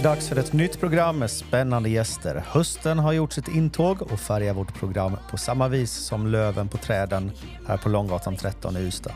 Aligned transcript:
Är 0.00 0.04
dags 0.04 0.28
för 0.28 0.36
ett 0.36 0.52
nytt 0.52 0.80
program 0.80 1.18
med 1.18 1.30
spännande 1.30 1.88
gäster. 1.88 2.44
Hösten 2.46 2.98
har 2.98 3.12
gjort 3.12 3.32
sitt 3.32 3.48
intåg 3.48 4.02
och 4.02 4.20
färgar 4.20 4.54
vårt 4.54 4.74
program 4.74 5.16
på 5.30 5.38
samma 5.38 5.68
vis 5.68 5.92
som 5.92 6.26
löven 6.26 6.68
på 6.68 6.76
träden 6.76 7.32
här 7.66 7.76
på 7.76 7.88
Långgatan 7.88 8.36
13 8.36 8.76
i 8.76 8.80
Ystad. 8.80 9.12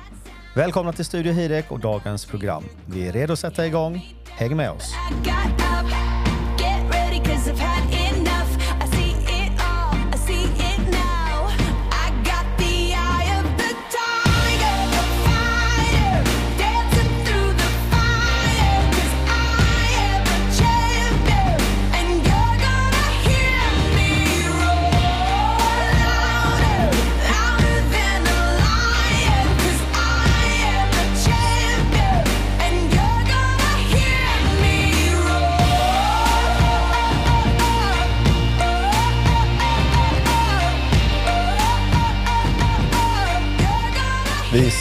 Välkomna 0.56 0.92
till 0.92 1.04
Studio 1.04 1.32
Hirek 1.32 1.72
och 1.72 1.80
dagens 1.80 2.26
program. 2.26 2.64
Vi 2.86 3.08
är 3.08 3.12
redo 3.12 3.32
att 3.32 3.38
sätta 3.38 3.66
igång. 3.66 4.14
Häng 4.28 4.56
med 4.56 4.70
oss! 4.70 4.94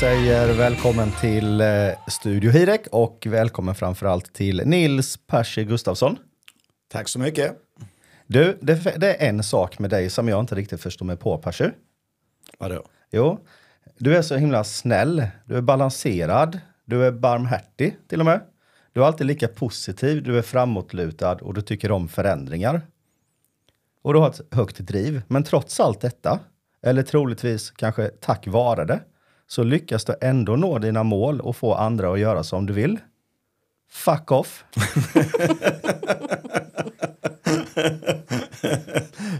Säger 0.03 0.53
välkommen 0.53 1.11
till 1.11 1.61
eh, 1.61 1.67
Studio 2.07 2.51
Hirek 2.51 2.87
och 2.91 3.27
välkommen 3.29 3.75
framförallt 3.75 4.33
till 4.33 4.61
Nils 4.65 5.17
Percy 5.27 5.63
Gustafsson. 5.63 6.17
Tack 6.87 7.09
så 7.09 7.19
mycket. 7.19 7.51
Du, 8.27 8.57
det, 8.61 8.99
det 8.99 9.15
är 9.15 9.29
en 9.29 9.43
sak 9.43 9.79
med 9.79 9.89
dig 9.89 10.09
som 10.09 10.27
jag 10.27 10.39
inte 10.39 10.55
riktigt 10.55 10.81
förstår 10.81 11.05
mig 11.05 11.17
på, 11.17 11.37
Percy. 11.37 11.69
Vadå? 12.59 12.85
Jo, 13.11 13.39
du 13.97 14.17
är 14.17 14.21
så 14.21 14.35
himla 14.35 14.63
snäll. 14.63 15.27
Du 15.45 15.57
är 15.57 15.61
balanserad. 15.61 16.59
Du 16.85 17.05
är 17.05 17.11
barmhärtig 17.11 17.97
till 18.07 18.19
och 18.19 18.25
med. 18.25 18.41
Du 18.93 19.01
är 19.01 19.05
alltid 19.05 19.27
lika 19.27 19.47
positiv, 19.47 20.23
du 20.23 20.37
är 20.37 20.41
framåtlutad 20.41 21.35
och 21.35 21.53
du 21.53 21.61
tycker 21.61 21.91
om 21.91 22.07
förändringar. 22.07 22.81
Och 24.01 24.13
du 24.13 24.19
har 24.19 24.29
ett 24.29 24.41
högt 24.51 24.77
driv. 24.79 25.21
Men 25.27 25.43
trots 25.43 25.79
allt 25.79 26.01
detta, 26.01 26.39
eller 26.81 27.03
troligtvis 27.03 27.71
kanske 27.71 28.07
tack 28.07 28.47
vare 28.47 28.85
det, 28.85 28.99
så 29.53 29.63
lyckas 29.63 30.05
du 30.05 30.15
ändå 30.21 30.55
nå 30.55 30.79
dina 30.79 31.03
mål 31.03 31.41
och 31.41 31.55
få 31.55 31.73
andra 31.73 32.13
att 32.13 32.19
göra 32.19 32.43
som 32.43 32.65
du 32.65 32.73
vill. 32.73 32.99
Fuck 33.91 34.31
off. 34.31 34.65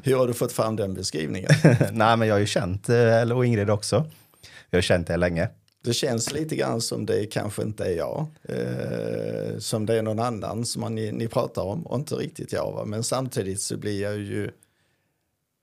Hur 0.03 0.15
har 0.15 0.27
du 0.27 0.33
fått 0.33 0.51
fram 0.51 0.75
den 0.75 0.93
beskrivningen? 0.93 1.49
Nej, 1.91 2.17
men 2.17 2.27
jag 2.27 2.35
har 2.35 2.39
ju 2.39 2.45
känt, 2.45 2.89
eh, 2.89 3.21
eller 3.21 3.35
och 3.35 3.45
Ingrid 3.45 3.69
också. 3.69 4.05
Jag 4.69 4.77
har 4.77 4.81
känt 4.81 5.07
det 5.07 5.17
länge. 5.17 5.49
Det 5.83 5.93
känns 5.93 6.33
lite 6.33 6.55
grann 6.55 6.81
som 6.81 7.05
det 7.05 7.25
kanske 7.25 7.61
inte 7.61 7.85
är 7.85 7.97
jag. 7.97 8.27
Eh, 8.43 9.57
som 9.57 9.85
det 9.85 9.97
är 9.97 10.01
någon 10.01 10.19
annan 10.19 10.65
som 10.65 10.81
man, 10.81 10.95
ni, 10.95 11.11
ni 11.11 11.27
pratar 11.27 11.61
om 11.61 11.87
och 11.87 11.99
inte 11.99 12.15
riktigt 12.15 12.51
jag. 12.51 12.71
Va? 12.71 12.85
Men 12.85 13.03
samtidigt 13.03 13.61
så 13.61 13.77
blir 13.77 14.01
jag 14.01 14.17
ju 14.17 14.51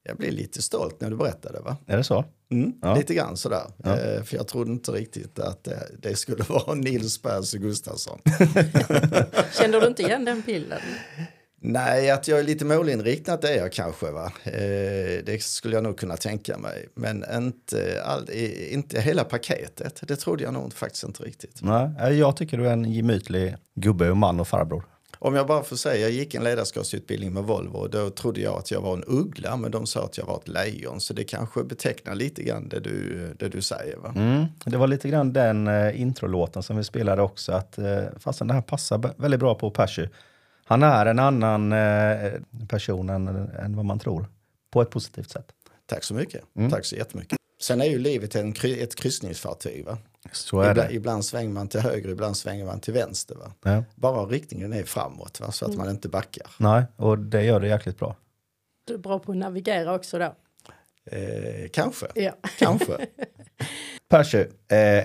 jag 0.03 0.17
blir 0.17 0.31
lite 0.31 0.63
stolt 0.63 1.01
när 1.01 1.11
du 1.11 1.17
berättade 1.17 1.61
va? 1.61 1.77
Är 1.87 1.97
det 1.97 2.05
så? 2.05 2.25
Mm, 2.53 2.73
Ja. 2.83 2.95
Lite 2.95 3.15
grann 3.15 3.37
sådär. 3.37 3.63
Ja. 3.85 3.99
Eh, 3.99 4.23
för 4.23 4.37
jag 4.37 4.49
trodde 4.49 4.71
inte 4.71 4.93
riktigt 4.93 5.39
att 5.39 5.65
det, 5.65 5.87
det 5.99 6.17
skulle 6.17 6.45
vara 6.49 6.75
Nils 6.75 7.23
Percy 7.23 7.59
Gustafsson. 7.59 8.21
Känner 9.61 9.81
du 9.81 9.87
inte 9.87 10.03
igen 10.03 10.25
den 10.25 10.41
bilden? 10.47 10.81
Nej, 11.63 12.11
att 12.11 12.29
jag 12.29 12.39
är 12.39 12.43
lite 12.43 12.65
målinriktad 12.65 13.37
det 13.37 13.49
är 13.55 13.59
jag 13.59 13.73
kanske. 13.73 14.11
Va? 14.11 14.33
Eh, 14.45 14.53
det 15.25 15.43
skulle 15.43 15.75
jag 15.75 15.83
nog 15.85 15.99
kunna 15.99 16.17
tänka 16.17 16.59
mig. 16.59 16.89
Men 16.95 17.25
inte, 17.37 18.03
all, 18.05 18.31
inte 18.71 19.01
hela 19.01 19.25
paketet. 19.25 20.01
Det 20.09 20.17
trodde 20.17 20.43
jag 20.45 20.55
nog 20.55 20.73
faktiskt 20.73 21.05
inte 21.05 21.23
riktigt. 21.23 21.63
Nej, 21.63 21.91
eh, 22.01 22.09
jag 22.09 22.37
tycker 22.37 22.59
du 22.59 22.69
är 22.69 22.73
en 22.73 22.93
gemytlig 22.93 23.57
gubbe 23.75 24.11
och 24.11 24.17
man 24.17 24.41
och 24.41 24.49
farbror. 24.49 24.85
Om 25.23 25.35
jag 25.35 25.47
bara 25.47 25.63
får 25.63 25.77
säga, 25.77 26.03
jag 26.03 26.11
gick 26.11 26.35
en 26.35 26.45
ledarskapsutbildning 26.45 27.33
med 27.33 27.45
Volvo 27.45 27.77
och 27.77 27.91
då 27.91 28.11
trodde 28.11 28.41
jag 28.41 28.59
att 28.59 28.71
jag 28.71 28.81
var 28.81 28.97
en 28.97 29.05
uggla 29.07 29.57
men 29.57 29.71
de 29.71 29.87
sa 29.87 30.05
att 30.05 30.19
jag 30.19 30.27
var 30.27 30.37
ett 30.37 30.49
lejon. 30.49 31.01
Så 31.01 31.15
det 31.15 31.25
kanske 31.25 31.65
betecknar 31.65 32.15
lite 32.15 32.43
grann 32.43 32.69
det 32.69 32.81
du, 32.81 33.35
det 33.39 33.49
du 33.49 33.63
säger. 33.63 33.97
Va? 33.97 34.13
Mm. 34.17 34.45
Det 34.65 34.77
var 34.77 34.87
lite 34.87 35.09
grann 35.09 35.33
den 35.33 35.69
eh, 35.69 36.01
introlåten 36.01 36.63
som 36.63 36.77
vi 36.77 36.85
spelade 36.85 37.23
också. 37.23 37.53
Att, 37.53 37.79
eh, 37.79 38.05
fastän 38.19 38.47
det 38.49 38.55
här 38.55 38.63
passar 38.63 39.15
väldigt 39.17 39.41
bra 39.41 39.55
på 39.55 39.71
Percy. 39.71 40.07
Han 40.65 40.83
är 40.83 41.07
en 41.07 41.19
annan 41.19 41.73
eh, 41.73 42.33
person 42.69 43.11
än, 43.11 43.29
än 43.49 43.77
vad 43.77 43.85
man 43.85 43.99
tror. 43.99 44.27
På 44.71 44.83
ett 44.83 44.91
positivt 44.91 45.31
sätt. 45.31 45.47
Tack 45.87 46.05
så 46.05 46.15
mycket. 46.15 46.43
Mm. 46.57 46.71
Tack 46.71 46.85
så 46.85 46.97
jättemycket. 46.97 47.40
Sen 47.61 47.81
är 47.81 47.85
ju 47.85 47.99
livet 47.99 48.35
en, 48.35 48.55
ett 48.65 48.95
kryssningsfartyg. 48.95 49.85
Va? 49.85 49.99
Så 50.33 50.61
är 50.61 50.71
Ibland, 50.71 50.89
det. 50.91 50.95
ibland 50.95 51.25
svänger 51.25 51.51
man 51.51 51.69
till 51.69 51.81
höger, 51.81 52.09
ibland 52.09 52.37
svänger 52.37 52.65
man 52.65 52.81
till 52.81 52.95
vänster. 52.95 53.35
Va? 53.35 53.53
Ja. 53.63 53.85
Bara 53.95 54.27
riktningen 54.27 54.73
är 54.73 54.83
framåt 54.83 55.41
va? 55.41 55.53
så 55.53 55.65
att 55.67 55.77
man 55.77 55.91
inte 55.91 56.09
backar. 56.09 56.47
Nej, 56.59 56.85
och 56.97 57.19
det 57.19 57.45
gör 57.45 57.61
det 57.61 57.69
jäkligt 57.69 57.99
bra. 57.99 58.17
Du 58.87 58.95
är 58.95 58.99
bra 58.99 59.19
på 59.19 59.33
att 59.33 59.39
navigera 59.39 59.95
också 59.95 60.19
då. 60.19 60.35
Eh, 61.17 61.69
kanske, 61.73 62.07
Ja. 62.15 62.33
kanske. 62.59 63.07
Percy, 64.09 64.39
eh, 64.39 64.49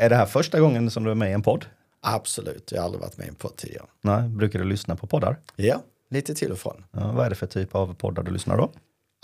är 0.03 0.09
det 0.09 0.15
här 0.15 0.25
första 0.25 0.59
gången 0.59 0.91
som 0.91 1.03
du 1.03 1.11
är 1.11 1.15
med 1.15 1.29
i 1.29 1.33
en 1.33 1.41
podd? 1.41 1.65
Absolut, 2.01 2.71
jag 2.71 2.79
har 2.81 2.85
aldrig 2.85 3.01
varit 3.01 3.17
med 3.17 3.25
i 3.25 3.29
en 3.29 3.35
podd 3.35 3.55
tidigare. 3.55 3.85
Nej, 4.01 4.29
brukar 4.29 4.59
du 4.59 4.65
lyssna 4.65 4.95
på 4.95 5.07
poddar? 5.07 5.37
Ja, 5.55 5.81
lite 6.09 6.35
till 6.35 6.51
och 6.51 6.57
från. 6.57 6.83
Ja, 6.91 7.11
vad 7.11 7.25
är 7.25 7.29
det 7.29 7.35
för 7.35 7.47
typ 7.47 7.75
av 7.75 7.93
poddar 7.95 8.23
du 8.23 8.31
lyssnar 8.31 8.57
då? 8.57 8.71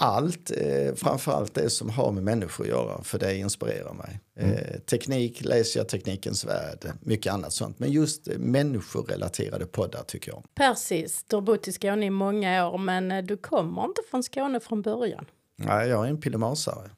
Allt, 0.04 0.52
eh, 0.52 0.96
framförallt 0.96 1.54
det 1.54 1.70
som 1.70 1.90
har 1.90 2.12
med 2.12 2.24
människor 2.24 2.64
att 2.64 2.70
göra, 2.70 3.04
för 3.04 3.20
det 3.20 3.38
inspirerar 3.38 3.94
mig. 3.94 4.20
Eh, 4.36 4.80
teknik 4.80 5.44
läser 5.44 5.80
jag 5.80 5.90
Teknikens 5.90 6.46
Värld, 6.46 6.92
mycket 7.02 7.34
annat 7.34 7.54
sånt. 7.54 7.80
Men 7.80 7.92
just 7.92 8.28
eh, 8.28 8.38
människorelaterade 8.38 9.66
poddar 9.66 10.04
tycker 10.04 10.32
jag. 10.32 10.44
Persis, 10.56 11.26
du 11.28 11.36
har 11.36 11.42
bott 11.42 11.68
i 11.68 11.72
Skåne 11.72 12.06
i 12.06 12.10
många 12.10 12.68
år 12.70 12.78
men 12.78 13.12
eh, 13.12 13.24
du 13.24 13.38
kommer 13.38 13.86
inte 13.86 14.02
från 14.12 14.24
Skåne 14.24 14.60
från 14.60 14.82
början. 14.82 15.26
Nej, 15.56 15.90
jag 15.90 16.06
är 16.06 16.10
en 16.10 16.22
pillemasare, 16.22 16.90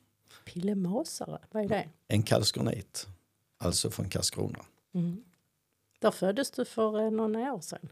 Pillemasare, 0.45 1.39
vad 1.51 1.63
är 1.63 1.69
det? 1.69 1.85
en 2.07 2.23
karlskronit, 2.23 3.07
alltså 3.59 3.91
från 3.91 4.09
Karlskrona. 4.09 4.59
Där 5.99 6.11
föddes 6.11 6.51
du 6.51 6.65
för 6.65 6.99
eh, 6.99 7.11
några 7.11 7.53
år 7.53 7.61
sedan. 7.61 7.89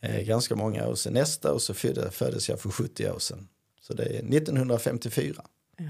Eh, 0.00 0.20
ganska 0.20 0.56
många 0.56 0.88
år 0.88 0.94
sedan. 0.94 1.12
Nästa 1.12 1.54
år 1.54 1.58
så 1.58 1.74
födde, 1.74 2.10
föddes 2.10 2.48
jag 2.48 2.60
för 2.60 2.70
70 2.70 3.10
år 3.10 3.18
sedan. 3.18 3.48
Så 3.88 3.94
det 3.94 4.04
är 4.04 4.36
1954. 4.36 5.42
Ja. 5.76 5.84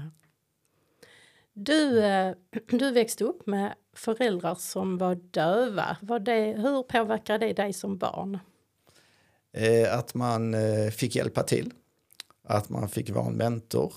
Du, 1.53 2.03
eh, 2.03 2.33
du 2.67 2.91
växte 2.91 3.23
upp 3.23 3.47
med 3.47 3.73
föräldrar 3.93 4.55
som 4.55 4.97
var 4.97 5.15
döva. 5.15 5.97
Var 6.01 6.19
det, 6.19 6.55
hur 6.57 6.83
påverkade 6.83 7.47
det 7.47 7.53
dig 7.53 7.73
som 7.73 7.97
barn? 7.97 8.39
Eh, 9.53 9.97
att 9.97 10.13
man 10.13 10.53
eh, 10.53 10.89
fick 10.89 11.15
hjälpa 11.15 11.43
till, 11.43 11.73
att 12.43 12.69
man 12.69 12.89
fick 12.89 13.09
vara 13.09 13.27
en 13.27 13.37
mentor, 13.37 13.93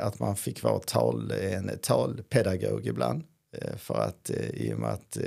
att 0.00 0.18
man 0.18 0.36
fick 0.36 0.62
vara 0.62 0.78
tal, 0.78 1.30
en 1.30 1.78
talpedagog 1.82 2.86
ibland. 2.86 3.24
För 3.76 3.94
att 3.94 4.30
i 4.54 4.74
och 4.74 4.78
med 4.78 4.90
att 4.90 5.18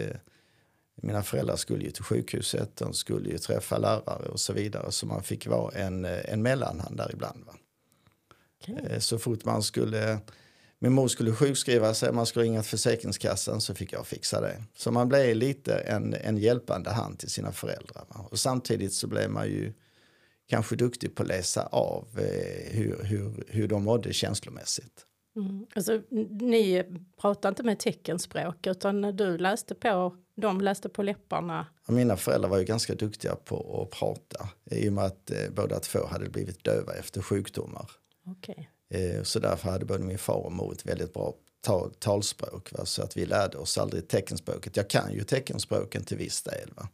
mina 0.95 1.23
föräldrar 1.23 1.55
skulle 1.55 1.83
ju 1.83 1.91
till 1.91 2.03
sjukhuset, 2.03 2.75
de 2.75 2.93
skulle 2.93 3.29
ju 3.29 3.37
träffa 3.37 3.77
lärare 3.77 4.29
och 4.29 4.39
så 4.39 4.53
vidare. 4.53 4.91
Så 4.91 5.05
man 5.05 5.23
fick 5.23 5.47
vara 5.47 5.75
en, 5.75 6.05
en 6.05 6.41
mellanhand 6.41 6.97
där 6.97 7.11
ibland. 7.13 7.43
Va? 7.45 7.53
Okej. 8.67 8.87
Eh, 8.89 8.99
Så 8.99 9.19
fort 9.19 9.45
man 9.45 9.63
skulle, 9.63 10.19
min 10.79 10.93
mor 10.93 11.07
skulle 11.07 11.31
sjukskriva 11.33 11.93
sig, 11.93 12.13
man 12.13 12.25
skulle 12.25 12.45
ringa 12.45 12.61
till 12.61 12.69
Försäkringskassan 12.69 13.61
så 13.61 13.75
fick 13.75 13.93
jag 13.93 14.07
fixa 14.07 14.41
det. 14.41 14.63
Så 14.77 14.91
man 14.91 15.09
blev 15.09 15.35
lite 15.35 15.75
en, 15.75 16.13
en 16.13 16.37
hjälpande 16.37 16.89
hand 16.89 17.19
till 17.19 17.29
sina 17.29 17.51
föräldrar. 17.51 18.05
Och 18.29 18.39
samtidigt 18.39 18.93
så 18.93 19.07
blev 19.07 19.29
man 19.29 19.47
ju 19.47 19.73
kanske 20.47 20.75
duktig 20.75 21.15
på 21.15 21.23
att 21.23 21.29
läsa 21.29 21.65
av 21.65 22.07
eh, 22.17 22.71
hur, 22.77 23.03
hur, 23.03 23.43
hur 23.47 23.67
de 23.67 23.83
mådde 23.83 24.13
känslomässigt. 24.13 25.05
Mm. 25.35 25.65
Alltså, 25.75 26.01
ni 26.39 26.83
pratade 27.21 27.49
inte 27.49 27.63
med 27.63 27.79
teckenspråk 27.79 28.67
utan 28.67 29.01
du 29.01 29.37
läste 29.37 29.75
på, 29.75 30.15
de 30.35 30.61
läste 30.61 30.89
på 30.89 31.03
läpparna. 31.03 31.67
Mina 31.87 32.17
föräldrar 32.17 32.49
var 32.49 32.57
ju 32.57 32.63
ganska 32.63 32.95
duktiga 32.95 33.35
på 33.35 33.81
att 33.81 33.99
prata 33.99 34.49
i 34.71 34.89
och 34.89 34.93
med 34.93 35.03
att 35.03 35.31
eh, 35.31 35.37
båda 35.55 35.79
två 35.79 35.99
hade 36.05 36.29
blivit 36.29 36.63
döva 36.63 36.93
efter 36.93 37.21
sjukdomar. 37.21 37.91
Okej. 38.25 38.69
Eh, 38.89 39.23
Så 39.23 39.39
därför 39.39 39.69
hade 39.69 39.85
både 39.85 40.03
min 40.03 40.17
far 40.17 40.45
och 40.45 40.51
mor 40.51 40.73
ett 40.73 40.85
väldigt 40.85 41.13
bra 41.13 41.33
tal, 41.61 41.93
talspråk. 41.99 42.71
Va? 42.71 42.85
Så 42.85 43.03
att 43.03 43.17
vi 43.17 43.25
lärde 43.25 43.57
oss 43.57 43.77
aldrig 43.77 44.07
teckenspråket. 44.07 44.77
Jag 44.77 44.89
kan 44.89 45.13
ju 45.13 45.23
teckenspråken 45.23 46.03
till 46.03 46.17
viss 46.17 46.41
del. 46.43 46.71
Va? 46.75 46.87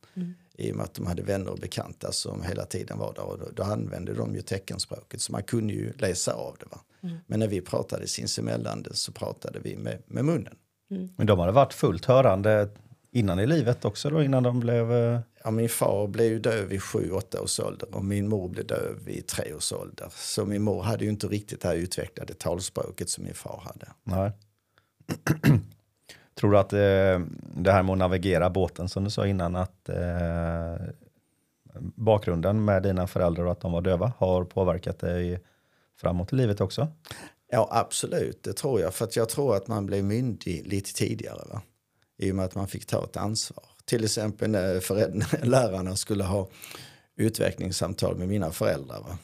I 0.54 0.72
och 0.72 0.76
med 0.76 0.84
att 0.84 0.94
de 0.94 1.08
hade 1.08 1.22
vänner 1.22 1.52
och 1.52 1.58
bekanta 1.60 2.12
som 2.12 2.44
hela 2.44 2.66
tiden 2.66 2.98
var 2.98 3.14
där. 3.14 3.24
Och 3.24 3.40
då, 3.40 3.46
då 3.54 3.64
använde 3.64 4.14
de 4.14 4.36
ju 4.36 4.42
teckenspråket. 4.42 5.22
Så 5.22 5.32
man 5.32 5.44
kunde 5.44 5.74
ju 5.74 5.94
läsa 5.94 6.34
av 6.34 6.56
det. 6.60 6.66
Va? 6.72 6.82
Men 7.28 7.40
när 7.40 7.48
vi 7.48 7.62
pratade 7.62 8.08
sinsemellan 8.08 8.86
så 8.92 9.12
pratade 9.12 9.60
vi 9.60 9.76
med, 9.78 10.02
med 10.06 10.26
munnen. 10.26 10.56
Men 11.18 11.28
de 11.28 11.40
hade 11.40 11.52
varit 11.52 11.74
fullt 11.74 12.06
hörande 12.06 12.70
innan 13.12 13.40
i 13.40 13.48
livet 13.48 13.86
också 13.86 14.10
då, 14.10 14.24
innan 14.24 14.44
de 14.44 14.60
blev... 14.60 14.92
eh, 14.92 15.20
Ja, 15.44 15.52
min 15.52 15.70
far 15.70 16.08
blev 16.08 16.28
ju 16.28 16.40
döv 16.40 16.68
vid 16.68 16.80
7-8 16.80 17.40
års 17.44 17.60
ålder 17.60 17.96
och 17.96 18.06
min 18.06 18.28
mor 18.28 18.50
blev 18.50 18.68
döv 18.68 19.00
vid 19.06 19.28
3 19.28 19.54
års 19.54 19.72
ålder. 19.74 20.08
Så 20.16 20.46
min 20.46 20.62
mor 20.62 20.82
hade 20.82 21.04
ju 21.04 21.10
inte 21.10 21.28
riktigt 21.28 21.62
det 21.62 21.68
här 21.68 21.76
utvecklade 21.76 22.34
talspråket 22.34 23.10
som 23.10 23.24
min 23.24 23.34
far 23.34 23.62
hade. 23.66 23.88
Nej. 24.04 24.32
Tror 26.40 26.52
du 26.52 26.58
att 26.58 26.74
eh, 26.74 26.80
det 27.56 27.72
här 27.72 27.84
med 27.84 27.92
att 27.92 27.98
navigera 27.98 28.50
båten 28.50 28.90
som 28.90 29.04
du 29.04 29.10
sa 29.10 29.28
innan, 29.28 29.56
att 29.56 29.90
eh, 29.90 30.76
bakgrunden 31.96 32.66
med 32.66 32.84
dina 32.84 33.08
föräldrar 33.08 33.46
och 33.46 33.52
att 33.52 33.62
de 33.62 33.72
var 33.72 33.82
döva 33.82 34.14
har 34.18 34.44
påverkat 34.44 35.00
dig 35.00 35.40
framåt 36.02 36.34
i 36.34 36.36
livet 36.36 36.62
också? 36.62 36.88
Ja, 37.52 37.70
absolut, 37.72 38.44
det 38.44 38.54
tror 38.54 38.82
jag. 38.82 38.94
För 38.94 39.10
jag 39.16 39.30
tror 39.30 39.56
att 39.56 39.68
man 39.68 39.86
blev 39.86 40.04
myndig 40.04 40.68
lite 40.68 40.94
tidigare. 40.94 41.42
Va? 41.50 41.62
I 42.20 42.32
och 42.32 42.36
med 42.36 42.46
att 42.46 42.56
man 42.56 42.68
fick 42.68 42.86
ta 42.86 43.04
ett 43.04 43.18
ansvar. 43.18 43.66
Till 43.86 44.04
exempel 44.04 44.52
när 44.52 45.46
lärarna 45.46 45.96
skulle 45.96 46.24
ha 46.24 46.50
utvecklingssamtal 47.16 48.18
med 48.18 48.28
mina 48.28 48.52
föräldrar. 48.52 49.00
Va? 49.00 49.18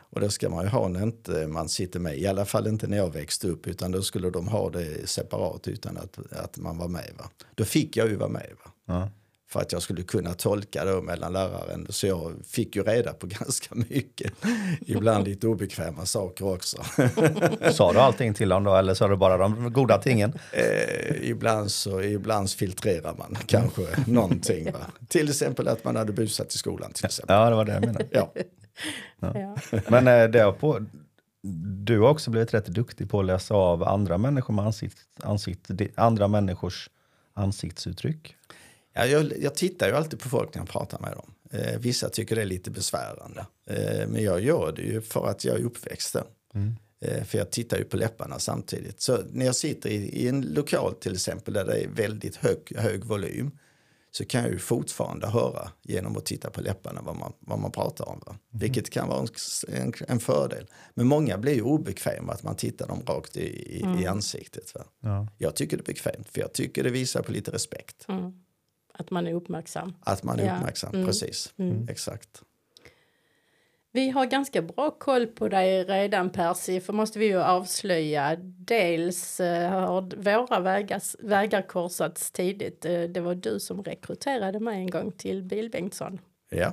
Och 0.00 0.20
det 0.20 0.30
ska 0.30 0.48
man 0.48 0.64
ju 0.64 0.70
ha 0.70 0.88
när 0.88 1.02
inte 1.02 1.46
man 1.46 1.68
sitter 1.68 2.00
med. 2.00 2.18
I 2.18 2.26
alla 2.26 2.44
fall 2.44 2.66
inte 2.66 2.86
när 2.86 2.96
jag 2.96 3.12
växte 3.12 3.48
upp. 3.48 3.66
Utan 3.66 3.92
då 3.92 4.02
skulle 4.02 4.30
de 4.30 4.48
ha 4.48 4.70
det 4.70 5.08
separat 5.08 5.68
utan 5.68 5.96
att, 5.96 6.32
att 6.32 6.58
man 6.58 6.78
var 6.78 6.88
med. 6.88 7.10
Va? 7.18 7.30
Då 7.54 7.64
fick 7.64 7.96
jag 7.96 8.08
ju 8.08 8.16
vara 8.16 8.28
med. 8.28 8.50
Va? 8.64 8.70
Ja. 8.86 9.10
För 9.52 9.60
att 9.60 9.72
jag 9.72 9.82
skulle 9.82 10.02
kunna 10.02 10.34
tolka 10.34 10.84
då 10.84 11.02
mellan 11.02 11.32
läraren. 11.32 11.86
Så 11.88 12.06
jag 12.06 12.32
fick 12.46 12.76
ju 12.76 12.82
reda 12.82 13.12
på 13.12 13.26
ganska 13.40 13.74
mycket. 13.74 14.32
Ibland 14.86 15.24
lite 15.24 15.46
obekväma 15.46 16.06
saker 16.06 16.46
också. 16.54 16.84
Sa 17.72 17.92
du 17.92 17.98
allting 17.98 18.34
till 18.34 18.48
dem 18.48 18.64
då 18.64 18.76
eller 18.76 18.94
sa 18.94 19.08
du 19.08 19.16
bara 19.16 19.36
de 19.36 19.72
goda 19.72 19.98
tingen? 19.98 20.32
Eh, 20.52 21.30
ibland 21.30 21.70
så 21.70 22.02
ibland 22.02 22.50
filtrerar 22.50 23.14
man 23.18 23.36
kanske 23.46 23.82
någonting. 24.06 24.72
Va? 24.72 24.86
Till 25.08 25.28
exempel 25.28 25.68
att 25.68 25.84
man 25.84 25.96
hade 25.96 26.12
busat 26.12 26.54
i 26.54 26.58
skolan. 26.58 26.92
Till 26.92 27.04
exempel. 27.04 27.36
Ja, 27.36 27.50
det 27.50 27.56
var 27.56 27.64
det 27.64 27.72
jag 27.72 27.86
menade. 27.86 28.06
Ja. 28.10 28.32
Ja. 29.20 29.56
Men 29.88 30.08
eh, 30.08 30.28
det 30.30 30.52
på, 30.52 30.86
du 31.84 32.00
har 32.00 32.08
också 32.08 32.30
blivit 32.30 32.54
rätt 32.54 32.66
duktig 32.66 33.10
på 33.10 33.20
att 33.20 33.26
läsa 33.26 33.54
av 33.54 33.82
andra 33.82 34.18
människor 34.18 34.54
med 34.54 34.64
ansikt, 34.64 34.98
ansikt, 35.22 35.70
andra 35.94 36.28
människors 36.28 36.90
ansiktsuttryck. 37.34 38.36
Ja, 38.94 39.06
jag, 39.06 39.32
jag 39.40 39.54
tittar 39.54 39.88
ju 39.88 39.94
alltid 39.94 40.20
på 40.20 40.28
folk 40.28 40.54
när 40.54 40.60
jag 40.60 40.68
pratar 40.68 41.00
med 41.00 41.12
dem. 41.12 41.34
Eh, 41.50 41.78
vissa 41.78 42.08
tycker 42.08 42.36
det 42.36 42.42
är 42.42 42.46
lite 42.46 42.70
besvärande. 42.70 43.46
Eh, 43.66 44.08
men 44.08 44.22
jag 44.22 44.40
gör 44.40 44.72
det 44.76 44.82
ju 44.82 45.00
för 45.00 45.26
att 45.26 45.44
jag 45.44 45.60
är 45.60 45.64
uppväxt 45.64 46.12
där. 46.12 46.24
Eh, 47.00 47.24
för 47.24 47.38
jag 47.38 47.50
tittar 47.50 47.78
ju 47.78 47.84
på 47.84 47.96
läpparna 47.96 48.38
samtidigt. 48.38 49.00
Så 49.00 49.18
när 49.32 49.46
jag 49.46 49.56
sitter 49.56 49.90
i, 49.90 49.94
i 49.94 50.28
en 50.28 50.42
lokal 50.42 50.94
till 50.94 51.12
exempel 51.12 51.54
där 51.54 51.64
det 51.64 51.84
är 51.84 51.88
väldigt 51.88 52.36
hög, 52.36 52.76
hög 52.76 53.04
volym 53.04 53.50
så 54.12 54.24
kan 54.24 54.42
jag 54.42 54.50
ju 54.50 54.58
fortfarande 54.58 55.26
höra 55.26 55.70
genom 55.82 56.16
att 56.16 56.24
titta 56.24 56.50
på 56.50 56.60
läpparna 56.60 57.02
vad 57.02 57.16
man, 57.16 57.32
vad 57.40 57.58
man 57.58 57.72
pratar 57.72 58.08
om. 58.08 58.22
Va? 58.26 58.36
Vilket 58.50 58.90
kan 58.90 59.08
vara 59.08 59.26
en, 59.68 59.92
en, 60.08 60.20
fördel. 60.20 60.66
Men 60.94 61.06
många 61.06 61.38
blir 61.38 61.54
ju 61.54 61.62
obekväma 61.62 62.32
att 62.32 62.42
man 62.42 62.56
tittar 62.56 62.88
dem 62.88 63.02
rakt 63.06 63.36
i, 63.36 63.46
i, 63.76 64.02
i 64.02 64.06
ansiktet. 64.06 64.74
Va? 64.74 64.84
Ja. 65.00 65.28
Jag 65.38 65.56
tycker 65.56 65.76
det 65.76 65.82
är 65.82 65.84
bekvämt 65.84 66.28
för 66.28 66.40
jag 66.40 66.52
tycker 66.52 66.84
det 66.84 66.90
visar 66.90 67.22
på 67.22 67.32
lite 67.32 67.50
respekt. 67.50 68.06
Att 69.00 69.10
man 69.10 69.26
är 69.26 69.34
uppmärksam. 69.34 69.94
Att 70.00 70.22
man 70.22 70.40
är 70.40 70.46
Ja. 70.46 70.56
uppmärksam, 70.56 70.94
Mm. 70.94 71.06
precis. 71.06 71.54
Exakt. 71.88 72.42
Vi 73.92 74.10
har 74.10 74.26
ganska 74.26 74.62
bra 74.62 74.90
koll 74.90 75.26
på 75.26 75.48
dig 75.48 75.84
redan 75.84 76.30
Percy, 76.30 76.80
för 76.80 76.92
måste 76.92 77.18
vi 77.18 77.26
ju 77.26 77.42
avslöja. 77.42 78.36
Dels 78.42 79.40
eh, 79.40 79.70
har 79.70 80.02
våra 80.16 80.60
vägar, 80.60 81.02
vägar 81.26 81.62
korsats 81.68 82.30
tidigt. 82.30 82.84
Eh, 82.84 83.02
det 83.02 83.20
var 83.20 83.34
du 83.34 83.60
som 83.60 83.82
rekryterade 83.82 84.60
mig 84.60 84.80
en 84.80 84.90
gång 84.90 85.12
till 85.12 85.42
Bilbengtsson. 85.42 86.18
Ja. 86.50 86.72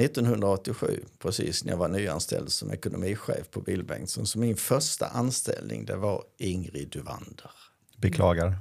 1987, 0.00 1.04
precis 1.18 1.64
när 1.64 1.72
jag 1.72 1.78
var 1.78 1.88
nyanställd 1.88 2.52
som 2.52 2.72
ekonomichef 2.72 3.50
på 3.50 3.60
Bill 3.60 3.84
Bengtsson. 3.84 4.26
Så 4.26 4.38
min 4.38 4.56
första 4.56 5.06
anställning 5.06 5.84
det 5.84 5.96
var 5.96 6.24
Ingrid 6.38 6.88
Duvander. 6.88 7.50
Beklagar. 7.96 8.54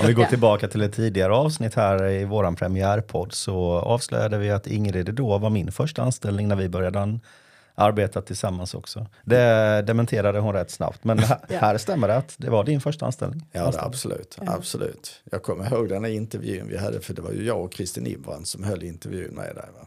Om 0.00 0.06
vi 0.06 0.12
går 0.12 0.24
tillbaka 0.24 0.68
till 0.68 0.82
ett 0.82 0.92
tidigare 0.94 1.32
avsnitt 1.34 1.74
här 1.74 2.04
i 2.10 2.24
våran 2.24 2.56
premiärpodd 2.56 3.32
så 3.32 3.78
avslöjade 3.78 4.38
vi 4.38 4.50
att 4.50 4.66
Ingrid 4.66 5.14
då 5.14 5.38
var 5.38 5.50
min 5.50 5.72
första 5.72 6.02
anställning 6.02 6.48
när 6.48 6.56
vi 6.56 6.68
började 6.68 7.18
arbeta 7.74 8.22
tillsammans 8.22 8.74
också. 8.74 9.06
Det 9.24 9.82
dementerade 9.86 10.38
hon 10.38 10.52
rätt 10.54 10.70
snabbt, 10.70 11.04
men 11.04 11.18
här, 11.18 11.38
Ja. 11.48 11.58
här 11.58 11.78
stämmer 11.78 12.08
det 12.08 12.16
att 12.16 12.34
det 12.38 12.50
var 12.50 12.64
din 12.64 12.80
första 12.80 13.06
anställning. 13.06 13.46
Ja, 13.52 13.70
det, 13.70 13.80
absolut. 13.80 14.38
absolut. 14.46 15.22
Jag 15.30 15.42
kommer 15.42 15.72
ihåg 15.72 15.88
den 15.88 16.04
här 16.04 16.10
intervjun 16.10 16.68
vi 16.68 16.76
hade, 16.78 17.00
för 17.00 17.14
det 17.14 17.22
var 17.22 17.32
ju 17.32 17.44
jag 17.46 17.64
och 17.64 17.72
Kristin 17.72 18.06
Ibrand 18.06 18.46
som 18.46 18.64
höll 18.64 18.82
intervjun 18.82 19.34
med 19.34 19.54
dig. 19.54 19.64
Va? 19.74 19.86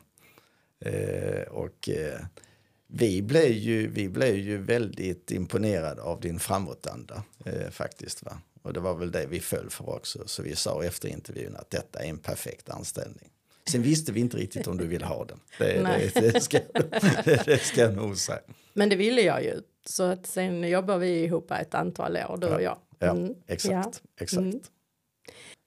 Eh, 0.85 1.41
och 1.51 1.89
eh, 1.89 2.19
vi, 2.91 3.21
blev 3.21 3.51
ju, 3.51 3.87
vi 3.87 4.09
blev 4.09 4.35
ju 4.35 4.57
väldigt 4.57 5.31
imponerade 5.31 6.01
av 6.01 6.19
din 6.19 6.39
framåtanda 6.39 7.23
eh, 7.45 7.69
faktiskt. 7.71 8.23
Va? 8.25 8.37
Och 8.61 8.73
det 8.73 8.79
var 8.79 8.95
väl 8.95 9.11
det 9.11 9.25
vi 9.29 9.39
föll 9.39 9.69
för 9.69 9.89
också. 9.89 10.19
Så 10.25 10.43
vi 10.43 10.55
sa 10.55 10.83
efter 10.83 11.09
intervjun 11.09 11.55
att 11.55 11.69
detta 11.69 11.99
är 11.99 12.09
en 12.09 12.17
perfekt 12.17 12.69
anställning. 12.69 13.29
Sen 13.69 13.81
visste 13.81 14.11
vi 14.11 14.19
inte 14.19 14.37
riktigt 14.37 14.67
om 14.67 14.77
du 14.77 14.87
ville 14.87 15.05
ha 15.05 15.25
den. 15.25 15.39
Det, 15.59 15.81
Nej. 15.83 16.11
det, 16.13 16.31
det, 16.31 16.41
ska, 16.41 16.59
det 17.45 17.61
ska 17.61 17.81
jag 17.81 17.95
nog 17.95 18.17
säga. 18.17 18.39
Men 18.73 18.89
det 18.89 18.95
ville 18.95 19.21
jag 19.21 19.43
ju. 19.43 19.61
Så 19.85 20.03
att 20.03 20.25
sen 20.27 20.69
jobbar 20.69 20.97
vi 20.97 21.23
ihop 21.23 21.51
ett 21.51 21.73
antal 21.73 22.17
år, 22.17 22.37
du 22.37 22.47
och 22.47 22.61
jag. 22.61 22.77
Ja, 22.99 23.11
Mm, 23.11 23.33
exakt. 23.47 23.73
ja. 23.73 24.23
exakt. 24.23 24.39
Mm. 24.41 24.59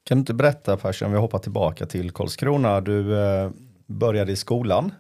Kan 0.05 0.19
du 0.19 0.21
inte 0.21 0.35
berätta 0.35 0.77
Percy, 0.77 1.05
om 1.05 1.13
vi 1.13 1.19
hoppar 1.19 1.39
tillbaka 1.39 1.87
till 1.87 2.11
Karlskrona. 2.11 2.81
Du 2.81 3.19
eh, 3.19 3.51
började 3.87 4.33
i 4.33 4.37
skolan. 4.37 4.95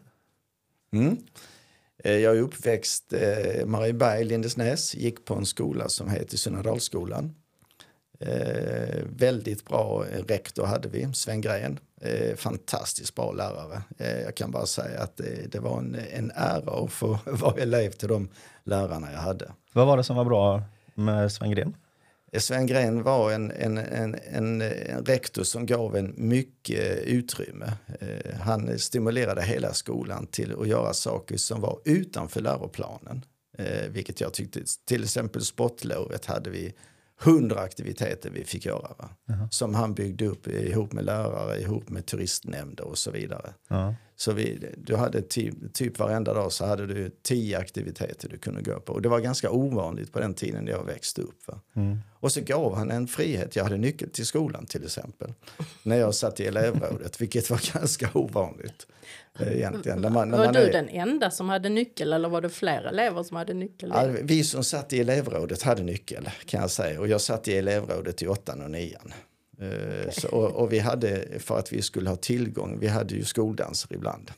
Mm. 0.93 1.17
Eh, 2.03 2.19
jag 2.19 2.37
är 2.37 2.41
uppväxt 2.41 3.13
eh, 3.13 3.67
Marieberg, 3.67 4.25
Lindesnäs, 4.25 4.95
gick 4.95 5.25
på 5.25 5.35
en 5.35 5.47
skola 5.47 5.89
som 5.89 6.11
heter 6.11 6.37
Sunnadalsskolan. 6.37 7.35
Eh, 8.21 9.05
väldigt 9.17 9.65
bra 9.65 10.05
eh, 10.07 10.25
rektor 10.25 10.67
hade 10.67 10.89
vi, 10.89 11.09
Sven 11.15 11.41
Gren. 11.41 11.79
Eh, 12.01 12.37
fantastiskt 12.37 13.15
bra 13.15 13.33
lärare. 13.33 13.83
Eh, 13.99 14.21
jag 14.21 14.35
kan 14.35 14.51
bara 14.51 14.67
säga 14.67 15.01
att 15.01 15.17
det, 15.17 15.53
det 15.53 15.61
var 15.61 15.79
en, 15.79 15.97
en 16.13 16.31
ära 16.35 16.85
att 16.85 16.93
få 16.93 17.19
vara 17.25 17.63
elev 17.63 17.91
till 17.91 18.09
de 18.09 18.29
lärarna 18.65 19.13
jag 19.13 19.21
hade. 19.21 19.53
Vad 19.73 19.87
var 19.87 19.97
det 19.97 20.05
som 20.05 20.17
var 20.17 20.25
bra 20.25 20.63
med 20.95 21.33
Sven 21.33 21.51
Gren? 21.51 21.75
Eh, 22.33 22.41
Sven 22.41 22.67
Gren 22.67 23.03
var 23.03 23.33
en, 23.33 23.51
en, 23.51 23.79
en, 23.79 24.15
en, 24.15 24.63
en 24.63 25.05
rektor 25.05 25.43
som 25.43 25.67
gav 25.67 25.97
en 25.97 26.15
mycket 26.17 26.99
utrymme. 27.05 27.73
Eh, 28.01 28.39
han 28.41 28.79
stimulerade 28.79 29.43
hela 29.43 29.73
skolan 29.73 30.27
till 30.27 30.61
att 30.61 30.69
göra 30.69 30.95
saker 30.95 31.37
som 31.37 31.61
var 31.61 31.79
utanför 31.85 32.41
läroplanen. 32.41 33.25
Eh, 33.59 33.89
vilket 33.89 34.21
jag 34.21 34.33
tyckte, 34.33 34.61
till 34.85 35.03
exempel 35.03 35.45
sportlovet 35.45 36.27
hade 36.27 36.51
vi 36.51 36.75
hundra 37.21 37.61
aktiviteter 37.61 38.31
vi 38.31 38.45
fick 38.45 38.67
göra. 38.67 38.95
Va? 38.99 39.11
Som 39.51 39.75
han 39.75 39.95
byggde 39.95 40.27
upp 40.27 40.47
ihop 40.47 40.93
med 40.93 41.05
lärare, 41.05 41.61
ihop 41.61 41.89
med 41.89 42.07
turistnämnder 42.07 42.85
och 42.85 42.99
så 42.99 43.11
vidare. 43.11 43.55
Ja. 43.69 43.95
Så 44.23 44.33
vi, 44.33 44.59
du 44.77 44.97
hade 44.97 45.23
typ, 45.23 45.55
typ 45.75 45.99
varenda 45.99 46.35
dag 46.35 46.53
så 46.53 46.65
hade 46.67 46.87
du 46.87 47.11
tio 47.23 47.59
aktiviteter 47.59 48.29
du 48.29 48.39
kunde 48.39 48.63
gå 48.63 48.81
på. 48.81 48.93
Och 48.93 49.03
det 49.03 49.09
var 49.09 49.21
ganska 49.21 49.51
ovanligt 49.51 50.13
på 50.13 50.21
den 50.21 50.35
tiden 50.35 50.67
jag 50.67 50.85
växte 50.85 51.21
upp. 51.23 51.47
Va? 51.49 51.61
Och 52.15 52.33
så 52.33 52.41
gav 52.41 52.75
han 52.77 52.91
en 52.91 53.09
frihet. 53.09 53.57
Jag 53.57 53.65
hade 53.65 53.77
nyckel 53.77 54.11
till 54.11 54.27
skolan 54.27 54.67
till 54.67 54.85
exempel. 54.85 55.33
När 55.83 55.97
jag 55.97 56.15
satt 56.15 56.41
i 56.41 56.47
elevrådet, 56.47 57.21
vilket 57.21 57.51
var 57.51 57.73
ganska 57.79 58.11
ovanligt. 58.15 58.87
eh, 59.41 59.53
Egentligen. 59.57 60.01
När 60.01 60.11
man, 60.11 60.29
när 60.29 60.39
Var 60.39 60.45
man 60.45 60.55
du 60.55 60.61
är- 60.61 60.73
den 60.73 60.89
enda 60.89 61.31
som 61.31 61.49
hade 61.49 61.69
nyckel 61.69 62.13
eller 62.13 62.29
var 62.29 62.41
det 62.41 62.51
fler 62.51 62.83
elever 62.83 63.23
som 63.23 63.37
hade 63.37 63.55
nyckel? 63.55 63.91
Ja, 63.95 64.07
vi 64.23 64.45
som 64.45 64.65
satt 64.65 64.93
i 64.93 65.01
elevrådet 65.01 65.63
hade 65.63 65.83
nyckel 65.83 66.29
kan 66.47 66.61
jag 66.61 66.71
säga. 66.71 67.01
Och 67.01 67.09
jag 67.09 67.21
satt 67.21 67.49
i 67.49 67.57
elevrådet 67.57 68.23
i 68.23 68.27
åttan 68.29 68.63
och 68.63 68.71
nian. 68.71 69.13
Eh, 69.63 70.11
Så, 70.11 70.29
och, 70.29 70.73
vi 70.73 70.79
hade, 70.79 71.39
för 71.39 71.59
att 71.59 71.73
vi 71.73 71.83
skulle 71.83 72.11
ha 72.11 72.17
tillgång, 72.17 72.79
vi 72.81 72.89
hade 72.89 73.15
ju 73.15 73.25
skoldanser 73.25 73.93
ibland. 73.93 74.31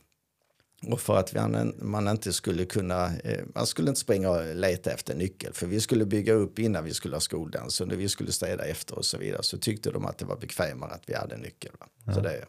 Och 0.87 1.01
för 1.01 1.17
att 1.17 1.35
vi, 1.35 1.41
man 1.79 2.09
inte 2.09 2.33
skulle 2.33 2.65
kunna, 2.65 3.07
eh, 3.25 3.41
man 3.55 3.67
skulle 3.67 3.89
inte 3.89 4.01
springa 4.01 4.31
och 4.31 4.55
leta 4.55 4.91
efter 4.91 5.15
nyckel. 5.15 5.53
För 5.53 5.67
vi 5.67 5.81
skulle 5.81 6.05
bygga 6.05 6.33
upp 6.33 6.59
innan 6.59 6.85
vi 6.85 6.95
skulle 6.95 7.17
ha 7.17 7.21
skoldans 7.21 7.81
och 7.81 7.89
när 7.89 7.97
vi 7.97 8.09
skulle 8.09 8.33
städa 8.33 8.65
efter 8.65 8.99
och 8.99 9.05
så 9.05 9.19
vidare. 9.19 9.43
Så 9.43 9.59
tyckte 9.59 9.91
de 9.91 10.07
att 10.07 10.19
det 10.19 10.25
var 10.25 10.37
bekvämare 10.37 10.91
att 10.91 11.03
vi 11.07 11.15
hade 11.15 11.37
nyckel. 11.37 11.73
Va? 11.81 12.15
Så 12.15 12.21
det, 12.21 12.45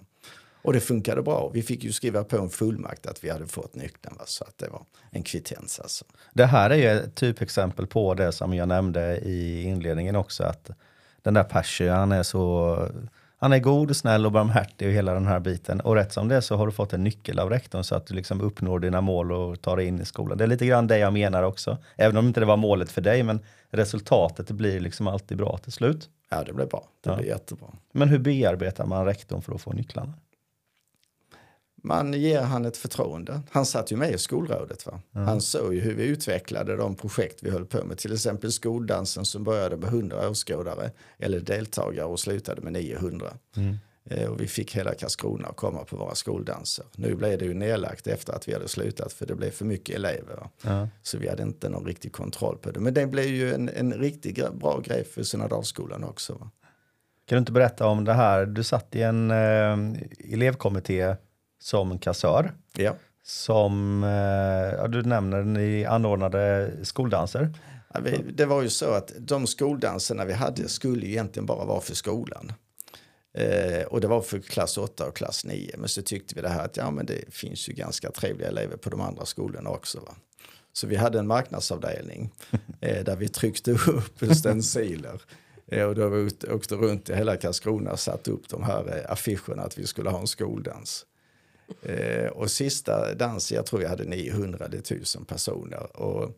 och 0.61 0.73
det 0.73 0.79
funkade 0.79 1.21
bra. 1.21 1.51
Vi 1.53 1.61
fick 1.61 1.83
ju 1.83 1.91
skriva 1.91 2.23
på 2.23 2.37
en 2.37 2.49
fullmakt 2.49 3.05
att 3.05 3.23
vi 3.23 3.29
hade 3.29 3.47
fått 3.47 3.75
nyckeln. 3.75 4.15
Va? 4.19 4.23
Så 4.25 4.43
att 4.43 4.57
det 4.57 4.69
var 4.69 4.85
en 5.11 5.23
kvittens 5.23 5.79
alltså. 5.79 6.05
Det 6.33 6.45
här 6.45 6.69
är 6.69 6.75
ju 6.75 6.99
ett 6.99 7.15
typexempel 7.15 7.87
på 7.87 8.13
det 8.13 8.31
som 8.31 8.53
jag 8.53 8.67
nämnde 8.67 9.17
i 9.17 9.63
inledningen 9.63 10.15
också. 10.15 10.43
Att 10.43 10.69
den 11.25 11.33
där 11.33 11.43
Percy, 11.43 11.87
han 11.87 12.11
är 12.11 12.23
så, 12.23 12.77
Han 13.37 13.53
är 13.53 13.59
god 13.59 13.89
och 13.89 13.95
snäll 13.95 14.25
och 14.25 14.31
barmhärtig 14.31 14.87
och 14.87 14.93
hela 14.93 15.13
den 15.13 15.27
här 15.27 15.39
biten. 15.39 15.81
Och 15.81 15.95
rätt 15.95 16.13
som 16.13 16.27
det 16.27 16.41
så 16.41 16.55
har 16.55 16.65
du 16.65 16.71
fått 16.71 16.93
en 16.93 17.03
nyckel 17.03 17.39
av 17.39 17.49
rektorn 17.49 17.83
så 17.83 17.95
att 17.95 18.07
du 18.07 18.13
liksom 18.13 18.41
uppnår 18.41 18.79
dina 18.79 19.01
mål 19.01 19.31
och 19.31 19.61
tar 19.61 19.77
dig 19.77 19.85
in 19.85 20.01
i 20.01 20.05
skolan. 20.05 20.37
Det 20.37 20.43
är 20.43 20.47
lite 20.47 20.65
grann 20.65 20.87
det 20.87 20.97
jag 20.97 21.13
menar 21.13 21.43
också. 21.43 21.77
Även 21.97 22.17
om 22.17 22.27
inte 22.27 22.39
det 22.39 22.45
var 22.45 22.57
målet 22.57 22.91
för 22.91 23.01
dig, 23.01 23.23
men 23.23 23.39
resultatet 23.69 24.51
blir 24.51 24.79
liksom 24.79 25.07
alltid 25.07 25.37
bra 25.37 25.57
till 25.57 25.71
slut. 25.71 26.09
Ja, 26.29 26.43
det 26.43 26.53
blev 26.53 26.67
bra. 26.67 26.83
Det 27.03 27.09
Ja. 27.09 27.15
blev 27.15 27.27
jättebra. 27.27 27.67
Men 27.91 28.09
hur 28.09 28.19
bearbetar 28.19 28.85
man 28.85 29.05
rektorn 29.05 29.41
för 29.41 29.55
att 29.55 29.61
få 29.61 29.73
nycklarna? 29.73 30.13
Man 31.85 32.13
ger 32.13 32.41
han 32.41 32.65
ett 32.65 32.77
förtroende. 32.77 33.41
Han 33.51 33.65
satt 33.65 33.91
ju 33.91 33.95
med 33.95 34.11
i 34.11 34.17
skolrådet. 34.17 34.85
Va? 34.85 34.99
Han 35.11 35.41
såg 35.41 35.73
ju 35.73 35.79
hur 35.79 35.93
vi 35.95 36.03
utvecklade 36.03 36.75
de 36.75 36.95
projekt 36.95 37.43
vi 37.43 37.49
höll 37.49 37.65
på 37.65 37.83
med. 37.85 37.97
Till 37.97 38.13
exempel 38.13 38.51
skoldansen 38.51 39.25
som 39.25 39.43
började 39.43 39.77
med 39.77 39.89
100 39.89 40.29
åskådare 40.29 40.91
eller 41.19 41.39
deltagare 41.39 42.05
och 42.05 42.19
slutade 42.19 42.61
med 42.61 42.73
900. 42.73 43.27
Eh, 44.09 44.29
Och 44.29 44.41
vi 44.41 44.47
fick 44.47 44.75
hela 44.75 44.93
Karlskrona 44.93 45.47
att 45.47 45.55
komma 45.55 45.83
på 45.83 45.97
våra 45.97 46.15
skoldanser. 46.15 46.85
Nu 46.95 47.15
blev 47.15 47.39
det 47.39 47.45
ju 47.45 47.53
nedlagt 47.53 48.07
efter 48.07 48.33
att 48.33 48.47
vi 48.47 48.53
hade 48.53 48.67
slutat 48.67 49.13
för 49.13 49.25
det 49.25 49.35
blev 49.35 49.51
för 49.51 49.65
mycket 49.65 49.95
elever. 49.95 50.47
Ja. 50.63 50.87
Så 51.03 51.17
vi 51.17 51.29
hade 51.29 51.43
inte 51.43 51.69
någon 51.69 51.85
riktig 51.85 52.11
kontroll 52.13 52.57
på 52.57 52.71
det. 52.71 52.79
Men 52.79 52.93
det 52.93 53.07
blev 53.07 53.25
ju 53.25 53.53
en, 53.53 53.69
en 53.69 53.93
riktigt 53.93 54.53
bra 54.53 54.79
grej 54.79 55.03
för 55.03 55.23
Synodalsskolan 55.23 56.03
också. 56.03 56.33
Va? 56.33 56.49
Kan 57.27 57.35
du 57.35 57.39
inte 57.39 57.51
berätta 57.51 57.87
om 57.87 58.05
det 58.05 58.13
här? 58.13 58.45
Du 58.45 58.63
satt 58.63 58.95
i 58.95 59.01
en 59.01 59.31
eh, 59.31 59.77
elevkommitté 60.33 61.15
som 61.59 61.99
kassör. 61.99 62.53
Ja. 62.77 62.95
Som, 63.23 64.03
eh, 64.03 64.09
ja, 64.79 64.87
du 64.87 65.03
nämner, 65.03 65.43
ni 65.43 65.85
anordnade 65.85 66.71
skoldanser. 66.83 67.53
Ja, 67.93 67.99
vi, 68.03 68.25
det 68.33 68.45
var 68.45 68.61
ju 68.61 68.69
så 68.69 68.91
att 68.91 69.13
de 69.17 69.47
skoldanserna 69.47 70.25
vi 70.25 70.33
hade 70.33 70.69
skulle 70.69 71.05
ju 71.05 71.11
egentligen 71.11 71.45
bara 71.45 71.65
vara 71.65 71.81
för 71.81 71.95
skolan. 71.95 72.51
Eh, 73.37 73.83
och 73.87 74.01
det 74.01 74.07
var 74.07 74.21
för 74.21 74.39
klass 74.39 74.77
8 74.77 75.07
och 75.07 75.15
klass 75.15 75.45
9. 75.45 75.75
Men 75.77 75.89
så 75.89 76.01
tyckte 76.01 76.35
vi 76.35 76.41
det 76.41 76.49
här 76.49 76.65
att 76.65 76.77
ja, 76.77 76.91
men 76.91 77.05
det 77.05 77.33
finns 77.33 77.69
ju 77.69 77.73
ganska 77.73 78.11
trevliga 78.11 78.47
elever 78.47 78.77
på 78.77 78.89
de 78.89 79.01
andra 79.01 79.25
skolorna 79.25 79.69
också. 79.69 79.99
Va? 79.99 80.15
Så 80.73 80.87
vi 80.87 80.95
hade 80.95 81.19
en 81.19 81.27
marknadsavdelning 81.27 82.33
eh, 82.81 83.03
där 83.03 83.15
vi 83.15 83.27
tryckte 83.27 83.71
upp 83.71 84.35
stenciler. 84.35 85.21
Eh, 85.67 85.83
och 85.83 85.95
då 85.95 86.09
vi 86.09 86.29
åkte 86.49 86.75
runt 86.75 87.09
i 87.09 87.15
hela 87.15 87.37
Karlskrona 87.37 87.91
och 87.91 87.99
satte 87.99 88.31
upp 88.31 88.49
de 88.49 88.63
här 88.63 88.97
eh, 88.97 89.11
affischerna 89.11 89.63
att 89.63 89.77
vi 89.77 89.87
skulle 89.87 90.09
ha 90.09 90.19
en 90.19 90.27
skoldans. 90.27 91.05
Eh, 91.81 92.27
och 92.27 92.51
sista 92.51 93.13
dansen, 93.13 93.55
jag 93.55 93.65
tror 93.65 93.81
jag 93.81 93.89
hade 93.89 94.03
900 94.03 94.65
eller 94.65 94.77
1000 94.77 95.25
personer. 95.25 95.97
Och 95.97 96.31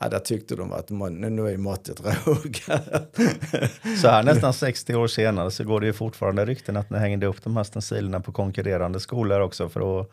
ja, 0.00 0.08
där 0.08 0.18
tyckte 0.18 0.56
de 0.56 0.72
att 0.72 0.90
man, 0.90 1.14
nu 1.14 1.30
nu 1.30 1.48
är 1.48 1.56
måttet 1.56 2.00
rågat. 2.26 3.16
Så 4.00 4.08
här 4.08 4.22
nästan 4.22 4.52
60 4.52 4.94
år 4.94 5.06
senare 5.06 5.50
så 5.50 5.64
går 5.64 5.80
det 5.80 5.86
ju 5.86 5.92
fortfarande 5.92 6.44
rykten 6.44 6.76
att 6.76 6.90
ni 6.90 6.98
hängde 6.98 7.26
upp 7.26 7.42
de 7.44 7.56
här 7.56 7.64
stencilerna 7.64 8.20
på 8.20 8.32
konkurrerande 8.32 9.00
skolor 9.00 9.40
också 9.40 9.68
för 9.68 10.00
att 10.00 10.10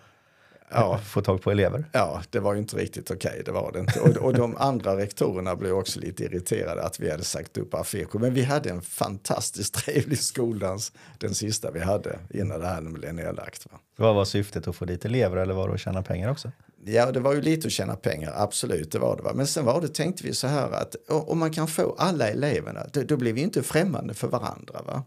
Ja. 0.71 0.97
få 1.05 1.21
tag 1.21 1.41
på 1.41 1.51
elever. 1.51 1.85
Ja, 1.91 2.21
det 2.29 2.39
var 2.39 2.53
ju 2.53 2.59
inte 2.59 2.75
riktigt 2.75 3.11
okej, 3.11 3.41
det 3.45 3.51
var 3.51 3.71
det 3.71 3.79
inte. 3.79 3.99
Och, 3.99 4.17
och 4.17 4.33
de 4.33 4.57
andra 4.57 4.97
rektorerna 4.97 5.55
blev 5.55 5.73
också 5.73 5.99
lite 5.99 6.23
irriterade 6.23 6.83
att 6.83 6.99
vi 6.99 7.11
hade 7.11 7.23
sagt 7.23 7.57
upp 7.57 7.73
affischer. 7.73 8.19
Men 8.19 8.33
vi 8.33 8.43
hade 8.43 8.69
en 8.69 8.81
fantastiskt 8.81 9.73
trevlig 9.85 10.19
skoldans, 10.19 10.91
den 11.17 11.35
sista 11.35 11.71
vi 11.71 11.79
hade 11.79 12.19
innan 12.29 12.59
det 12.59 12.67
här 12.67 12.81
blev 12.81 13.13
nedlagt. 13.13 13.65
Va? 13.71 13.79
Vad 13.95 14.15
var 14.15 14.25
syftet 14.25 14.67
att 14.67 14.75
få 14.75 14.85
dit 14.85 15.05
elever 15.05 15.37
eller 15.37 15.53
var 15.53 15.67
det 15.67 15.73
att 15.73 15.79
tjäna 15.79 16.03
pengar 16.03 16.31
också? 16.31 16.51
Ja, 16.85 17.11
det 17.11 17.19
var 17.19 17.33
ju 17.33 17.41
lite 17.41 17.67
att 17.67 17.71
tjäna 17.71 17.95
pengar, 17.95 18.33
absolut, 18.35 18.91
det 18.91 18.99
var 18.99 19.17
det. 19.17 19.23
Va? 19.23 19.31
Men 19.35 19.47
sen 19.47 19.65
var 19.65 19.81
det, 19.81 19.87
tänkte 19.87 20.23
vi 20.23 20.33
så 20.33 20.47
här 20.47 20.71
att 20.71 20.95
om 21.07 21.39
man 21.39 21.53
kan 21.53 21.67
få 21.67 21.95
alla 21.97 22.27
eleverna, 22.27 22.85
då, 22.93 23.03
då 23.03 23.17
blir 23.17 23.33
vi 23.33 23.41
inte 23.41 23.63
främmande 23.63 24.13
för 24.13 24.27
varandra. 24.27 24.81
Va? 24.85 25.03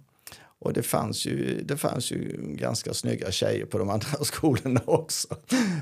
Och 0.65 0.73
det 0.73 0.83
fanns, 0.83 1.27
ju, 1.27 1.63
det 1.65 1.77
fanns 1.77 2.11
ju 2.13 2.37
ganska 2.41 2.95
snygga 2.95 3.31
tjejer 3.31 3.65
på 3.67 3.79
de 3.79 3.91
andra 3.91 4.09
skolorna 4.25 4.81
också 4.85 5.29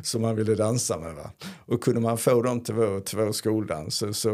som 0.03 0.23
man 0.23 0.37
ville 0.37 0.55
dansa 0.55 0.99
med. 0.99 1.15
Va? 1.15 1.31
Och 1.67 1.83
kunde 1.83 2.01
man 2.01 2.19
få 2.19 2.43
dem 2.43 2.61
till 2.65 2.75
vår, 2.75 3.01
till 3.01 3.19
vår 3.19 3.33
skoldans 3.33 3.95
så, 3.97 4.13
så 4.13 4.31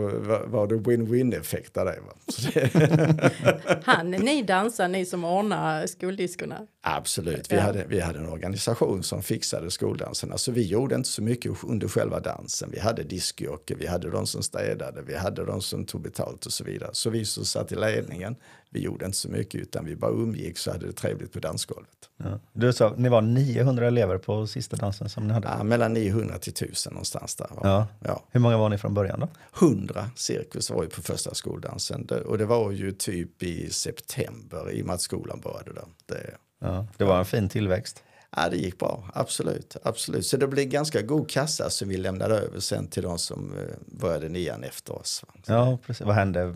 var 0.46 0.66
det 0.66 0.74
win-win 0.74 1.40
effekt 1.40 1.76
av 1.76 1.84
det. 1.86 1.98
Va? 2.06 2.12
Det 2.54 3.80
Han, 3.84 4.10
ni 4.10 4.42
dansar, 4.42 4.88
ni 4.88 5.06
som 5.06 5.24
ordnar 5.24 5.86
skoldiskorna. 5.86 6.66
Absolut, 6.82 7.52
vi, 7.52 7.56
Ja. 7.56 7.62
hade, 7.62 7.84
vi 7.88 8.00
hade 8.00 8.18
en 8.18 8.28
organisation 8.28 9.02
som 9.02 9.22
fixade 9.22 9.70
skoldanserna 9.70 10.38
så 10.38 10.52
vi 10.52 10.62
gjorde 10.66 10.94
inte 10.94 11.08
så 11.08 11.22
mycket 11.22 11.52
under 11.64 11.88
själva 11.88 12.20
dansen. 12.20 12.70
Vi 12.72 12.80
hade 12.80 13.02
diskjockey, 13.02 13.74
vi 13.74 13.86
hade 13.86 14.10
de 14.10 14.26
som 14.26 14.42
städade, 14.42 15.02
vi 15.02 15.16
hade 15.16 15.44
de 15.44 15.62
som 15.62 15.84
tog 15.84 16.00
betalt 16.02 16.46
och 16.46 16.52
så 16.52 16.64
vidare. 16.64 16.90
Så 16.92 17.10
vi 17.10 17.24
som 17.24 17.44
satt 17.44 17.72
i 17.72 17.74
ledningen, 17.74 18.36
vi 18.70 18.80
gjorde 18.80 19.04
inte 19.06 19.18
så 19.18 19.28
mycket 19.28 19.60
utan 19.60 19.84
vi 19.84 19.96
bara 19.96 20.10
umgicks 20.10 20.66
och 20.66 20.72
hade 20.72 20.86
det 20.86 20.92
trevligt 20.92 21.32
på 21.32 21.38
dansgolvet. 21.38 22.10
Ja. 22.16 22.40
Du 22.52 22.72
sa 22.72 22.94
ni 22.96 23.08
var 23.08 23.22
900 23.22 23.86
elever 23.86 24.18
på 24.18 24.46
sista 24.46 24.76
dansen 24.76 25.08
som 25.08 25.26
ni 25.26 25.32
hade. 25.32 25.48
Ja, 25.48 25.64
mellan 25.64 25.92
900 25.92 26.38
till 26.38 26.52
1000 26.52 26.92
någonstans 26.92 27.36
där. 27.36 27.48
Ja. 27.62 27.86
Ja. 28.00 28.24
Hur 28.30 28.40
många 28.40 28.56
var 28.56 28.68
ni 28.68 28.78
från 28.78 28.94
början 28.94 29.20
då? 29.20 29.28
100 29.66 30.10
cirkus 30.16 30.70
var 30.70 30.82
ju 30.82 30.88
på 30.88 31.02
första 31.02 31.34
skoldansen 31.34 32.08
och 32.26 32.38
det 32.38 32.46
var 32.46 32.70
ju 32.70 32.92
typ 32.92 33.42
i 33.42 33.70
september 33.70 34.70
i 34.70 34.82
och 34.82 34.86
med 34.86 34.94
att 34.94 35.00
skolan 35.00 35.40
började 35.40 35.72
där. 35.72 35.84
Det, 36.06 36.34
Ja. 36.58 36.86
Det 36.96 37.04
var 37.04 37.18
en 37.18 37.24
fin 37.24 37.48
tillväxt. 37.48 38.02
Ja, 38.36 38.48
det 38.48 38.56
gick 38.56 38.78
bra. 38.78 39.10
Absolut. 39.14 39.76
absolut. 39.82 40.26
Så 40.26 40.36
det 40.36 40.46
blev 40.46 40.64
ganska 40.64 41.02
god 41.02 41.30
kassa 41.30 41.70
som 41.70 41.88
vi 41.88 41.96
lämnade 41.96 42.34
över 42.34 42.60
sen 42.60 42.88
till 42.88 43.02
de 43.02 43.18
som 43.18 43.52
eh, 43.58 43.98
började 44.00 44.28
nian 44.28 44.64
efter 44.64 44.98
oss. 44.98 45.24
Ja, 45.46 45.78
precis. 45.86 46.06
Vad 46.06 46.14
hände? 46.14 46.54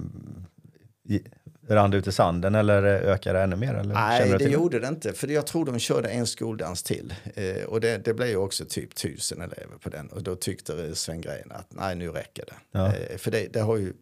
Rann 1.75 1.91
det 1.91 1.97
ut 1.97 2.07
i 2.07 2.13
sanden 2.13 2.55
eller 2.55 2.83
ökade 2.83 3.39
det 3.39 3.43
ännu 3.43 3.57
mer? 3.57 3.75
Eller 3.75 3.95
Nej, 3.95 4.31
det 4.31 4.39
till 4.39 4.53
gjorde 4.53 4.81
det 4.81 4.89
inte. 4.89 5.13
För 5.13 5.29
jag 5.29 5.47
tror 5.47 5.65
de 5.65 5.79
körde 5.79 6.09
en 6.09 6.27
skoldans 6.27 6.83
till. 6.83 7.15
Eh, 7.35 7.65
och 7.65 7.81
det, 7.81 8.05
det 8.05 8.15
blev 8.15 8.29
ju 8.29 8.37
också 8.37 8.65
typ 8.65 8.95
tusen 8.95 9.41
elever 9.41 9.77
på 9.81 9.89
den. 9.89 10.09
Och 10.09 10.23
då 10.23 10.37
tyckte 10.37 10.95
Sven 10.95 11.21
Gren 11.21 11.53
att 11.53 11.67
nej, 11.69 11.95
nu 11.97 12.09
räcker 12.09 12.45
det. 12.47 12.79
Ja. 12.79 12.87
Eh, 12.87 13.17
för 13.17 13.31
det, 13.31 13.53
det 13.53 13.61
har 13.61 13.77
ju... 13.77 13.93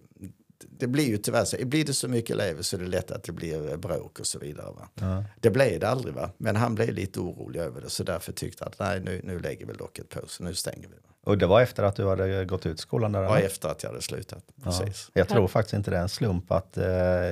Det 0.79 0.87
blir 0.87 1.09
ju 1.09 1.17
tyvärr 1.17 1.45
så. 1.45 1.57
Blir 1.67 1.85
det 1.85 1.95
så 1.95 2.09
mycket 2.09 2.31
elever 2.31 2.63
så 2.63 2.77
är 2.77 2.81
det 2.81 2.87
lätt 2.87 3.11
att 3.11 3.25
det 3.25 3.33
blir 3.33 3.71
eh, 3.71 3.77
bråk 3.77 4.21
och 4.21 4.27
så 4.27 4.39
vidare. 4.39 4.75
Ja. 4.95 5.25
Det 5.41 5.51
blev 5.51 5.81
det 5.81 5.89
aldrig, 5.89 6.15
va? 6.15 6.31
men 6.39 6.57
han 6.57 6.75
blev 6.75 6.93
lite 6.93 7.21
orolig 7.21 7.61
över 7.61 7.81
det. 7.81 7.91
Så 7.91 8.05
därför 8.05 8.33
tyckte 8.33 8.65
han 8.65 8.73
att 8.73 8.79
nej, 8.79 9.01
nu, 9.01 9.21
nu 9.25 9.39
lägger 9.39 9.67
vi 9.67 9.73
locket 9.73 10.09
på. 10.09 10.21
Så 10.27 10.45
nu 10.45 10.55
stänger 10.55 10.89
vi. 10.89 10.95
Va? 10.95 11.08
Och 11.29 11.39
det 11.39 11.47
var 11.47 11.61
efter 11.61 11.83
att 11.83 11.97
du 11.97 12.09
hade 12.09 12.45
gått 12.45 12.67
ut 12.67 12.81
skolan? 12.81 13.13
Där, 13.13 13.23
eller? 13.23 13.47
efter 13.47 13.69
att 13.69 13.83
jag 13.83 13.91
hade 13.91 14.03
slutat. 14.03 14.45
Ja. 14.55 14.65
Precis. 14.65 15.11
Jag 15.13 15.29
tror 15.29 15.49
faktiskt 15.49 15.75
inte 15.75 15.91
det 15.91 15.97
är 15.97 16.03
en 16.03 16.09
slump 16.09 16.53
att 16.53 16.77
eh, 16.77 16.85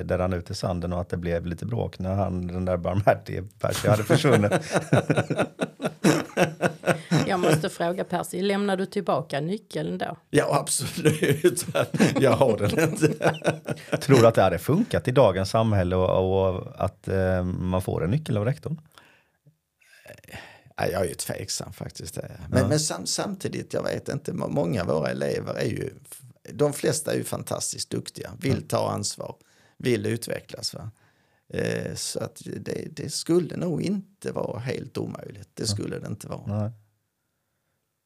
det 0.03 0.17
rann 0.17 0.33
ut 0.33 0.51
i 0.51 0.53
sanden 0.53 0.93
och 0.93 1.01
att 1.01 1.09
det 1.09 1.17
blev 1.17 1.45
lite 1.45 1.65
bråk 1.65 1.99
när 1.99 2.13
han, 2.13 2.47
den 2.47 2.65
där 2.65 2.77
barmhärtige 2.77 3.43
Percy 3.59 3.87
hade 3.87 4.03
försvunnit. 4.03 4.51
Jag 7.27 7.39
måste 7.39 7.69
fråga 7.69 8.03
Percy, 8.03 8.41
lämnar 8.41 8.77
du 8.77 8.85
tillbaka 8.85 9.39
nyckeln 9.39 9.97
då? 9.97 10.17
Ja, 10.29 10.59
absolut. 10.59 11.65
Jag 12.19 12.31
har 12.31 12.57
den 12.57 12.89
inte. 12.89 13.07
tror 13.97 14.19
du 14.19 14.27
att 14.27 14.35
det 14.35 14.41
hade 14.41 14.59
funkat 14.59 15.07
i 15.07 15.11
dagens 15.11 15.49
samhälle 15.49 15.95
och, 15.95 16.49
och 16.49 16.67
att 16.77 17.07
eh, 17.07 17.43
man 17.43 17.81
får 17.81 18.03
en 18.03 18.11
nyckel 18.11 18.37
av 18.37 18.45
rektorn? 18.45 18.81
Nej, 20.79 20.91
jag 20.91 21.01
är 21.01 21.07
ju 21.07 21.13
tveksam 21.13 21.73
faktiskt. 21.73 22.17
är 22.17 22.37
jag. 22.41 22.49
Men, 22.51 22.69
men 22.69 22.79
sam, 22.79 23.05
samtidigt, 23.05 23.73
jag 23.73 23.83
vet 23.83 24.09
inte, 24.09 24.33
må- 24.33 24.47
många 24.47 24.81
av 24.81 24.87
våra 24.87 25.09
elever 25.09 25.53
är 25.53 25.65
ju, 25.65 25.93
de 26.53 26.73
flesta 26.73 27.13
är 27.13 27.17
ju 27.17 27.23
fantastiskt 27.23 27.89
duktiga, 27.89 28.31
vill 28.39 28.67
ta 28.67 28.91
ansvar, 28.91 29.35
vill 29.77 30.05
utvecklas. 30.05 30.73
Va? 30.73 30.91
Eh, 31.49 31.95
så 31.95 32.19
att 32.19 32.41
det, 32.45 32.87
det 32.91 33.09
skulle 33.13 33.55
nog 33.57 33.81
inte 33.81 34.31
vara 34.31 34.59
helt 34.59 34.97
omöjligt. 34.97 35.49
Det 35.53 35.67
skulle 35.67 35.99
det 35.99 36.07
inte 36.07 36.27
vara. 36.27 36.59
Nej. 36.61 36.71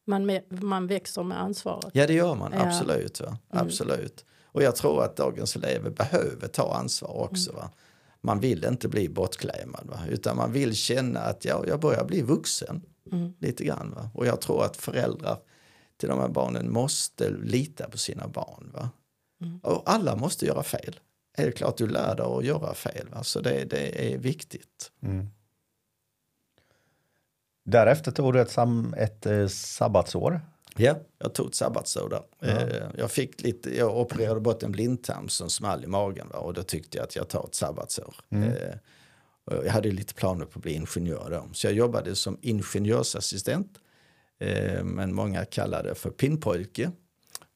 Man, 0.07 0.39
man 0.49 0.87
växer 0.87 1.23
med 1.23 1.41
ansvaret. 1.41 1.89
Ja, 1.93 2.07
det 2.07 2.13
gör 2.13 2.35
man. 2.35 2.51
Ja. 2.51 2.59
Absolut. 2.67 3.21
Va? 3.21 3.37
Absolut. 3.49 4.25
Och 4.43 4.63
jag 4.63 4.75
tror 4.75 5.03
att 5.03 5.15
dagens 5.17 5.55
elever 5.55 5.89
behöver 5.89 6.47
ta 6.47 6.73
ansvar 6.75 7.17
också. 7.17 7.51
Va? 7.51 7.69
Man 8.23 8.39
vill 8.39 8.65
inte 8.65 8.87
bli 8.87 9.09
bortklämad, 9.09 9.87
va? 9.87 9.99
utan 10.09 10.37
man 10.37 10.51
vill 10.51 10.75
känna 10.75 11.19
att 11.19 11.45
ja, 11.45 11.63
jag 11.67 11.79
börjar 11.79 12.05
bli 12.05 12.21
vuxen. 12.21 12.81
Lite 13.39 13.63
grann. 13.63 13.93
Va? 13.95 14.09
Och 14.13 14.25
jag 14.25 14.41
tror 14.41 14.63
att 14.65 14.77
föräldrar 14.77 15.37
till 15.97 16.09
de 16.09 16.19
här 16.19 16.29
barnen 16.29 16.71
måste 16.71 17.29
lita 17.29 17.89
på 17.89 17.97
sina 17.97 18.27
barn. 18.27 18.71
Va? 18.73 18.89
Och 19.63 19.83
alla 19.85 20.15
måste 20.15 20.45
göra 20.45 20.63
fel. 20.63 20.99
Är 21.37 21.45
det 21.45 21.51
klart 21.51 21.77
du 21.77 21.87
lär 21.87 22.15
dig 22.15 22.25
att 22.25 22.45
göra 22.45 22.73
fel. 22.73 23.07
Va? 23.09 23.23
Så 23.23 23.39
det, 23.39 23.65
det 23.65 24.13
är 24.13 24.17
viktigt. 24.17 24.91
Därefter 27.63 28.11
tog 28.11 28.33
du 28.33 28.41
ett, 28.41 28.51
sam, 28.51 28.93
ett 28.97 29.25
eh, 29.25 29.47
sabbatsår. 29.47 30.41
Ja, 30.77 30.95
jag 31.19 31.33
tog 31.33 31.55
sabbatsår 31.55 32.09
där. 32.09 32.23
Eh, 32.49 32.89
Jag, 32.97 33.11
fick 33.11 33.41
lite, 33.41 33.77
jag 33.77 33.97
opererade 33.97 34.39
bort 34.39 34.63
en 34.63 34.71
blindtarm 34.71 35.29
som 35.29 35.49
small 35.49 35.83
i 35.83 35.87
magen 35.87 36.27
va? 36.33 36.39
och 36.39 36.53
då 36.53 36.63
tyckte 36.63 36.97
jag 36.97 37.03
att 37.03 37.15
jag 37.15 37.27
tar 37.29 37.43
ett 37.43 37.55
sabbatsår. 37.55 38.15
Eh, 38.29 38.75
och 39.45 39.65
jag 39.65 39.71
hade 39.71 39.91
lite 39.91 40.13
planer 40.13 40.45
på 40.45 40.59
att 40.59 40.63
bli 40.63 40.73
ingenjör 40.73 41.29
då. 41.29 41.49
Så 41.53 41.67
jag 41.67 41.73
jobbade 41.73 42.15
som 42.15 42.37
ingenjörsassistent. 42.41 43.77
Eh, 44.39 44.83
Men 44.83 45.13
många 45.13 45.45
kallade 45.45 45.89
det 45.89 45.95
för 45.95 46.09
pinnpojke, 46.09 46.91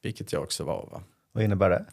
vilket 0.02 0.32
jag 0.32 0.42
också 0.42 0.64
var. 0.64 0.88
Va? 0.92 1.02
Vad 1.32 1.44
innebär 1.44 1.70
det? 1.70 1.84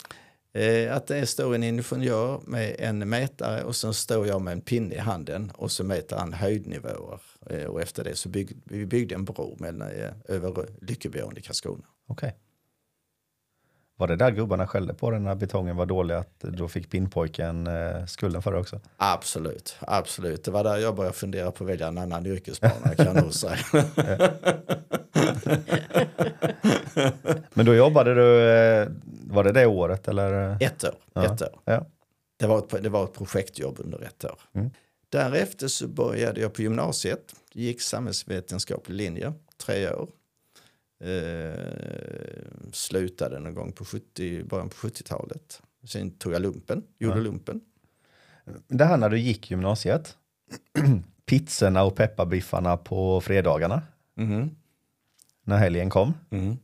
Eh, 0.54 0.96
att 0.96 1.08
det 1.08 1.26
står 1.26 1.56
en 1.56 1.64
ingenjör 1.64 2.42
med 2.46 2.76
en 2.80 3.10
mätare 3.10 3.64
och 3.64 3.76
sen 3.76 3.94
står 3.94 4.28
jag 4.28 4.42
med 4.42 4.52
en 4.52 4.62
pinne 4.62 4.96
i 4.96 4.98
handen 4.98 5.52
och 5.56 5.72
så 5.72 5.84
mäter 5.84 6.16
han 6.16 6.34
höjdnivåer. 6.34 7.22
Eh, 7.50 7.66
och 7.66 7.82
efter 7.82 8.04
det 8.04 8.16
så 8.16 8.30
byggde 8.30 8.56
vi 8.66 8.86
byggde 8.86 9.16
en 9.16 9.26
bro 9.26 9.58
mellan, 9.60 9.90
eh, 9.90 10.12
över 10.26 10.68
Lyckebjörn 10.82 11.38
i 11.38 11.42
Karlskrona. 11.42 11.84
Okej. 12.08 12.36
Var 13.98 14.08
det 14.08 14.16
där 14.16 14.32
gubbarna 14.32 14.68
skällde 14.68 14.94
på 14.94 15.12
den 15.12 15.24
när 15.24 15.36
betongen 15.36 15.76
var 15.76 15.86
dålig 15.86 16.16
att 16.16 16.40
då 16.40 16.68
fick 16.68 16.90
pinnpojken 16.90 17.68
eh, 17.68 18.06
skulden 18.06 18.42
för 18.42 18.52
det 18.52 18.60
också? 18.60 18.80
Absolut, 18.98 19.76
absolut. 19.80 20.44
Det 20.44 20.52
var 20.52 20.64
där 20.64 20.78
jag 20.78 20.96
började 20.96 21.16
fundera 21.16 21.52
på 21.52 21.64
att 21.64 21.70
välja 21.70 21.88
en 21.88 21.98
annan 21.98 22.26
yrkesbana 22.26 22.96
kan 22.98 23.06
jag 23.06 23.16
nog 23.16 23.34
säga. 23.44 23.58
Men 27.54 27.66
då 27.66 27.76
jobbade 27.76 28.14
du, 28.14 28.50
eh, 28.50 28.88
var 29.28 29.44
det 29.44 29.52
det 29.52 29.66
året 29.66 30.08
eller? 30.08 30.58
Ett 30.64 30.84
år. 30.84 30.96
Ja. 31.14 31.26
Ett 31.26 31.42
år. 31.42 31.60
Ja. 31.66 31.86
Det, 32.40 32.48
var 32.48 32.58
ett, 32.58 32.84
det 32.84 32.90
var 32.90 33.04
ett 33.04 33.14
projektjobb 33.14 33.80
under 33.80 34.04
ett 34.04 34.26
år. 34.26 34.40
Mm. 34.56 34.70
Därefter 35.10 35.68
så 35.68 35.88
började 35.88 36.42
jag 36.42 36.54
på 36.54 36.62
gymnasiet. 36.62 37.34
Gick 37.54 37.82
samhällsvetenskaplig 37.82 38.96
linje, 38.96 39.34
tre 39.58 39.92
år. 39.92 40.10
Eh, 41.04 41.54
slutade 42.72 43.40
någon 43.40 43.54
gång 43.54 43.72
på 43.72 43.86
70, 43.86 44.44
början 44.44 44.70
på 44.70 44.76
70-talet. 44.76 45.62
Sen 45.88 46.12
tog 46.12 46.34
jag 46.34 46.42
lumpen, 46.42 46.84
gjorde 47.00 47.18
Ja. 47.18 47.22
lumpen. 47.24 47.62
Det 48.68 48.86
här 48.86 48.98
när 48.98 49.10
du 49.10 49.20
gick 49.20 49.52
gymnasiet, 49.52 50.18
pizzorna 51.26 51.84
och 51.84 51.96
pepparbiffarna 51.96 52.78
på 52.78 53.22
fredagarna 53.22 53.82
Mhm. 54.16 54.56
när 55.44 55.58
helgen 55.58 55.90
kom. 55.90 56.14
Mm. 56.30 56.58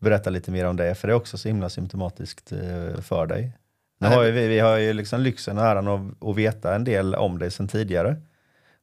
Berätta 0.00 0.30
lite 0.30 0.50
mer 0.50 0.64
om 0.66 0.76
det, 0.76 0.94
för 0.94 1.08
det 1.08 1.14
är 1.14 1.16
också 1.16 1.38
så 1.38 1.48
himla 1.48 1.68
symptomatiskt 1.68 2.52
eh, 2.52 3.00
för 3.00 3.26
dig. 3.26 3.52
Nu 3.98 4.06
har 4.08 4.24
vi, 4.24 4.48
vi 4.48 4.58
har 4.58 4.76
ju 4.76 4.92
liksom 4.92 5.20
lyxen 5.20 5.58
och 5.58 5.64
äran 5.64 5.88
att, 5.88 6.28
att 6.28 6.36
veta 6.36 6.74
en 6.74 6.84
del 6.84 7.14
om 7.14 7.38
dig 7.38 7.50
sedan 7.50 7.68
tidigare. 7.68 8.16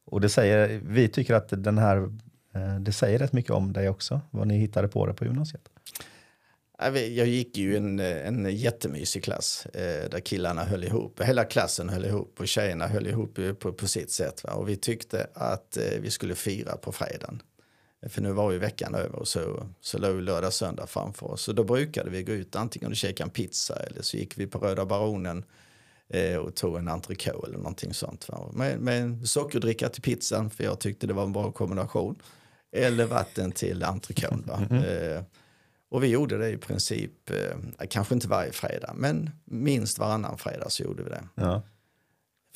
Och 0.04 0.20
det 0.20 0.28
säger, 0.28 0.80
vi 0.84 1.08
tycker 1.08 1.34
att 1.34 1.48
den 1.64 1.78
här, 1.78 2.12
Eh, 2.58 2.80
det 2.80 2.92
säger 2.92 3.18
rätt 3.18 3.32
mycket 3.32 3.50
om 3.50 3.72
dig 3.72 3.88
också, 3.88 4.20
vad 4.30 4.46
ni 4.46 4.58
hittade 4.58 4.88
på 4.88 5.06
det 5.06 5.14
på 5.14 5.24
gymnasiet. 5.24 5.68
Jag 6.94 7.26
gick 7.26 7.56
ju 7.56 7.76
en, 7.76 8.00
en 8.00 8.56
jättemysig 8.56 9.24
klass 9.24 9.66
eh, 9.66 10.10
där 10.10 10.20
killarna 10.20 10.64
höll 10.64 10.84
ihop. 10.84 11.20
Hela 11.22 11.44
klassen 11.44 11.88
höll 11.88 12.04
ihop 12.04 12.40
och 12.40 12.48
tjejerna 12.48 12.86
höll 12.86 13.06
ihop 13.06 13.38
eh, 13.38 13.52
på, 13.52 13.72
på 13.72 13.88
sitt 13.88 14.10
sätt. 14.10 14.44
Va? 14.44 14.52
Och 14.52 14.68
vi 14.68 14.76
tyckte 14.76 15.26
att 15.34 15.78
vi 16.00 16.10
skulle 16.10 16.34
fira 16.34 16.76
på 16.76 16.92
fredagen. 16.92 17.42
För 18.08 18.22
nu 18.22 18.32
var 18.32 18.52
ju 18.52 18.58
veckan 18.58 18.94
över 18.94 19.16
och 19.16 19.28
så, 19.28 19.66
så 19.80 19.98
låg 19.98 20.14
ju 20.14 20.20
lördag 20.20 20.52
söndag 20.52 20.86
framför 20.86 21.30
oss. 21.30 21.42
Så 21.42 21.52
då 21.52 21.64
brukade 21.64 22.10
vi 22.10 22.22
gå 22.22 22.32
ut 22.32 22.56
antingen 22.56 22.90
och 22.90 22.96
käka 22.96 23.22
en 23.22 23.30
pizza 23.30 23.76
eller 23.76 24.02
så 24.02 24.16
gick 24.16 24.38
vi 24.38 24.46
på 24.46 24.58
Röda 24.58 24.84
Baronen 24.84 25.44
och 26.44 26.54
tog 26.56 26.76
en 26.76 26.88
entrecote 26.88 27.46
eller 27.46 27.58
någonting 27.58 27.94
sånt. 27.94 28.28
Va? 28.28 28.50
Med, 28.52 28.80
med 28.80 29.02
en 29.02 29.26
sockerdricka 29.26 29.88
till 29.88 30.02
pizzan 30.02 30.50
för 30.50 30.64
jag 30.64 30.80
tyckte 30.80 31.06
det 31.06 31.14
var 31.14 31.24
en 31.24 31.32
bra 31.32 31.52
kombination. 31.52 32.22
Eller 32.72 33.06
vatten 33.06 33.52
till 33.52 33.84
entrecoten. 33.84 34.44
Va? 34.46 34.76
Eh, 34.76 35.22
och 35.90 36.02
vi 36.02 36.08
gjorde 36.08 36.38
det 36.38 36.50
i 36.50 36.56
princip, 36.56 37.30
eh, 37.30 37.86
kanske 37.88 38.14
inte 38.14 38.28
varje 38.28 38.52
fredag, 38.52 38.92
men 38.94 39.30
minst 39.44 39.98
varannan 39.98 40.38
fredag 40.38 40.70
så 40.70 40.82
gjorde 40.82 41.02
vi 41.02 41.10
det. 41.10 41.28
Ja. 41.34 41.62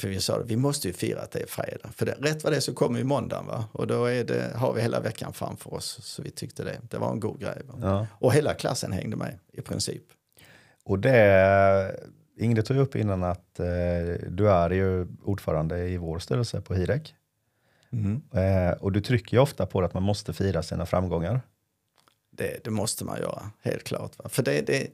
För 0.00 0.09
vi 0.09 0.21
sa 0.21 0.38
vi 0.47 0.57
måste 0.57 0.88
ju 0.88 0.95
fira 0.95 1.21
att 1.21 1.31
det 1.31 1.40
är 1.40 1.47
fredag. 1.47 1.88
För 1.95 2.07
det, 2.07 2.12
rätt 2.12 2.45
vad 2.45 2.52
det 2.52 2.57
är 2.57 2.61
så 2.61 2.75
kommer 2.75 2.99
ju 2.99 3.04
måndagen 3.04 3.47
va? 3.47 3.64
Och 3.73 3.87
då 3.87 4.07
det, 4.07 4.52
har 4.57 4.73
vi 4.73 4.83
hela 4.83 5.00
veckan 5.00 5.33
framför 5.33 5.75
oss. 5.75 5.99
Så 6.02 6.23
vi 6.23 6.31
tyckte 6.31 6.64
det, 6.64 6.81
det 6.90 6.99
var 6.99 7.12
en 7.12 7.21
god 7.21 7.40
grej. 7.40 7.62
Ja. 7.81 8.07
Och 8.12 8.33
hela 8.33 8.54
klassen 8.54 8.92
hängde 8.92 9.16
med 9.16 9.38
i 9.52 9.61
princip. 9.61 10.02
Och 10.85 10.99
det, 10.99 11.97
Ingrid 12.38 12.64
tog 12.64 12.76
upp 12.76 12.97
innan 12.97 13.23
att 13.23 13.61
eh, 13.61 13.66
du 14.28 14.50
är 14.50 14.71
ju 14.71 15.07
ordförande 15.25 15.88
i 15.88 15.97
vår 15.97 16.19
styrelse 16.19 16.61
på 16.61 16.75
Hirek. 16.75 17.14
Mm. 17.92 18.22
Eh, 18.32 18.72
och 18.72 18.92
du 18.92 19.00
trycker 19.00 19.36
ju 19.36 19.40
ofta 19.43 19.67
på 19.67 19.82
att 19.82 19.95
man 19.95 20.02
måste 20.02 20.32
fira 20.32 20.62
sina 20.62 20.86
framgångar. 20.86 21.40
Det, 22.30 22.64
det 22.64 22.71
måste 22.71 23.04
man 23.04 23.19
göra, 23.19 23.50
helt 23.60 23.84
klart. 23.84 24.19
Va? 24.19 24.28
För 24.28 24.43
det, 24.43 24.60
det, 24.67 24.88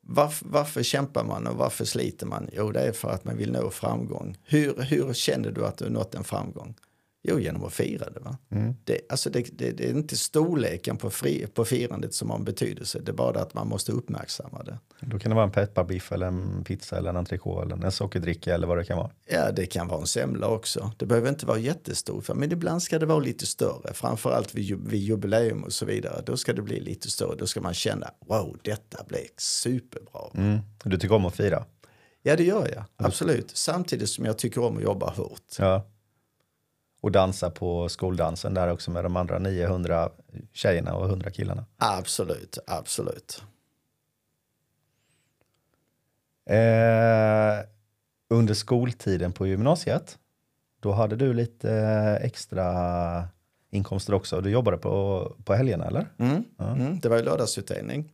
varför, 0.00 0.46
varför 0.48 0.82
kämpar 0.82 1.24
man 1.24 1.46
och 1.46 1.56
varför 1.56 1.84
sliter 1.84 2.26
man? 2.26 2.48
Jo, 2.52 2.72
det 2.72 2.80
är 2.80 2.92
för 2.92 3.10
att 3.10 3.24
man 3.24 3.36
vill 3.36 3.52
nå 3.52 3.70
framgång. 3.70 4.36
Hur, 4.44 4.82
hur 4.82 5.12
känner 5.12 5.50
du 5.50 5.66
att 5.66 5.78
du 5.78 5.84
har 5.84 5.90
nått 5.90 6.14
en 6.14 6.24
framgång? 6.24 6.74
Jo, 7.22 7.38
genom 7.38 7.64
att 7.64 7.72
fira 7.72 8.10
det. 8.10 8.20
Va? 8.20 8.38
Det, 8.84 9.00
alltså 9.08 9.30
det, 9.30 9.58
det, 9.58 9.70
det 9.72 9.86
är 9.86 9.90
inte 9.90 10.16
storleken 10.16 10.96
på, 10.96 11.10
fri, 11.10 11.46
på 11.54 11.64
firandet 11.64 12.14
som 12.14 12.30
har 12.30 12.36
en 12.38 12.44
betydelse. 12.44 13.00
Det 13.00 13.10
är 13.10 13.14
bara 13.14 13.40
att 13.40 13.54
man 13.54 13.68
måste 13.68 13.92
uppmärksamma 13.92 14.62
det. 14.62 14.78
Då 15.00 15.18
kan 15.18 15.30
det 15.30 15.34
vara 15.34 15.44
en 15.44 15.50
pepparbiff 15.50 16.12
eller 16.12 16.26
en 16.26 16.64
pizza 16.64 16.96
eller 16.98 17.10
en 17.10 17.16
entrecote 17.16 17.62
eller 17.74 17.84
en 17.84 17.92
sockerdricka 17.92 18.54
eller 18.54 18.66
vad 18.66 18.78
det 18.78 18.84
kan 18.84 18.98
vara. 18.98 19.10
Ja, 19.26 19.52
det 19.52 19.66
kan 19.66 19.88
vara 19.88 20.00
en 20.00 20.06
semla 20.06 20.48
också. 20.48 20.92
Det 20.98 21.06
behöver 21.06 21.28
inte 21.28 21.46
vara 21.46 21.58
jättestor, 21.58 22.20
för- 22.20 22.34
men 22.34 22.52
ibland 22.52 22.82
ska 22.82 22.98
det 22.98 23.06
vara 23.06 23.18
lite 23.20 23.46
större. 23.46 23.94
Framförallt 23.94 24.54
vid, 24.54 24.88
vid 24.88 25.00
jubileum 25.00 25.64
och 25.64 25.72
så 25.72 25.86
vidare. 25.86 26.22
Då 26.26 26.36
ska 26.36 26.52
det 26.52 26.62
bli 26.62 26.80
lite 26.80 27.10
större. 27.10 27.36
Då 27.36 27.46
ska 27.46 27.60
man 27.60 27.74
känna, 27.74 28.10
wow, 28.26 28.58
detta 28.62 29.04
blev 29.08 29.26
superbra. 29.36 30.20
Mm. 30.34 30.58
Du 30.84 30.98
tycker 30.98 31.14
om 31.14 31.26
att 31.26 31.36
fira? 31.36 31.64
Ja, 32.22 32.36
det 32.36 32.44
gör 32.44 32.68
jag. 32.74 32.84
Absolut. 32.96 33.50
Samtidigt 33.54 34.08
som 34.08 34.24
jag 34.24 34.38
tycker 34.38 34.64
om 34.64 34.76
att 34.76 34.82
jobba 34.82 35.10
hårt. 35.10 35.40
Ja. 35.58 35.86
Och 37.00 37.12
dansa 37.12 37.50
på 37.50 37.88
skoldansen 37.88 38.54
där 38.54 38.68
också 38.68 38.90
med 38.90 39.04
de 39.04 39.16
andra 39.16 39.38
900 39.38 40.10
tjejerna 40.52 40.94
och 40.94 41.06
100 41.08 41.30
killarna. 41.30 41.64
Absolut, 41.78 42.58
absolut. 42.66 43.42
Eh, 46.46 47.64
under 48.30 48.54
skoltiden 48.54 49.32
på 49.32 49.46
gymnasiet, 49.46 50.18
då 50.80 50.92
hade 50.92 51.16
du 51.16 51.32
lite 51.34 51.72
eh, 51.72 52.14
extra 52.26 53.28
inkomster 53.70 54.14
också. 54.14 54.40
Du 54.40 54.50
jobbade 54.50 54.76
på, 54.76 55.36
på 55.44 55.54
helgerna 55.54 55.86
eller? 55.86 56.06
Mm. 56.18 56.44
Mm. 56.58 57.00
Det 57.00 57.08
var 57.08 57.16
ju 57.16 57.22
lördagsutdelning. 57.22 58.12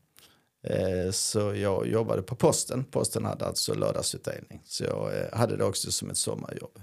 Eh, 0.62 1.10
Så 1.12 1.54
jag 1.54 1.86
jobbade 1.86 2.22
på 2.22 2.34
posten. 2.34 2.84
Posten 2.84 3.24
hade 3.24 3.46
alltså 3.46 3.74
lördagsutdelning. 3.74 4.60
Så 4.64 4.84
jag 4.84 5.18
eh, 5.18 5.38
hade 5.38 5.56
det 5.56 5.64
också 5.64 5.92
som 5.92 6.10
ett 6.10 6.16
sommarjobb. 6.16 6.78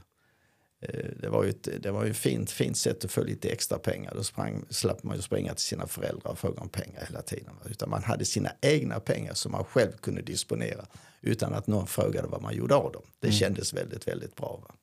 Eh, 0.89 1.09
Det 1.21 1.29
var 1.29 1.43
ju 1.43 1.49
ett 1.49 1.67
det 1.79 1.91
var 1.91 2.03
ju 2.03 2.11
ett 2.11 2.17
fint, 2.17 2.51
fint 2.51 2.77
sätt 2.77 3.05
att 3.05 3.11
få 3.11 3.23
lite 3.23 3.49
extra 3.49 3.77
pengar. 3.79 4.13
Då 4.15 4.23
sprang, 4.23 4.65
slapp 4.69 5.03
man 5.03 5.15
ju 5.15 5.21
springa 5.21 5.53
till 5.53 5.65
sina 5.65 5.87
föräldrar 5.87 6.31
och 6.31 6.39
fråga 6.39 6.61
om 6.61 6.69
pengar 6.69 7.05
hela 7.07 7.21
tiden. 7.21 7.53
Utan 7.69 7.89
man 7.89 8.03
hade 8.03 8.25
sina 8.25 8.51
egna 8.61 8.99
pengar 8.99 9.33
som 9.33 9.51
man 9.51 9.63
själv 9.63 9.91
kunde 9.91 10.21
disponera. 10.21 10.85
Utan 11.21 11.53
att 11.53 11.67
någon 11.67 11.87
frågade 11.87 12.27
vad 12.27 12.41
man 12.41 12.55
gjorde 12.55 12.75
av 12.75 12.91
dem. 12.91 13.03
Det 13.19 13.31
kändes 13.31 13.73
väldigt, 13.73 14.07
väldigt 14.07 14.35
bra. 14.35 14.59
Va? 14.67 14.75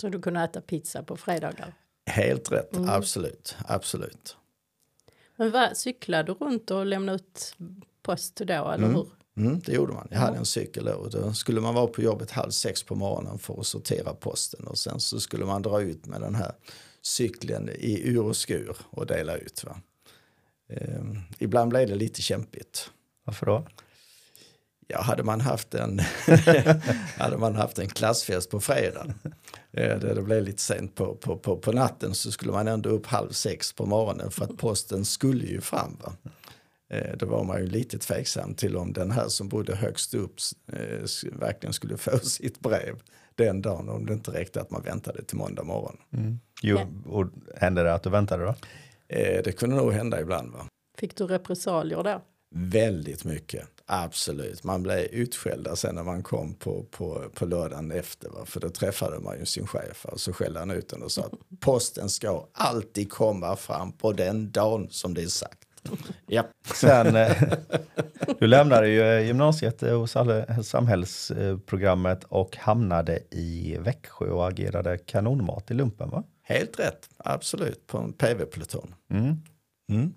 Så 0.00 0.08
du 0.08 0.20
kunde 0.20 0.40
äta 0.40 0.60
pizza 0.60 1.02
på 1.02 1.16
fredagar. 1.16 1.74
Helt 2.06 2.52
rätt, 2.52 2.70
absolut, 2.86 3.56
absolut. 3.66 4.36
Men 5.36 5.50
vad, 5.50 5.76
cyklade 5.76 6.22
du 6.32 6.44
runt 6.44 6.70
och 6.70 6.86
lämnade 6.86 7.16
ut 7.16 7.54
post 8.02 8.36
då, 8.36 8.44
eller 8.70 8.88
hur? 8.88 9.06
Mm, 9.36 9.60
det 9.60 9.72
gjorde 9.72 9.92
man. 9.92 10.08
Jag 10.10 10.18
hade 10.18 10.36
en 10.36 10.46
cykel 10.46 10.88
och 10.88 11.10
då 11.10 11.32
skulle 11.32 11.60
man 11.60 11.74
vara 11.74 11.86
på 11.86 12.02
jobbet 12.02 12.30
halv 12.30 12.50
sex 12.50 12.82
på 12.82 12.94
morgonen 12.94 13.38
för 13.38 13.60
att 13.60 13.66
sortera 13.66 14.14
posten 14.14 14.66
och 14.66 14.78
sen 14.78 15.00
så 15.00 15.20
skulle 15.20 15.44
man 15.44 15.62
dra 15.62 15.82
ut 15.82 16.06
med 16.06 16.20
den 16.20 16.34
här 16.34 16.52
cykeln 17.02 17.68
i 17.68 18.08
ur 18.08 18.24
och 18.24 18.36
skur 18.36 18.76
och 18.90 19.06
dela 19.06 19.36
ut. 19.36 19.64
Va? 19.64 19.80
Ehm, 20.68 21.18
ibland 21.38 21.70
blev 21.70 21.88
det 21.88 21.94
lite 21.94 22.22
kämpigt. 22.22 22.90
Varför 23.24 23.46
då? 23.46 23.66
Ja, 24.88 25.02
hade 25.02 25.22
man 25.22 25.40
haft 25.40 25.74
en, 25.74 26.00
hade 27.18 27.38
man 27.38 27.54
haft 27.54 27.78
en 27.78 27.88
klassfest 27.88 28.50
på 28.50 28.60
fredagen 28.60 29.14
eh, 29.72 29.98
där 29.98 30.14
det 30.14 30.22
blev 30.22 30.42
lite 30.42 30.62
sent 30.62 30.94
på, 30.94 31.14
på, 31.14 31.38
på, 31.38 31.56
på 31.56 31.72
natten 31.72 32.14
så 32.14 32.32
skulle 32.32 32.52
man 32.52 32.68
ändå 32.68 32.88
upp 32.90 33.06
halv 33.06 33.30
sex 33.30 33.72
på 33.72 33.86
morgonen 33.86 34.30
för 34.30 34.44
att 34.44 34.56
posten 34.56 35.04
skulle 35.04 35.46
ju 35.46 35.60
fram. 35.60 35.96
Va? 36.02 36.12
Eh, 36.88 37.16
Då 37.16 37.26
var 37.26 37.44
man 37.44 37.60
ju 37.60 37.66
lite 37.66 37.98
tveksam 37.98 38.54
till 38.54 38.76
om 38.76 38.92
den 38.92 39.10
här 39.10 39.28
som 39.28 39.48
bodde 39.48 39.74
högst 39.76 40.14
upp 40.14 40.34
eh, 40.72 41.06
verkligen 41.32 41.72
skulle 41.72 41.96
få 41.96 42.18
sitt 42.18 42.60
brev 42.60 43.00
den 43.34 43.62
dagen 43.62 43.88
om 43.88 44.06
det 44.06 44.12
inte 44.12 44.30
räckte 44.30 44.60
att 44.60 44.70
man 44.70 44.82
väntade 44.82 45.24
till 45.24 45.36
måndag 45.36 45.62
morgon. 45.64 45.96
Jo, 46.62 46.78
Ja. 46.78 47.10
och 47.10 47.26
hände 47.56 47.82
det 47.82 47.94
att 47.94 48.02
du 48.02 48.10
väntade 48.10 48.44
då? 48.44 48.54
Eh, 49.08 49.42
Det 49.44 49.52
kunde 49.52 49.76
nog 49.76 49.92
hända 49.92 50.20
ibland. 50.20 50.52
Va? 50.52 50.66
Fick 50.98 51.16
du 51.16 51.26
repressalier 51.26 52.02
då? 52.02 52.22
Väldigt 52.54 53.24
mycket, 53.24 53.66
absolut. 53.86 54.64
Man 54.64 54.82
blev 54.82 54.98
utskälld 54.98 55.68
sen 55.74 55.94
när 55.94 56.02
man 56.02 56.22
kom 56.22 56.54
på, 56.54 56.84
på, 56.90 57.24
på 57.34 57.46
lördagen 57.46 57.92
efter. 57.92 58.28
Va? 58.28 58.44
För 58.46 58.60
då 58.60 58.68
träffade 58.70 59.18
man 59.20 59.38
ju 59.38 59.46
sin 59.46 59.66
chef 59.66 60.04
och 60.04 60.20
så 60.20 60.32
skällde 60.32 60.58
han 60.58 60.70
ut 60.70 60.88
den 60.88 61.02
och 61.02 61.12
sa 61.12 61.22
att 61.22 61.32
posten 61.60 62.08
ska 62.10 62.46
alltid 62.52 63.10
komma 63.12 63.56
fram 63.56 63.92
på 63.92 64.12
den 64.12 64.50
dagen 64.50 64.88
som 64.90 65.14
det 65.14 65.22
är 65.22 65.26
sagt. 65.26 65.58
Ja, 66.26 66.44
Sen, 66.74 67.16
eh, 67.16 67.42
du 68.38 68.46
lämnade 68.46 68.88
ju 68.88 69.02
eh, 69.02 69.26
gymnasiet 69.26 69.82
eh, 69.82 69.98
hos 69.98 70.16
alle- 70.16 70.62
samhällsprogrammet 70.64 72.24
och 72.24 72.56
hamnade 72.56 73.18
i 73.30 73.76
Växjö 73.80 74.26
och 74.30 74.48
agerade 74.48 74.98
kanonmat 74.98 75.70
i 75.70 75.74
lumpen 75.74 76.10
va? 76.10 76.22
helt 76.42 76.78
rätt, 76.80 77.08
absolut, 77.16 77.86
på 77.86 77.98
en 77.98 78.12
PV-pluton. 78.12 78.94
Mm. 79.10 79.36
Mm. 79.88 80.14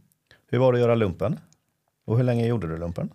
Hur 0.47 0.59
var 0.59 0.73
det 0.73 0.77
att 0.77 0.81
göra 0.81 0.95
lumpen? 0.95 1.39
Och 2.05 2.17
hur 2.17 2.23
länge 2.23 2.47
gjorde 2.47 2.67
du 2.67 2.77
lumpen? 2.77 3.09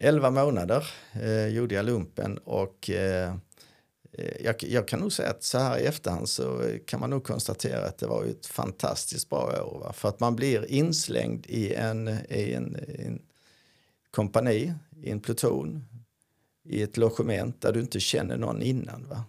11 0.00 0.30
månader 0.30 0.86
eh, 1.22 1.46
gjorde 1.46 1.74
jag 1.74 1.84
lumpen 1.86 2.38
och 2.38 2.90
eh, 2.90 3.28
eh, 3.28 3.34
Eh, 4.18 4.44
jag, 4.44 4.62
jag 4.62 4.88
kan 4.88 5.00
nog 5.00 5.12
säga 5.12 5.30
att 5.30 5.42
så 5.44 5.58
här 5.58 5.78
i 5.78 5.84
efterhand 5.86 6.28
så 6.28 6.62
kan 6.86 7.00
man 7.00 7.10
nog 7.10 7.24
konstatera 7.24 7.86
att 7.86 7.98
det 7.98 8.06
var 8.06 8.24
ett 8.24 8.46
fantastiskt 8.46 9.30
bra 9.30 9.62
år. 9.64 9.78
Va? 9.80 9.92
För 9.92 10.08
att 10.08 10.20
man 10.20 10.36
blir 10.36 10.70
inslängd 10.70 11.46
i 11.46 11.74
en, 11.74 12.08
i 12.28 12.52
en, 12.52 12.76
i 12.88 13.02
en 13.06 13.22
kompani, 14.10 14.72
i 15.02 15.10
en 15.10 15.20
pluton, 15.20 15.84
i 16.64 16.82
ett 16.82 16.96
logement 16.96 17.60
där 17.60 17.72
du 17.72 17.80
inte 17.80 18.00
känner 18.00 18.36
någon 18.36 18.62
innan. 18.62 19.06
Va? 19.08 19.24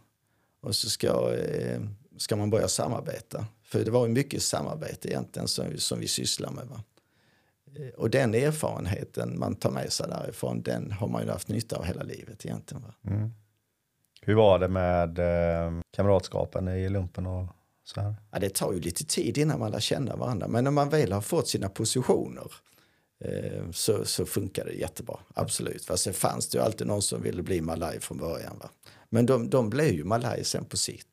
Och 0.62 0.76
så 0.76 0.89
ska, 0.89 1.34
eh, 1.36 1.82
ska 2.17 2.36
man 2.36 2.50
börja 2.50 2.67
samarbeta. 2.67 3.45
För 3.63 3.86
det 3.86 3.91
var 3.91 4.08
ju 4.08 4.13
mycket 4.13 4.43
samarbete 4.43 5.08
egentligen 5.10 5.48
som, 5.48 5.69
vi- 5.69 5.80
som 5.80 6.00
vi 6.00 6.08
sysslar 6.08 6.52
med. 6.52 6.65
Va? 6.67 6.84
Eh, 7.76 7.88
och 7.89 8.10
den 8.10 8.34
erfarenheten 8.36 9.39
man 9.39 9.56
tar 9.56 9.71
med 9.71 9.91
sig 9.93 10.08
därifrån, 10.10 10.62
den 10.62 10.91
har 10.91 11.08
man 11.08 11.24
ju 11.24 11.30
haft 11.30 11.48
nytta 11.48 11.76
av 11.78 11.84
hela 11.86 12.04
livet 12.04 12.45
egentligen. 12.45 12.84
Va? 12.84 12.93
Mm. 13.08 13.32
Hur 14.27 14.35
var 14.35 14.59
det 14.59 14.67
med 14.67 15.19
eh, 15.19 15.71
kamratskapen 15.95 16.67
i 16.67 16.89
lumpen 16.89 17.25
och 17.25 17.47
så 17.83 18.01
här? 18.01 18.15
Ja, 18.31 18.39
det 18.39 18.53
tar 18.53 18.73
ju 18.73 18.79
lite 18.79 19.05
tid 19.05 19.38
innan 19.38 19.59
man 19.59 19.71
lär 19.71 19.79
känna 19.79 20.15
varandra, 20.15 20.47
men 20.47 20.63
när 20.63 20.71
man 20.71 20.89
väl 20.89 21.11
har 21.11 21.21
fått 21.21 21.47
sina 21.47 21.69
positioner 21.69 22.51
eh, 23.25 23.71
så, 23.71 24.05
så 24.05 24.25
funkar 24.25 24.65
det 24.65 24.73
jättebra, 24.73 25.17
absolut. 25.33 25.85
Fast 25.85 26.03
sen 26.03 26.13
fanns 26.13 26.49
det 26.49 26.57
ju 26.57 26.63
alltid 26.63 26.88
någon 26.88 27.01
som 27.01 27.21
ville 27.21 27.43
bli 27.43 27.61
malaj 27.61 27.99
från 27.99 28.17
början. 28.17 28.57
Va? 28.59 28.69
Men 29.09 29.25
de, 29.25 29.49
de 29.49 29.69
blev 29.69 29.93
ju 29.93 30.03
malaj 30.03 30.43
sen 30.43 30.65
på 30.65 30.77
sitt. 30.77 31.05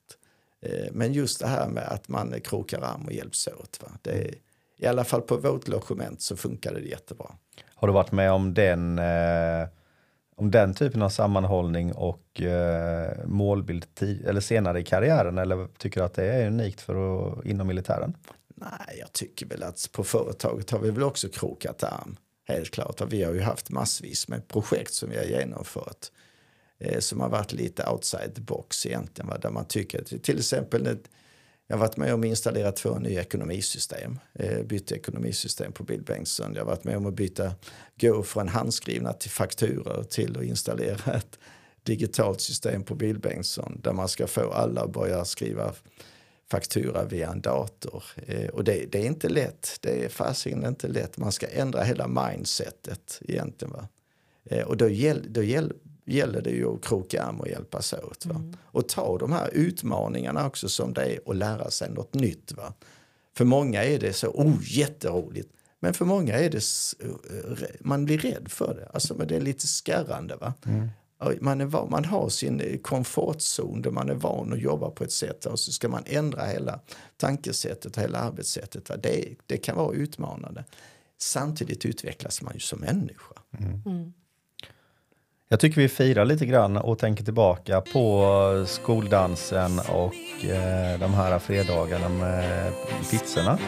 Eh, 0.62 0.92
men 0.92 1.12
just 1.12 1.40
det 1.40 1.46
här 1.46 1.68
med 1.68 1.84
att 1.84 2.08
man 2.08 2.40
krokar 2.40 2.80
arm 2.80 3.06
och 3.06 3.12
hjälps 3.12 3.48
åt. 3.48 3.80
Va? 3.82 3.88
Det 4.02 4.10
är, 4.10 4.34
I 4.76 4.86
alla 4.86 5.04
fall 5.04 5.22
på 5.22 5.36
vårt 5.36 5.68
logement 5.68 6.22
så 6.22 6.36
funkade 6.36 6.80
det 6.80 6.88
jättebra. 6.88 7.34
Har 7.74 7.88
du 7.88 7.94
varit 7.94 8.12
med 8.12 8.32
om 8.32 8.54
den, 8.54 8.98
eh, 8.98 9.68
om 10.42 10.50
den 10.50 10.74
typen 10.74 11.02
av 11.02 11.08
sammanhållning 11.08 11.92
och 11.92 12.40
eh, 12.42 13.10
målbild 13.26 13.86
eller 14.26 14.40
senare 14.40 14.80
i 14.80 14.84
karriären? 14.84 15.38
Eller 15.38 15.66
tycker 15.78 16.00
du 16.00 16.04
att 16.06 16.14
det 16.14 16.24
är 16.32 16.46
unikt 16.46 16.80
för 16.80 16.94
att, 17.38 17.44
inom 17.46 17.66
militären? 17.66 18.16
Nej, 18.54 18.96
jag 19.00 19.12
tycker 19.12 19.46
väl 19.46 19.62
att 19.62 19.88
på 19.92 20.04
företaget 20.04 20.70
har 20.70 20.78
vi 20.78 20.90
väl 20.90 21.02
också 21.02 21.28
krokat 21.28 21.82
arm. 21.82 22.16
Helt 22.48 22.70
klart. 22.70 23.00
Och 23.00 23.12
Vi 23.12 23.22
har 23.22 23.32
ju 23.32 23.40
haft 23.40 23.70
massvis 23.70 24.28
med 24.28 24.48
projekt 24.48 24.92
som 24.94 25.10
vi 25.10 25.16
har 25.16 25.24
genomfört. 25.24 26.06
Eh, 26.78 26.98
som 26.98 27.20
har 27.20 27.28
varit 27.28 27.52
lite 27.52 27.86
outside 27.90 28.34
the 28.34 28.40
box 28.40 28.86
egentligen. 28.86 29.28
Va? 29.28 29.38
Där 29.38 29.50
man 29.50 29.64
tycker 29.64 30.00
att 30.00 30.22
till 30.22 30.38
exempel 30.38 30.86
ett- 30.86 31.10
jag 31.72 31.76
har 31.78 31.86
varit 31.86 31.96
med 31.96 32.14
om 32.14 32.20
att 32.20 32.26
installera 32.26 32.72
två 32.72 32.98
nya 32.98 33.20
ekonomisystem. 33.20 34.18
Eh, 34.34 34.62
bytte 34.62 34.94
ekonomisystem 34.94 35.72
på 35.72 35.84
Bill 35.84 36.02
Bengtsson. 36.02 36.54
Jag 36.54 36.60
har 36.60 36.66
varit 36.66 36.84
med 36.84 36.96
om 36.96 37.06
att 37.06 37.14
byta, 37.14 37.54
gå 38.00 38.22
från 38.22 38.48
handskrivna 38.48 39.12
till 39.12 39.30
fakturor 39.30 40.02
till 40.02 40.36
att 40.38 40.44
installera 40.44 41.12
ett 41.14 41.38
digitalt 41.82 42.40
system 42.40 42.82
på 42.82 42.94
Bill 42.94 43.18
Bengtsson. 43.18 43.80
Där 43.84 43.92
man 43.92 44.08
ska 44.08 44.26
få 44.26 44.52
alla 44.52 44.80
att 44.80 44.92
börja 44.92 45.24
skriva 45.24 45.74
faktura 46.50 47.04
via 47.04 47.30
en 47.30 47.40
dator. 47.40 48.04
Eh, 48.26 48.48
och 48.48 48.64
det, 48.64 48.86
det 48.92 48.98
är 48.98 49.06
inte 49.06 49.28
lätt. 49.28 49.78
Det 49.80 50.04
är 50.04 50.08
fasiken 50.08 50.66
inte 50.66 50.88
lätt. 50.88 51.18
Man 51.18 51.32
ska 51.32 51.46
ändra 51.46 51.82
hela 51.82 52.08
mindsetet 52.08 53.20
egentligen. 53.28 53.72
Va? 53.72 53.88
Eh, 54.44 54.66
och 54.66 54.76
då, 54.76 54.88
gäll, 54.88 55.26
då 55.28 55.42
gäll, 55.42 55.72
gäller 56.04 56.42
det 56.42 56.50
ju 56.50 56.74
att 56.74 56.84
kroka 56.84 57.22
arm 57.22 57.40
och 57.40 57.48
hjälpas 57.48 57.92
åt. 57.92 58.26
Va? 58.26 58.42
Och 58.62 58.88
ta 58.88 59.18
de 59.18 59.32
här 59.32 59.50
utmaningarna 59.52 60.46
också 60.46 60.68
som 60.68 60.92
det 60.92 61.04
är 61.04 61.28
och 61.28 61.34
lära 61.34 61.70
sig 61.70 61.90
något 61.90 62.14
nytt. 62.14 62.52
Va? 62.52 62.74
För 63.36 63.44
många 63.44 63.84
är 63.84 63.98
det 63.98 64.12
så, 64.12 64.28
oh 64.28 64.54
jätteroligt. 64.62 65.48
Men 65.80 65.94
för 65.94 66.04
många 66.04 66.34
är 66.38 66.50
det, 66.50 66.56
eh, 67.04 67.66
man 67.80 68.04
blir 68.04 68.18
rädd 68.18 68.48
för 68.50 68.74
det. 68.74 68.86
Alltså 68.94 69.14
men 69.14 69.28
det 69.28 69.36
är 69.36 69.40
lite 69.40 69.66
skärrande. 69.66 70.36
Va? 70.36 70.54
Ja, 71.18 71.32
Man, 71.40 71.60
är, 71.60 71.64
van- 71.64 71.90
man 71.90 72.04
har 72.04 72.28
sin 72.28 72.60
eh, 72.60 72.78
komfortzon 72.78 73.82
där 73.82 73.90
man 73.90 74.08
är 74.10 74.14
van 74.14 74.52
att 74.52 74.60
jobba 74.60 74.90
på 74.90 75.04
ett 75.04 75.12
sätt 75.12 75.46
och 75.46 75.58
så 75.60 75.72
ska 75.72 75.88
man 75.88 76.02
ändra 76.06 76.44
hela 76.46 76.80
tankesättet 77.16 77.96
och 77.96 78.02
hela 78.02 78.18
arbetssättet. 78.18 78.88
Va? 78.88 78.96
Det, 78.96 79.34
det 79.46 79.56
kan 79.56 79.76
vara 79.76 79.94
utmanande. 79.94 80.64
Samtidigt 81.18 81.84
utvecklas 81.86 82.42
man 82.42 82.54
ju 82.54 82.60
som 82.60 82.80
människa. 82.80 83.34
Jag 85.52 85.60
tycker 85.60 85.80
vi 85.80 85.88
firar 85.88 86.24
lite 86.24 86.46
grann 86.46 86.76
och 86.76 86.98
tänker 86.98 87.24
tillbaka 87.24 87.80
på 87.80 88.64
skoldansen 88.66 89.78
och 89.78 90.44
eh, 90.44 91.00
de 91.00 91.14
här 91.14 91.38
fredagarna 91.38 92.08
med 92.08 92.72
pizzorna. 93.10 93.58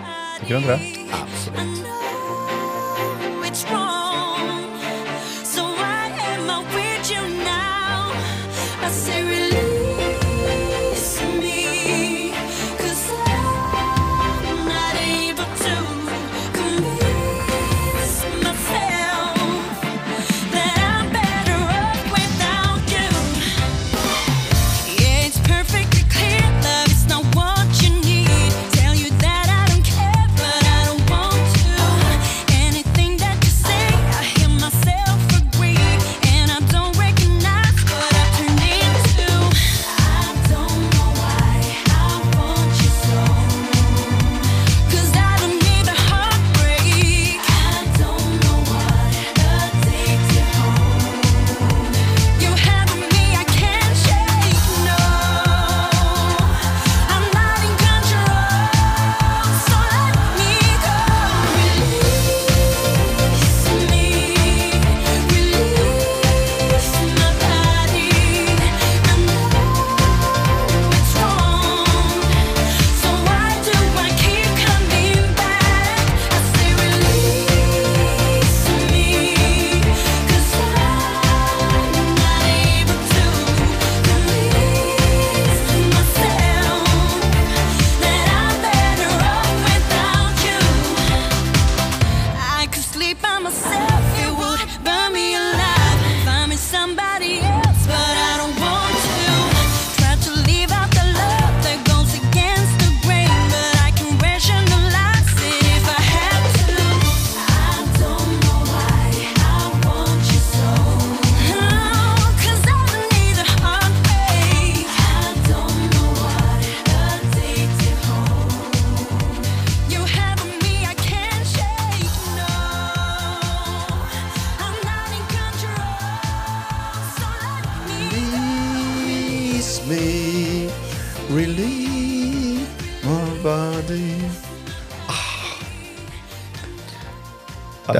Tycker 0.41 0.55
du 0.55 0.59
inte 0.59 0.71
det? 0.71 0.81
Absolut. 1.13 1.85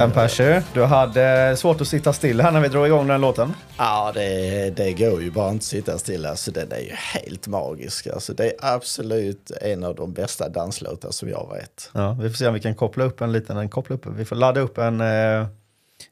Dan 0.05 0.13
Persson, 0.13 0.63
du 0.75 0.85
hade 0.85 1.57
svårt 1.57 1.81
att 1.81 1.89
sitta 1.89 2.13
still 2.13 2.41
här 2.41 2.51
när 2.51 2.61
vi 2.61 2.69
drog 2.69 2.87
igång 2.87 3.07
den 3.07 3.21
låten. 3.21 3.55
Ja, 3.79 4.13
det, 4.15 4.71
det 4.77 4.93
går 4.93 5.23
ju 5.23 5.31
bara 5.31 5.51
inte 5.51 5.63
att 5.63 5.63
sitta 5.63 5.99
stilla. 5.99 6.31
Alltså, 6.31 6.51
den 6.51 6.73
är 6.73 6.79
ju 6.79 6.93
helt 6.93 7.47
magisk. 7.47 8.07
Alltså, 8.07 8.35
det 8.35 8.45
är 8.45 8.53
absolut 8.61 9.51
en 9.61 9.85
av 9.85 9.95
de 9.95 10.13
bästa 10.13 10.49
danslåtar 10.49 11.11
som 11.11 11.29
jag 11.29 11.51
vet. 11.55 11.91
Ja, 11.93 12.17
vi 12.21 12.29
får 12.29 12.37
se 12.37 12.47
om 12.47 12.55
vi 12.55 12.61
kan 12.61 12.75
koppla 12.75 13.05
upp 13.05 13.21
en 13.21 13.33
liten, 13.33 13.57
en 13.57 13.69
koppla 13.69 13.97
upp, 13.97 14.07
vi 14.07 14.25
får 14.25 14.37
ladda 14.37 14.61
upp 14.61 14.79
en, 14.79 15.01
eh, 15.01 15.47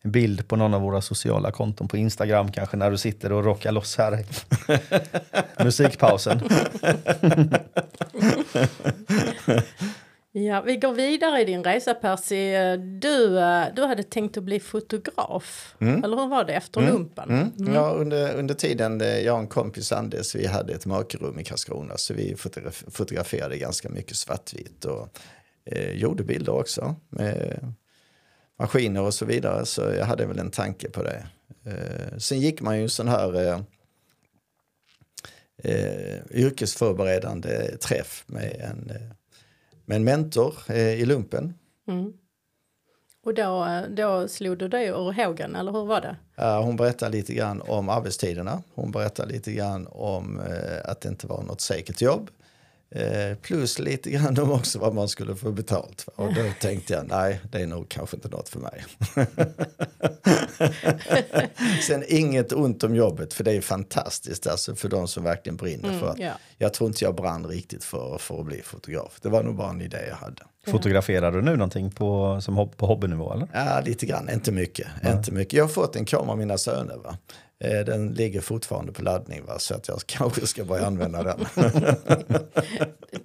bild 0.02 0.48
på 0.48 0.56
någon 0.56 0.74
av 0.74 0.80
våra 0.80 1.00
sociala 1.00 1.50
konton 1.50 1.88
på 1.88 1.96
Instagram 1.96 2.52
kanske 2.52 2.76
när 2.76 2.90
du 2.90 2.98
sitter 2.98 3.32
och 3.32 3.44
rockar 3.44 3.72
loss 3.72 3.98
här 3.98 4.24
musikpausen. 5.64 6.42
Ja, 10.34 10.60
vi 10.60 10.76
går 10.76 10.92
vidare 10.92 11.40
i 11.40 11.44
din 11.44 11.64
resa 11.64 11.94
Percy. 11.94 12.52
Du, 12.76 13.38
eh, 13.38 13.64
du 13.76 13.82
hade 13.82 14.02
tänkt 14.02 14.36
att 14.36 14.44
bli 14.44 14.60
fotograf, 14.60 15.74
eller 15.78 16.16
hur 16.16 16.28
var 16.28 16.44
det 16.44 16.52
efter 16.52 16.80
lumpen? 16.80 17.30
Mm. 17.30 17.74
Ja, 17.74 17.90
under, 17.90 18.34
under 18.34 18.54
tiden, 18.54 19.00
eh, 19.00 19.18
jag 19.18 19.34
och 19.34 19.40
en 19.40 19.46
kompis 19.46 19.92
Anders, 19.92 20.34
vi 20.34 20.46
hade 20.46 20.72
ett 20.72 20.86
mörkerrum 20.86 21.38
i 21.38 21.44
Karlskrona 21.44 21.96
så 21.96 22.14
vi 22.14 22.36
fotograf, 22.36 22.84
fotograferade 22.88 23.58
ganska 23.58 23.88
mycket 23.88 24.16
svartvitt 24.16 24.84
och 24.84 25.08
eh, 25.64 25.92
gjorde 25.92 26.24
bilder 26.24 26.52
också 26.52 26.94
med 27.08 27.58
maskiner 28.58 29.02
och 29.02 29.14
så 29.14 29.24
vidare. 29.24 29.66
Så 29.66 29.82
jag 29.82 30.04
hade 30.04 30.26
väl 30.26 30.38
en 30.38 30.50
tanke 30.50 30.90
på 30.90 31.02
det. 31.02 31.26
Eh, 31.66 32.18
sen 32.18 32.40
gick 32.40 32.60
man 32.60 32.76
ju 32.76 32.82
en 32.82 32.90
sån 32.90 33.08
här 33.08 33.46
eh, 33.46 33.60
eh, 35.64 36.18
yrkesförberedande 36.30 37.76
träff 37.76 38.24
med 38.26 38.60
en, 38.60 38.92
med 39.84 39.96
en 39.96 40.04
mentor 40.04 40.54
eh, 40.68 40.76
i 41.00 41.04
lumpen. 41.04 41.54
Och 43.24 43.34
då, 43.34 43.82
då 43.90 44.28
slog 44.28 44.58
du 44.58 44.68
dig 44.68 44.86
ur 44.88 45.12
hågen, 45.24 45.56
eller 45.56 45.72
hur 45.72 45.84
var 45.84 46.00
det? 46.00 46.16
Hon 46.62 46.76
berättar 46.76 47.10
lite 47.10 47.34
grann 47.34 47.62
om 47.62 47.88
arbetstiderna. 47.88 48.62
Hon 48.74 48.90
berättar 48.90 49.26
lite 49.26 49.52
grann 49.52 49.86
om 49.90 50.40
eh, 50.40 50.90
att 50.90 51.00
det 51.00 51.08
inte 51.08 51.26
var 51.26 51.42
något 51.42 51.60
säkert 51.60 52.00
jobb. 52.00 52.30
Eh, 52.94 53.36
plus 53.36 53.78
lite 53.78 54.10
grann 54.10 54.38
om 54.38 54.52
också 54.52 54.78
vad 54.78 54.94
man 54.94 55.08
skulle 55.08 55.36
få 55.36 55.52
betalt. 55.52 56.02
för. 56.02 56.20
Och 56.20 56.34
då 56.34 56.42
tänkte 56.60 56.94
jag, 56.94 57.08
nej, 57.08 57.40
det 57.50 57.58
är 57.58 57.66
nog 57.66 57.88
kanske 57.88 58.16
inte 58.16 58.28
något 58.28 58.48
för 58.48 58.60
mig. 58.60 58.84
Sen 61.82 62.04
inget 62.08 62.52
ont 62.52 62.84
om 62.84 62.94
jobbet, 62.94 63.34
för 63.34 63.44
det 63.44 63.52
är 63.52 63.60
fantastiskt 63.60 64.46
alltså 64.46 64.74
för 64.74 64.88
de 64.88 65.08
som 65.08 65.24
verkligen 65.24 65.56
brinner 65.56 65.98
för 65.98 66.08
att. 66.08 66.18
ja. 66.18 66.32
Jag 66.58 66.74
tror 66.74 66.88
inte 66.88 67.04
jag 67.04 67.14
brann 67.14 67.46
riktigt 67.46 67.84
för, 67.84 68.18
för 68.18 68.40
att 68.40 68.46
bli 68.46 68.62
fotograf. 68.62 69.18
Det 69.22 69.28
var 69.28 69.42
nog 69.42 69.56
bara 69.56 69.70
en 69.70 69.80
idé 69.80 69.98
jag 70.08 70.16
hade. 70.16 70.42
Fotograferar 70.66 71.32
du 71.32 71.42
nu 71.42 71.56
någonting 71.56 71.90
på, 71.90 72.40
som 72.40 72.70
på 72.76 72.86
hobbynivå 72.86 73.32
eller? 73.32 73.48
Ja, 73.52 73.80
lite 73.84 74.06
grann. 74.06 74.30
Inte 74.30 74.52
mycket. 74.52 74.86
Inte 75.06 75.32
mycket. 75.32 75.52
Jag 75.52 75.64
har 75.64 75.68
fått 75.68 75.96
en 75.96 76.04
kamera 76.04 76.32
av 76.32 76.38
mina 76.38 76.58
söner. 76.58 76.96
Va? 76.96 77.18
Eh, 77.64 77.84
Den 77.84 78.14
ligger 78.14 78.40
fortfarande 78.40 78.92
på 78.92 79.02
laddning 79.02 79.44
va? 79.44 79.58
så 79.58 79.74
att 79.74 79.88
jag 79.88 80.00
kanske 80.06 80.46
ska 80.46 80.64
börja 80.64 80.86
använda 80.86 81.22
den. 81.22 81.46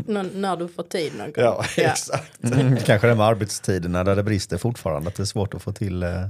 Nå- 0.06 0.24
när 0.24 0.56
du 0.58 0.68
får 0.68 0.84
tid 0.84 1.12
någon 1.18 1.32
gång. 1.32 1.44
ja, 1.44 1.66
exakt. 1.78 2.44
Mm, 2.44 2.78
kanske 2.78 3.08
det 3.08 3.16
med 3.16 3.26
arbetstiderna 3.26 4.04
där 4.04 4.16
det 4.16 4.24
brister 4.24 4.58
fortfarande, 4.58 5.08
att 5.10 5.16
det 5.16 5.24
är 5.24 5.26
svårt 5.26 5.54
att 5.54 5.62
få 5.62 5.72
till, 5.72 6.04
eh, 6.04 6.28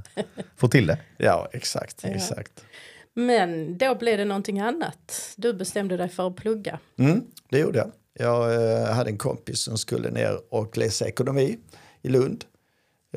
få 0.57 0.67
till 0.67 0.87
det. 0.87 0.97
Ja, 1.17 1.49
exakt. 1.53 2.03
exakt. 2.05 2.51
Men 3.13 3.77
då 3.77 3.95
blev 3.95 4.17
det 4.17 4.25
någonting 4.25 4.59
annat. 4.59 5.33
Du 5.35 5.53
bestämde 5.53 5.97
dig 5.97 6.09
för 6.09 6.27
att 6.27 6.35
plugga. 6.35 6.79
Mm, 6.99 7.21
det 7.49 7.59
gjorde 7.59 7.77
jag. 7.79 7.91
Jag 8.19 8.53
eh, 8.81 8.93
hade 8.93 9.09
en 9.09 9.17
kompis 9.17 9.59
som 9.59 9.77
skulle 9.77 10.09
ner 10.11 10.39
och 10.49 10.77
läsa 10.77 11.07
ekonomi 11.07 11.57
i 12.01 12.09
Lund. 12.09 12.45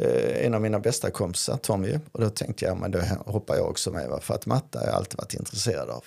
Eh, 0.01 0.47
en 0.47 0.55
av 0.55 0.61
mina 0.61 0.81
bästa 0.81 1.11
kompisar, 1.11 1.57
Tommy. 1.57 1.99
Och 2.13 2.21
då 2.21 2.31
tänkte 2.31 2.65
jag, 2.65 2.77
men 2.77 2.91
då 2.91 2.99
hoppar 3.27 3.57
jag 3.57 3.71
också 3.71 3.91
med. 3.91 4.19
För 4.23 4.35
att 4.35 4.47
matte 4.47 4.79
har 4.79 4.87
jag 4.87 4.95
alltid 4.95 5.19
varit 5.19 5.35
intresserad 5.35 5.91
av. 5.91 6.05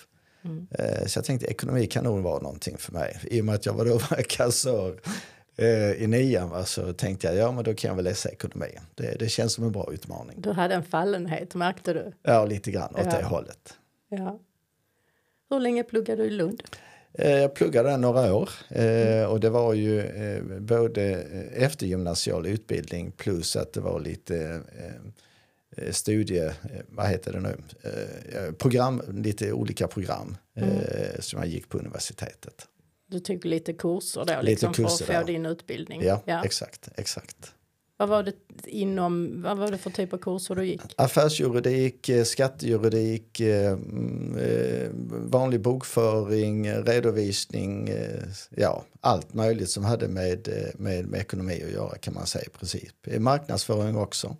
Eh, 0.70 1.06
så 1.06 1.18
jag 1.18 1.24
tänkte 1.24 1.46
ekonomi 1.46 1.86
kan 1.86 2.04
nog 2.04 2.22
vara 2.22 2.42
någonting 2.42 2.78
för 2.78 2.92
mig. 2.92 3.18
I 3.22 3.40
och 3.40 3.44
med 3.44 3.54
att 3.54 3.66
jag 3.66 3.72
var 3.72 3.84
då 3.84 3.92
var 3.92 4.22
kassör 4.28 5.00
eh, 5.56 5.92
i 5.92 6.06
nian 6.06 6.50
va? 6.50 6.64
så 6.64 6.92
tänkte 6.92 7.26
jag, 7.26 7.36
ja 7.36 7.52
men 7.52 7.64
då 7.64 7.74
kan 7.74 7.88
jag 7.88 7.96
väl 7.96 8.04
läsa 8.04 8.28
ekonomi. 8.28 8.78
Det, 8.94 9.16
det 9.18 9.28
känns 9.28 9.52
som 9.52 9.64
en 9.64 9.72
bra 9.72 9.92
utmaning. 9.92 10.40
Du 10.40 10.50
hade 10.52 10.74
en 10.74 10.82
fallenhet, 10.84 11.54
märkte 11.54 11.92
du? 11.92 12.12
Ja, 12.22 12.44
lite 12.44 12.70
grann 12.70 12.94
åt 12.94 13.00
Ja. 13.04 13.10
det 13.18 13.24
hållet. 13.24 13.74
Ja. 14.08 14.38
Hur 15.50 15.60
länge 15.60 15.82
pluggade 15.84 16.22
du 16.22 16.28
i 16.28 16.30
Lund? 16.30 16.62
Eh, 17.18 17.30
Jag 17.30 17.54
pluggade 17.54 17.88
där 17.88 17.98
några 17.98 18.34
år 18.34 18.50
eh, 18.68 19.24
och 19.24 19.40
det 19.40 19.50
var 19.50 19.74
ju 19.74 20.00
eh, 20.00 20.42
både 20.60 21.02
eftergymnasial 21.54 22.46
utbildning 22.46 23.10
plus 23.12 23.56
att 23.56 23.72
det 23.72 23.80
var 23.80 24.00
lite 24.00 24.60
studie, 25.90 26.50
vad 26.88 27.06
heter 27.08 27.32
det 27.32 27.40
nu, 27.40 27.56
program, 28.58 29.02
lite 29.12 29.52
olika 29.52 29.88
program 29.88 30.36
eh, 30.56 31.20
som 31.20 31.38
jag 31.38 31.48
gick 31.48 31.68
på 31.68 31.78
universitetet. 31.78 32.66
Du 33.06 33.20
tog 33.20 33.44
lite 33.44 33.72
kurser 33.72 34.24
då, 34.24 34.32
Lite 34.32 34.42
liksom, 34.50 34.72
kurser 34.72 35.04
för 35.04 35.12
att 35.14 35.20
få 35.20 35.26
där. 35.26 35.32
din 35.32 35.46
utbildning. 35.46 36.02
Ja, 36.02 36.42
exakt, 36.44 36.88
exakt. 36.96 37.52
Vad 37.96 38.08
var 38.08 38.22
det 38.22 38.34
inom, 38.66 39.42
vad 39.42 39.58
var 39.58 39.70
det 39.70 39.78
för 39.78 39.90
typ 39.90 40.12
av 40.12 40.18
kurser 40.18 40.54
du 40.54 40.66
gick? 40.66 40.80
Affärsjuridik, 40.96 42.08
eh, 42.08 42.24
skattejuridik, 42.24 43.40
eh, 43.40 43.72
mm, 43.72 44.36
eh, 44.38 44.88
vanlig 45.30 45.60
bokföring, 45.60 46.72
redovisning, 46.72 47.90
ja, 48.50 48.84
allt 49.00 49.34
möjligt 49.34 49.70
som 49.70 49.84
hade 49.84 50.08
med, 50.08 50.48
med, 50.74 51.06
med 51.06 51.20
ekonomi 51.20 51.62
att 51.66 51.72
göra 51.72 51.98
kan 51.98 52.14
man 52.14 52.26
säga 52.26 52.44
i 52.44 52.58
princip. 52.58 53.18
Marknadsföring 53.18 53.96
också. 53.96 54.36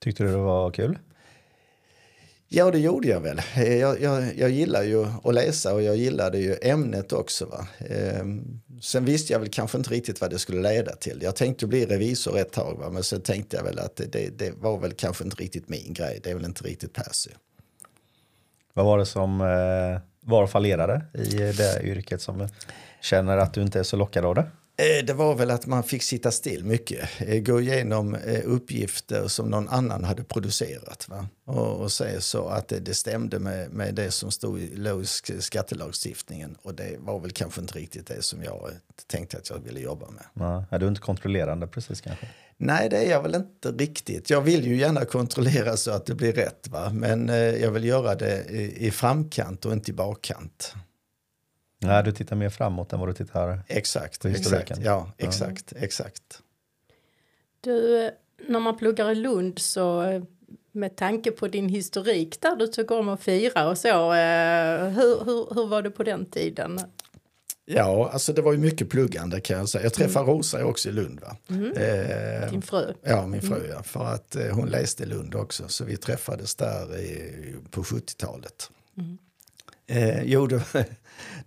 Tyckte 0.00 0.24
du 0.24 0.30
det 0.30 0.36
var 0.36 0.70
kul? 0.70 0.98
Ja, 2.50 2.70
det 2.70 2.78
gjorde 2.78 3.08
jag 3.08 3.20
väl. 3.20 3.38
Eh, 3.56 3.76
jag, 3.76 4.00
jag, 4.00 4.36
jag 4.36 4.50
gillar 4.50 4.82
ju 4.82 5.06
att 5.24 5.34
läsa 5.34 5.74
och 5.74 5.82
jag 5.82 5.96
gillade 5.96 6.38
ju 6.38 6.56
ämnet 6.62 7.12
också. 7.12 7.46
Va? 7.46 7.68
Ehm, 7.78 8.60
sen 8.82 9.04
visste 9.04 9.32
jag 9.32 9.40
väl 9.40 9.48
kanske 9.48 9.78
inte 9.78 9.90
riktigt 9.90 10.20
vad 10.20 10.30
det 10.30 10.38
skulle 10.38 10.72
leda 10.72 10.92
till. 10.92 11.18
Jag 11.22 11.36
tänkte 11.36 11.66
bli 11.66 11.86
revisor 11.86 12.38
ett 12.38 12.52
tag, 12.52 12.78
va? 12.78 12.90
men 12.90 13.02
sen 13.02 13.20
tänkte 13.20 13.56
jag 13.56 13.64
väl 13.64 13.78
att 13.78 13.96
det, 13.96 14.12
det, 14.12 14.38
det 14.38 14.52
var 14.56 14.78
väl 14.78 14.92
kanske 14.92 15.24
inte 15.24 15.36
riktigt 15.36 15.68
min 15.68 15.92
grej. 15.92 16.20
Det 16.22 16.30
är 16.30 16.34
väl 16.34 16.44
inte 16.44 16.64
riktigt 16.64 16.92
Percy. 16.92 17.30
Vad 18.72 18.84
var 18.84 18.98
det 18.98 19.06
som 19.06 19.40
eh, 19.40 20.00
var 20.20 20.46
fallerade 20.46 21.02
i 21.14 21.36
det 21.36 21.80
yrket 21.82 22.22
som 22.22 22.48
känner 23.00 23.36
att 23.36 23.54
du 23.54 23.62
inte 23.62 23.78
är 23.78 23.82
så 23.82 23.96
lockad 23.96 24.24
av 24.24 24.34
det? 24.34 24.46
Eh, 24.78 25.04
Det 25.04 25.12
var 25.12 25.34
väl 25.34 25.50
att 25.50 25.66
man 25.66 25.82
fick 25.82 26.02
sitta 26.02 26.30
still 26.30 26.64
mycket. 26.64 27.08
Eh, 27.18 27.40
Gå 27.40 27.60
igenom 27.60 28.14
eh, 28.14 28.40
uppgifter 28.44 29.28
som 29.28 29.50
någon 29.50 29.68
annan 29.68 30.04
hade 30.04 30.24
producerat. 30.24 31.08
Va? 31.08 31.26
Och, 31.44 31.80
och 31.80 31.92
se 31.92 32.20
så 32.20 32.48
att 32.48 32.68
det, 32.68 32.80
det 32.80 32.94
stämde 32.94 33.38
med, 33.38 33.70
med 33.70 33.94
det 33.94 34.10
som 34.10 34.30
stod 34.30 34.60
i 34.60 35.04
skattelagstiftningen. 35.38 36.56
Och 36.62 36.74
det 36.74 36.96
var 36.98 37.20
väl 37.20 37.30
kanske 37.30 37.60
inte 37.60 37.78
riktigt 37.78 38.06
det 38.06 38.22
som 38.22 38.42
jag 38.42 38.70
tänkte 39.06 39.36
att 39.36 39.50
jag 39.50 39.58
ville 39.58 39.80
jobba 39.80 40.10
med. 40.10 40.24
Nej, 40.32 40.64
är 40.70 40.78
du 40.78 40.88
inte 40.88 41.00
kontrollerande 41.00 41.66
precis 41.66 42.00
kanske? 42.00 42.28
Nej, 42.56 42.88
det 42.88 42.96
är 42.96 43.10
jag 43.10 43.22
väl 43.22 43.34
inte 43.34 43.70
riktigt. 43.72 44.30
Jag 44.30 44.40
vill 44.40 44.66
ju 44.66 44.76
gärna 44.76 45.04
kontrollera 45.04 45.76
så 45.76 45.90
att 45.90 46.06
det 46.06 46.14
blir 46.14 46.32
rätt. 46.32 46.68
Va? 46.68 46.90
Men 46.92 47.28
jag 47.60 47.70
vill 47.70 47.84
göra 47.84 48.14
det 48.14 48.44
i, 48.50 48.86
i 48.86 48.90
framkant 48.90 49.64
och 49.64 49.72
inte 49.72 49.90
i 49.90 49.94
bakkant. 49.94 50.74
Nej, 51.80 52.04
du 52.04 52.12
tittar 52.12 52.36
mer 52.36 52.50
framåt 52.50 52.92
än 52.92 53.00
vad 53.00 53.08
du 53.08 53.12
tittar... 53.12 53.60
Exakt, 53.68 54.22
På 54.22 54.28
exakt. 54.28 54.46
historiken. 54.46 54.78
Ja, 54.82 55.12
exakt, 55.18 55.72
exakt. 55.76 56.22
Du, 57.60 58.04
eh, 58.06 58.10
när 58.48 58.60
man 58.60 58.76
pluggar 58.78 59.10
i 59.10 59.14
Lund 59.14 59.58
så 59.58 60.02
eh, 60.02 60.22
med 60.72 60.96
tanke 60.96 61.30
på 61.30 61.48
din 61.48 61.68
historik 61.68 62.40
där 62.40 62.56
du 62.56 62.66
tog 62.66 62.90
om 62.90 63.08
att 63.08 63.22
fira 63.22 63.68
och 63.68 63.78
så, 63.78 63.88
eh, 63.88 64.88
hur, 64.88 65.24
hur, 65.24 65.54
hur 65.54 65.66
var 65.66 65.82
det 65.82 65.90
på 65.90 66.02
den 66.02 66.26
tiden? 66.26 66.80
Ja, 67.64 68.10
alltså 68.12 68.32
det 68.32 68.42
var 68.42 68.52
ju 68.52 68.58
mycket 68.58 68.90
pluggande 68.90 69.40
kan 69.40 69.58
jag 69.58 69.68
säga. 69.68 69.82
Jag 69.84 69.94
träffade 69.94 70.26
Rosa 70.32 70.64
också 70.64 70.88
i 70.88 70.92
Lund. 70.92 71.20
Va? 71.20 71.36
Eh, 71.82 72.50
Din 72.50 72.62
fru? 72.62 72.94
ja, 73.02 73.26
min 73.26 73.42
fru 73.42 73.68
ja. 73.70 73.82
För 73.82 74.04
att 74.04 74.36
eh, 74.36 74.46
hon 74.54 74.68
läste 74.68 75.02
i 75.02 75.06
Lund 75.06 75.34
också. 75.34 75.68
Så 75.68 75.84
vi 75.84 75.96
träffades 75.96 76.54
där 76.54 76.98
i, 76.98 77.54
på 77.70 77.82
70-talet. 77.82 78.70
Eh, 79.86 80.22
jo, 80.22 80.46
det, 80.46 80.56
var- 80.74 80.84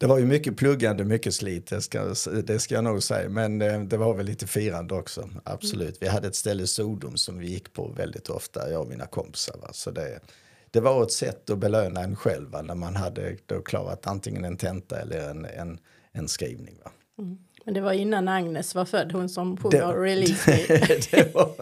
det 0.01 0.07
var 0.07 0.17
ju 0.17 0.25
mycket 0.25 0.57
pluggande, 0.57 1.05
mycket 1.05 1.33
slit, 1.33 1.67
det 1.67 1.81
ska, 1.81 2.13
det 2.43 2.59
ska 2.59 2.75
jag 2.75 2.83
nog 2.83 3.03
säga. 3.03 3.29
Men 3.29 3.61
eh, 3.61 3.81
det 3.81 3.97
var 3.97 4.13
väl 4.13 4.25
lite 4.25 4.47
firande 4.47 4.93
också, 4.93 5.29
absolut. 5.43 5.97
Vi 5.99 6.07
hade 6.07 6.27
ett 6.27 6.35
ställe, 6.35 6.67
Sodom, 6.67 7.17
som 7.17 7.37
vi 7.37 7.47
gick 7.47 7.73
på 7.73 7.87
väldigt 7.87 8.29
ofta, 8.29 8.71
jag 8.71 8.81
och 8.81 8.87
mina 8.87 9.05
kompisar. 9.05 9.57
Va? 9.61 9.69
Så 9.73 9.91
det, 9.91 10.19
det 10.71 10.79
var 10.79 11.03
ett 11.03 11.11
sätt 11.11 11.49
att 11.49 11.57
belöna 11.57 12.01
en 12.01 12.15
själv 12.15 12.49
va? 12.49 12.61
när 12.61 12.75
man 12.75 12.95
hade 12.95 13.35
då 13.45 13.61
klarat 13.61 14.07
antingen 14.07 14.45
en 14.45 14.57
tenta 14.57 14.99
eller 14.99 15.29
en, 15.29 15.45
en, 15.45 15.79
en 16.11 16.27
skrivning. 16.27 16.77
Va? 16.83 16.91
Men 17.65 17.73
det 17.73 17.81
var 17.81 17.93
innan 17.93 18.27
Agnes 18.27 18.75
var 18.75 18.85
född, 18.85 19.11
hon 19.11 19.29
som 19.29 19.57
sjunger 19.57 19.93
Release 19.93 20.51
Me. 21.11 21.23
var, 21.33 21.53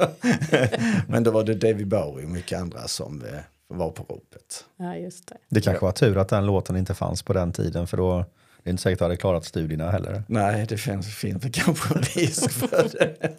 men 1.11 1.23
då 1.23 1.31
var 1.31 1.43
det 1.43 1.55
David 1.55 1.87
Bowie 1.87 2.25
och 2.25 2.31
mycket 2.31 2.59
andra 2.59 2.87
som 2.87 3.21
eh, 3.21 3.39
var 3.69 3.91
på 3.91 4.03
ropet. 4.03 4.65
Ja, 4.77 4.95
just 4.95 5.27
det. 5.27 5.37
Det 5.49 5.61
kanske 5.61 5.85
var 5.85 5.91
tur 5.91 6.17
att 6.17 6.29
den 6.29 6.45
låten 6.45 6.75
inte 6.75 6.93
fanns 6.93 7.23
på 7.23 7.33
den 7.33 7.53
tiden 7.53 7.87
för 7.87 7.97
då 7.97 8.25
det 8.63 8.69
är 8.69 8.71
inte 8.71 8.83
säkert 8.83 8.95
att 8.95 8.99
du 8.99 9.05
hade 9.05 9.17
klarat 9.17 9.45
studierna 9.45 9.91
heller. 9.91 10.23
Nej, 10.27 10.65
det 10.69 10.77
finns, 10.77 11.15
finns 11.15 11.43
väl 11.43 11.51
kanske 11.51 11.95
en 11.95 12.01
risk 12.01 12.51
för 12.51 12.89
det. 12.89 13.35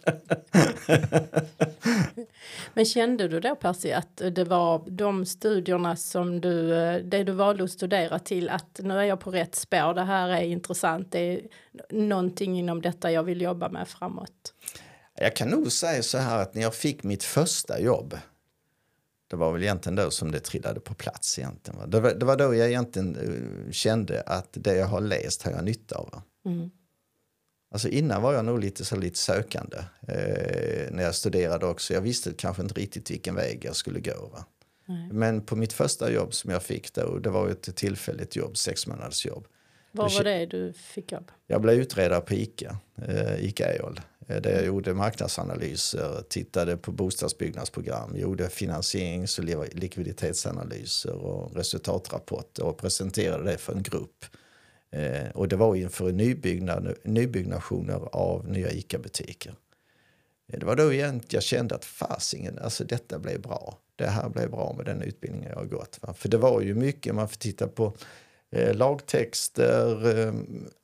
Men 2.74 2.84
kände 2.84 3.28
du 3.28 3.40
då 3.40 3.56
Percy 3.56 3.92
att 3.92 4.16
det 4.16 4.44
var 4.44 4.90
de 4.90 5.26
studierna 5.26 5.96
som 5.96 6.40
du, 6.40 6.74
eh, 6.74 6.96
det 7.04 7.24
du 7.24 7.32
valde 7.32 7.64
att 7.64 7.70
studera 7.70 8.18
till 8.18 8.48
att 8.48 8.80
nu 8.82 8.94
är 8.94 9.02
jag 9.02 9.20
på 9.20 9.30
rätt 9.30 9.54
spår, 9.54 9.94
det 9.94 10.04
här 10.04 10.28
är 10.28 10.42
intressant, 10.42 11.12
det 11.12 11.18
är 11.18 11.40
någonting 11.90 12.58
inom 12.58 12.82
detta 12.82 13.12
jag 13.12 13.22
vill 13.22 13.40
jobba 13.40 13.68
med 13.68 13.88
framåt. 13.88 14.54
Jag 15.14 15.36
kan 15.36 15.48
nog 15.48 15.72
säga 15.72 16.02
så 16.02 16.18
här 16.18 16.42
att 16.42 16.54
när 16.54 16.62
jag 16.62 16.74
fick 16.74 17.02
mitt 17.02 17.24
första 17.24 17.80
jobb 17.80 18.18
det 19.30 19.36
var 19.36 19.52
väl 19.52 19.62
egentligen 19.62 19.96
då 19.96 20.10
som 20.10 20.30
det 20.30 20.40
trillade 20.40 20.80
på 20.80 20.94
plats 20.94 21.38
egentligen. 21.38 21.80
Va? 21.80 21.86
Det, 21.86 22.00
var, 22.00 22.14
det 22.14 22.26
var 22.26 22.36
då 22.36 22.54
jag 22.54 22.68
egentligen 22.68 23.16
eh, 23.16 23.72
kände 23.72 24.20
att 24.20 24.48
det 24.52 24.74
jag 24.74 24.86
har 24.86 25.00
läst 25.00 25.42
har 25.42 25.52
jag 25.52 25.64
nytta 25.64 25.96
av. 25.96 26.22
Mm. 26.46 26.70
Alltså 27.72 27.88
innan 27.88 28.22
var 28.22 28.34
jag 28.34 28.44
nog 28.44 28.60
lite, 28.60 28.84
så 28.84 28.96
lite 28.96 29.18
sökande 29.18 29.76
eh, 30.08 30.90
när 30.90 31.02
jag 31.02 31.14
studerade 31.14 31.66
också. 31.66 31.94
Jag 31.94 32.00
visste 32.00 32.32
kanske 32.32 32.62
inte 32.62 32.74
riktigt 32.74 33.10
vilken 33.10 33.34
väg 33.34 33.64
jag 33.64 33.76
skulle 33.76 34.00
gå. 34.00 34.44
Men 35.12 35.42
på 35.42 35.56
mitt 35.56 35.72
första 35.72 36.12
jobb 36.12 36.34
som 36.34 36.50
jag 36.50 36.62
fick 36.62 36.94
då, 36.94 37.18
det 37.18 37.30
var 37.30 37.48
ett 37.48 37.76
tillfälligt 37.76 38.36
jobb, 38.36 38.56
sex 38.56 38.86
månaders 38.86 39.26
jobb. 39.26 39.46
Vad 39.92 40.12
var 40.12 40.24
det 40.24 40.46
du 40.46 40.72
fick 40.72 41.12
jobb? 41.12 41.30
Jag 41.46 41.60
blev 41.60 41.74
utredare 41.74 42.20
på 42.20 42.34
ICA, 42.34 42.78
eh, 43.06 43.44
ICA 43.44 43.72
EOL. 43.72 44.00
Eh, 44.30 44.42
där 44.42 44.50
jag 44.50 44.64
gjorde 44.64 44.94
marknadsanalyser, 44.94 46.22
tittade 46.28 46.76
på 46.76 46.92
bostadsbyggnadsprogram, 46.92 48.16
gjorde 48.16 48.48
finansierings 48.48 49.38
och 49.38 49.44
likviditetsanalyser 49.72 51.14
och 51.14 51.56
resultatrapporter 51.56 52.64
och 52.64 52.78
presenterade 52.78 53.44
det 53.44 53.58
för 53.58 53.72
en 53.72 53.82
grupp. 53.82 54.24
Eh, 54.90 55.30
och 55.34 55.48
det 55.48 55.56
var 55.56 55.76
inför 55.76 56.12
nybyggnad, 56.12 56.94
nybyggnationer 57.04 58.08
av 58.12 58.48
nya 58.48 58.70
ICA-butiker. 58.70 59.54
Eh, 60.52 60.58
det 60.58 60.66
var 60.66 60.76
då 60.76 60.92
jag 61.28 61.42
kände 61.42 61.74
att 61.74 61.84
fasingen, 61.84 62.58
alltså 62.58 62.84
detta 62.84 63.18
blev 63.18 63.40
bra. 63.40 63.78
Det 63.96 64.06
här 64.06 64.28
blev 64.28 64.50
bra 64.50 64.74
med 64.76 64.86
den 64.86 65.02
utbildningen 65.02 65.48
jag 65.48 65.56
har 65.56 65.64
gått. 65.64 65.98
Va? 66.02 66.14
För 66.14 66.28
det 66.28 66.38
var 66.38 66.60
ju 66.60 66.74
mycket, 66.74 67.14
man 67.14 67.28
får 67.28 67.36
titta 67.36 67.68
på 67.68 67.92
eh, 68.50 68.74
lagtexter, 68.74 70.18
eh, 70.18 70.34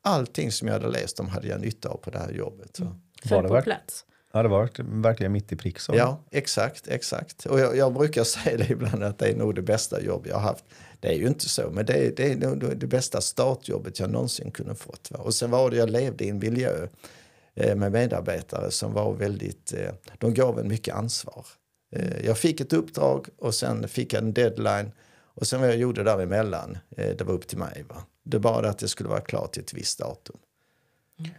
allting 0.01 0.51
som 0.51 0.67
jag 0.67 0.75
hade 0.75 0.89
läst 0.89 1.19
om 1.19 1.27
hade 1.27 1.47
jag 1.47 1.61
nytta 1.61 1.89
av 1.89 1.97
på 1.97 2.09
det 2.09 2.19
här 2.19 2.31
jobbet. 2.31 2.79
Va? 2.79 2.99
Var 3.23 3.29
Föll 3.29 3.43
det 3.43 3.47
på 3.47 3.53
verk- 3.53 3.63
plats? 3.63 4.05
Ja, 4.33 4.43
det 4.43 4.49
var 4.49 4.69
verkligen 5.01 5.31
mitt 5.31 5.51
i 5.51 5.55
prick. 5.55 5.79
Så. 5.79 5.95
Ja, 5.95 6.23
exakt, 6.31 6.87
exakt. 6.87 7.45
Och 7.45 7.59
jag, 7.59 7.77
jag 7.77 7.93
brukar 7.93 8.23
säga 8.35 8.57
det 8.57 8.69
ibland 8.69 9.03
att 9.03 9.17
det 9.19 9.27
är 9.27 9.35
nog 9.35 9.55
det 9.55 9.61
bästa 9.61 10.01
jobb 10.01 10.27
jag 10.27 10.35
har 10.35 10.41
haft. 10.41 10.65
Det 10.99 11.07
är 11.07 11.13
ju 11.13 11.27
inte 11.27 11.49
så, 11.49 11.69
men 11.71 11.85
det 11.85 11.93
är, 11.93 12.11
det 12.15 12.31
är 12.31 12.35
nog 12.35 12.77
det 12.77 12.87
bästa 12.87 13.21
startjobbet 13.21 13.99
jag 13.99 14.09
någonsin 14.09 14.51
kunde 14.51 14.75
fått. 14.75 15.11
Va? 15.11 15.19
Och 15.19 15.33
sen 15.33 15.51
var 15.51 15.69
det, 15.69 15.77
jag 15.77 15.89
levde 15.89 16.25
i 16.25 16.29
en 16.29 16.39
miljö 16.39 16.87
eh, 17.55 17.75
med 17.75 17.91
medarbetare 17.91 18.71
som 18.71 18.93
var 18.93 19.13
väldigt, 19.13 19.73
eh, 19.73 19.93
de 20.17 20.33
gav 20.33 20.59
en 20.59 20.67
mycket 20.67 20.95
ansvar. 20.95 21.45
Eh, 21.95 22.25
jag 22.25 22.37
fick 22.37 22.61
ett 22.61 22.73
uppdrag 22.73 23.27
och 23.37 23.55
sen 23.55 23.87
fick 23.87 24.13
jag 24.13 24.23
en 24.23 24.33
deadline 24.33 24.91
och 25.35 25.47
sen 25.47 25.59
vad 25.59 25.69
jag 25.69 25.77
gjorde 25.77 26.03
däremellan, 26.03 26.77
eh, 26.97 27.15
det 27.17 27.23
var 27.23 27.33
upp 27.33 27.47
till 27.47 27.57
mig. 27.57 27.85
Va? 27.89 27.95
Det 28.23 28.37
var 28.37 28.61
det 28.61 28.69
att 28.69 28.79
det 28.79 28.87
skulle 28.87 29.09
vara 29.09 29.21
klart 29.21 29.51
till 29.51 29.63
ett 29.63 29.73
visst 29.73 29.99
datum. 29.99 30.37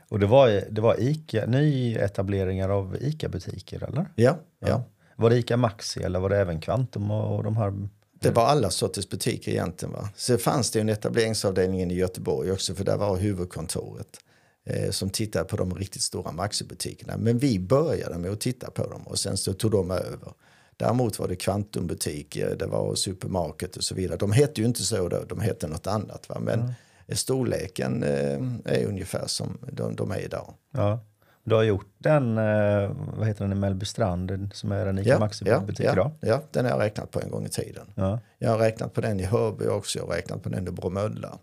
Och 0.09 0.19
det 0.19 0.27
var, 0.27 0.65
det 0.71 0.81
var 0.81 1.01
Ica, 1.01 1.47
nyetableringar 1.47 2.69
av 2.69 2.97
ICA-butiker 3.01 3.85
eller? 3.85 4.07
Ja, 4.15 4.39
ja. 4.59 4.83
Var 5.17 5.31
det 5.31 5.39
Ica 5.39 5.57
Maxi 5.57 6.03
eller 6.03 6.21
var 6.21 6.29
det 6.29 6.37
även 6.37 6.61
Kvantum 6.61 7.11
och, 7.11 7.45
de 7.45 7.57
här? 7.57 7.89
Det 8.21 8.31
var 8.31 8.45
alla 8.45 8.71
sorters 8.71 9.09
butiker 9.09 9.53
egentligen. 9.53 9.93
Va? 9.93 10.09
Så 10.17 10.39
fanns 10.39 10.71
det 10.71 10.81
en 10.81 10.89
etableringsavdelning 10.89 11.91
i 11.91 11.95
Göteborg 11.95 12.53
också 12.53 12.75
för 12.75 12.85
där 12.85 12.97
var 12.97 13.17
huvudkontoret 13.17 14.21
eh, 14.65 14.91
som 14.91 15.11
tittade 15.11 15.45
på 15.45 15.57
de 15.57 15.75
riktigt 15.75 16.03
stora 16.03 16.33
Maxi-butikerna. 16.33 17.17
Men 17.17 17.39
vi 17.39 17.59
började 17.59 18.19
med 18.19 18.31
att 18.31 18.41
titta 18.41 18.71
på 18.71 18.87
dem 18.87 19.03
och 19.03 19.19
sen 19.19 19.37
så 19.37 19.53
tog 19.53 19.71
de 19.71 19.91
över. 19.91 20.33
Däremot 20.77 21.19
var 21.19 21.29
det 21.29 21.37
kvantumbutiker, 21.37 22.57
det 22.59 22.67
var 22.67 22.95
supermarket 22.95 23.77
och 23.77 23.85
så 23.85 23.95
vidare. 23.95 24.17
De 24.17 24.33
hette 24.33 24.61
ju 24.61 24.67
inte 24.67 24.83
så 24.83 25.09
då, 25.09 25.25
de 25.29 25.41
hette 25.41 25.67
något 25.67 25.87
annat. 25.87 26.29
Va? 26.29 26.39
Men 26.41 26.73
storleken 27.17 28.03
eh, 28.03 28.73
är 28.75 28.87
ungefär 28.87 29.27
som 29.27 29.59
de, 29.73 29.97
de 29.97 30.11
är 30.11 30.19
idag. 30.21 30.55
Ja. 30.73 31.01
Du 31.45 31.55
har 31.55 31.63
gjort 31.63 31.87
den, 31.99 32.39
eh, 32.39 32.91
vad 33.19 33.27
heter 33.27 33.45
den 33.45 33.53
i 33.53 33.61
Mellbystrand, 33.61 34.29
den 34.29 34.51
som 34.55 34.73
är 34.73 34.87
en 34.87 34.99
Ica 34.99 35.09
Ja, 35.09 35.19
Maxi-butik 35.19 35.87
ja, 35.87 35.93
idag? 35.93 36.11
ja, 36.21 36.43
den 36.51 36.65
har 36.65 36.73
jag 36.73 36.81
räknat 36.81 37.11
på 37.11 37.21
en 37.21 37.31
gång 37.31 37.47
i 37.47 37.49
tiden. 37.49 37.87
Ja. 37.95 38.19
Jag 38.39 38.51
har 38.51 38.59
räknat 38.59 38.95
på 38.95 39.01
den 39.01 39.21
i 39.21 39.25
Hörby 39.25 39.67
också, 39.67 39.99
jag 39.99 40.07
har 40.07 40.13
räknat 40.15 40.43
på 40.43 40.49
den 40.49 40.69
i 40.69 40.71
Bromölla. 40.71 41.39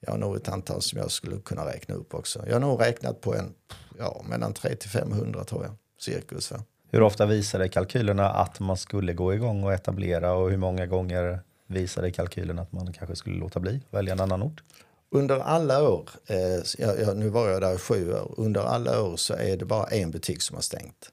Jag 0.00 0.10
har 0.10 0.18
nog 0.18 0.36
ett 0.36 0.48
antal 0.48 0.82
som 0.82 0.98
jag 0.98 1.10
skulle 1.10 1.36
kunna 1.36 1.66
räkna 1.66 1.94
upp 1.94 2.14
också. 2.14 2.42
Jag 2.46 2.52
har 2.52 2.60
nog 2.60 2.80
räknat 2.80 3.20
på 3.20 3.34
en, 3.34 3.52
ja, 3.98 4.22
mellan 4.28 4.52
3 4.54 4.76
till 4.76 4.90
500 4.90 5.44
tror 5.44 5.64
jag, 5.64 5.72
cirkus. 6.00 6.50
Va? 6.50 6.58
Hur 6.90 7.02
ofta 7.02 7.26
visade 7.26 7.68
kalkylerna 7.68 8.30
att 8.30 8.60
man 8.60 8.76
skulle 8.76 9.12
gå 9.12 9.34
igång 9.34 9.64
och 9.64 9.72
etablera 9.72 10.32
och 10.32 10.50
hur 10.50 10.56
många 10.56 10.86
gånger 10.86 11.40
visade 11.66 12.10
kalkylen 12.10 12.58
att 12.58 12.72
man 12.72 12.92
kanske 12.92 13.16
skulle 13.16 13.36
låta 13.36 13.60
bli, 13.60 13.82
välja 13.90 14.12
en 14.12 14.20
annan 14.20 14.42
ort? 14.42 14.62
Under 15.12 15.38
alla 15.38 15.88
år, 15.88 16.10
eh, 16.26 16.62
jag, 16.78 17.16
nu 17.16 17.28
var 17.28 17.48
jag 17.48 17.60
där 17.60 17.74
i 17.74 17.78
sju 17.78 18.12
år, 18.12 18.34
under 18.36 18.60
alla 18.60 19.02
år 19.02 19.16
så 19.16 19.34
är 19.34 19.56
det 19.56 19.64
bara 19.64 19.86
en 19.86 20.10
butik 20.10 20.42
som 20.42 20.54
har 20.54 20.62
stängt. 20.62 21.12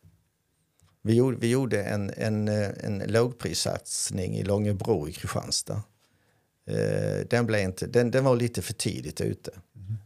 Vi 1.02 1.14
gjorde, 1.14 1.38
vi 1.38 1.50
gjorde 1.50 1.84
en, 1.84 2.12
en, 2.18 2.48
eh, 2.48 2.70
en 2.84 3.04
lågprissatsning 3.08 4.36
i 4.36 4.44
Långebro 4.44 5.08
i 5.08 5.14
Kristianstad. 5.14 5.82
Eh, 6.68 7.26
den, 7.30 7.46
blev 7.46 7.62
inte, 7.62 7.88
den, 7.88 8.12
den 8.12 8.24
var 8.24 8.36
lite 8.36 8.62
för 8.62 8.74
tidigt 8.74 9.22
ute. 9.22 9.52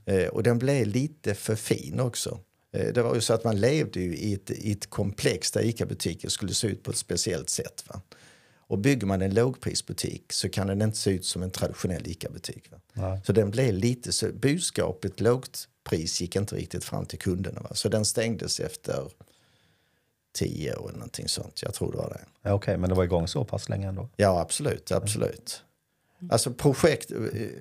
Eh, 0.05 0.27
och 0.27 0.43
den 0.43 0.59
blev 0.59 0.87
lite 0.87 1.35
för 1.35 1.55
fin 1.55 1.99
också. 1.99 2.39
Eh, 2.73 2.93
det 2.93 3.01
var 3.01 3.15
ju 3.15 3.21
så 3.21 3.33
att 3.33 3.43
man 3.43 3.59
levde 3.59 3.99
ju 3.99 4.15
i 4.15 4.33
ett, 4.33 4.51
i 4.51 4.71
ett 4.71 4.89
komplex 4.89 5.51
där 5.51 5.61
ICA-butiker 5.61 6.29
skulle 6.29 6.53
se 6.53 6.67
ut 6.67 6.83
på 6.83 6.91
ett 6.91 6.97
speciellt 6.97 7.49
sätt. 7.49 7.83
Va? 7.87 8.01
Och 8.71 8.79
bygger 8.79 9.07
man 9.07 9.21
en 9.21 9.33
lågprisbutik 9.33 10.33
så 10.33 10.49
kan 10.49 10.67
den 10.67 10.81
inte 10.81 10.97
se 10.97 11.11
ut 11.11 11.25
som 11.25 11.43
en 11.43 11.51
traditionell 11.51 12.07
ICA-butik. 12.07 12.69
Så 13.23 13.33
den 13.33 13.51
blev 13.51 13.73
lite 13.73 14.11
så, 14.11 14.31
budskapet 14.31 15.19
lågt 15.19 15.67
pris 15.83 16.21
gick 16.21 16.35
inte 16.35 16.55
riktigt 16.55 16.83
fram 16.83 17.05
till 17.05 17.19
kunderna. 17.19 17.61
Va? 17.61 17.69
Så 17.73 17.89
den 17.89 18.05
stängdes 18.05 18.59
efter 18.59 19.11
tio 20.33 20.75
år 20.75 20.89
eller 20.89 20.97
någonting 20.97 21.27
sånt. 21.27 21.61
Jag 21.61 21.73
tror 21.73 21.91
det 21.91 21.97
var 21.97 22.09
det. 22.09 22.21
Ja, 22.41 22.53
Okej, 22.53 22.77
men 22.77 22.89
det 22.89 22.95
var 22.95 23.03
igång 23.03 23.27
så 23.27 23.45
pass 23.45 23.69
länge 23.69 23.87
ändå? 23.87 24.09
Ja, 24.15 24.41
absolut. 24.41 24.91
absolut. 24.91 25.63
Alltså 26.29 26.53
projekt, 26.53 27.11
eh, 27.11 27.17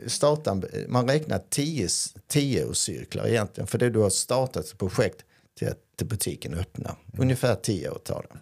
starta, 0.07 0.63
man 0.89 1.09
räknar 1.09 1.43
tio, 1.49 1.89
tioårscyklar 2.27 3.27
egentligen. 3.27 3.67
För 3.67 3.79
det 3.79 3.91
du 3.91 3.99
har 3.99 4.11
startat 4.11 4.65
ett 4.65 4.79
projekt 4.79 5.25
till 5.59 5.69
att 5.69 6.03
butiken 6.09 6.55
öppnar. 6.55 6.97
Ungefär 7.19 7.55
tio 7.55 7.91
år 7.91 7.99
tar 7.99 8.27
det. 8.31 8.39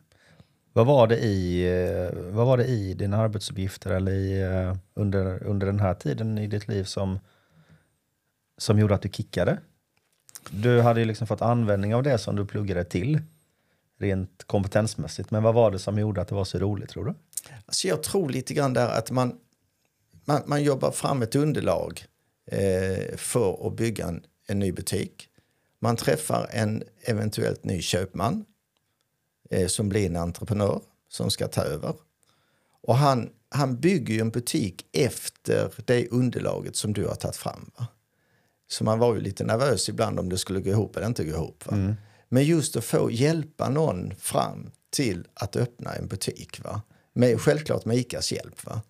Vad 0.79 0.87
var 0.87 1.07
det 1.07 1.19
i, 1.19 1.63
eh, 1.63 2.19
vad 2.31 2.47
var 2.47 2.57
det 2.57 2.65
i 2.65 2.95
dina 2.95 3.17
arbetsuppgifter 3.17 3.91
eller 3.91 4.13
i, 4.13 4.43
eh, 4.43 4.77
under, 4.95 5.43
under 5.43 5.67
den 5.67 5.81
här 5.81 5.95
tiden 5.95 6.39
i 6.39 6.47
ditt 6.47 6.69
liv 6.69 6.85
som, 6.85 7.19
som 8.59 8.79
gjorde 8.79 8.95
att 8.95 9.03
du 9.03 9.09
kickade? 9.09 9.59
Du 10.51 10.81
hade 10.81 11.01
ju 11.01 11.07
liksom 11.07 11.27
fått 11.27 11.43
användning 11.43 11.95
av 11.95 12.03
det 12.03 12.19
som 12.19 12.37
du 12.37 12.47
pluggade 12.47 12.85
till 12.85 13.21
rent 13.99 14.45
kompetensmässigt. 14.47 15.31
Men 15.31 15.43
vad 15.43 15.55
var 15.55 15.71
det 15.71 15.79
som 15.79 15.99
gjorde 15.99 16.21
att 16.21 16.29
det 16.29 16.35
var 16.35 16.45
så 16.45 16.59
roligt 16.59 16.91
tror 16.91 17.05
du? 17.05 17.15
Alltså 17.67 17.89
jag 17.89 18.03
tror 18.03 18.29
lite 18.31 18.55
grann 18.55 18.73
där 18.73 18.89
att 18.89 19.11
man, 19.11 19.39
man, 20.25 20.43
man 20.47 20.63
jobbar 20.63 20.91
fram 20.91 21.23
ett 21.23 21.35
underlag 21.35 22.05
eh, 22.47 23.17
för 23.17 23.67
att 23.67 23.77
bygga 23.77 24.07
en, 24.07 24.23
en 24.47 24.59
ny 24.59 24.73
butik. 24.73 25.29
Man 25.81 25.97
träffar 25.97 26.49
en 26.51 26.83
eventuellt 27.05 27.65
ny 27.65 27.83
köpman 27.83 28.45
som 29.67 29.89
blir 29.89 30.07
en 30.07 30.17
entreprenör 30.17 30.81
som 31.09 31.31
ska 31.31 31.49
ta 31.49 31.63
över. 31.63 31.95
Och 32.83 32.97
han, 32.97 33.31
han 33.51 33.81
bygger 33.81 34.15
ju 34.15 34.21
en 34.21 34.31
butik 34.31 34.87
efter 34.93 35.73
det 35.85 36.09
underlaget 36.09 36.77
som 36.77 36.93
du 36.93 37.07
har 37.07 37.15
tagit 37.15 37.37
fram. 37.37 37.71
Va? 37.79 37.87
Så 38.69 38.85
man 38.85 38.99
var 38.99 39.15
ju 39.15 39.21
lite 39.21 39.45
nervös 39.45 39.89
ibland 39.89 40.21
om 40.21 40.29
det 40.29 40.39
skulle 40.39 40.61
gå 40.61 40.71
ihop 40.71 40.97
eller 40.97 41.07
inte 41.07 41.25
gå 41.25 41.31
ihop. 41.31 41.67
Va? 41.67 41.77
Men 42.29 42.45
just 42.45 42.77
att 42.77 42.85
få 42.85 43.11
hjälpa 43.11 43.69
någon 43.69 44.15
fram 44.15 44.71
till 44.91 45.27
att 45.35 45.57
öppna 45.57 45.93
en 45.93 46.09
butik. 46.09 46.65
Va? 46.65 46.83
Med, 47.13 47.41
självklart 47.41 47.85
med 47.85 47.97
ICAs 47.97 48.33
hjälp. 48.33 48.65
Va? 48.67 48.83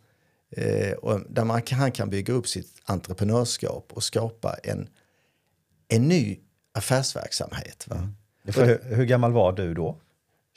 Eh, 0.51 0.92
och 0.92 1.21
där 1.29 1.44
man 1.44 1.62
kan, 1.62 1.79
han 1.79 1.92
kan 1.92 2.11
bygga 2.11 2.35
upp 2.35 2.49
sitt 2.49 2.81
entreprenörskap 2.85 3.92
och 3.92 4.03
skapa 4.03 4.55
en, 4.62 4.88
en 5.88 6.09
ny 6.09 6.38
affärsverksamhet. 6.73 7.88
Va? 7.88 8.09
För 8.53 8.66
hur, 8.66 8.97
hur 8.97 9.05
gammal 9.05 9.33
var 9.33 9.53
du 9.53 9.75
då? 9.75 10.01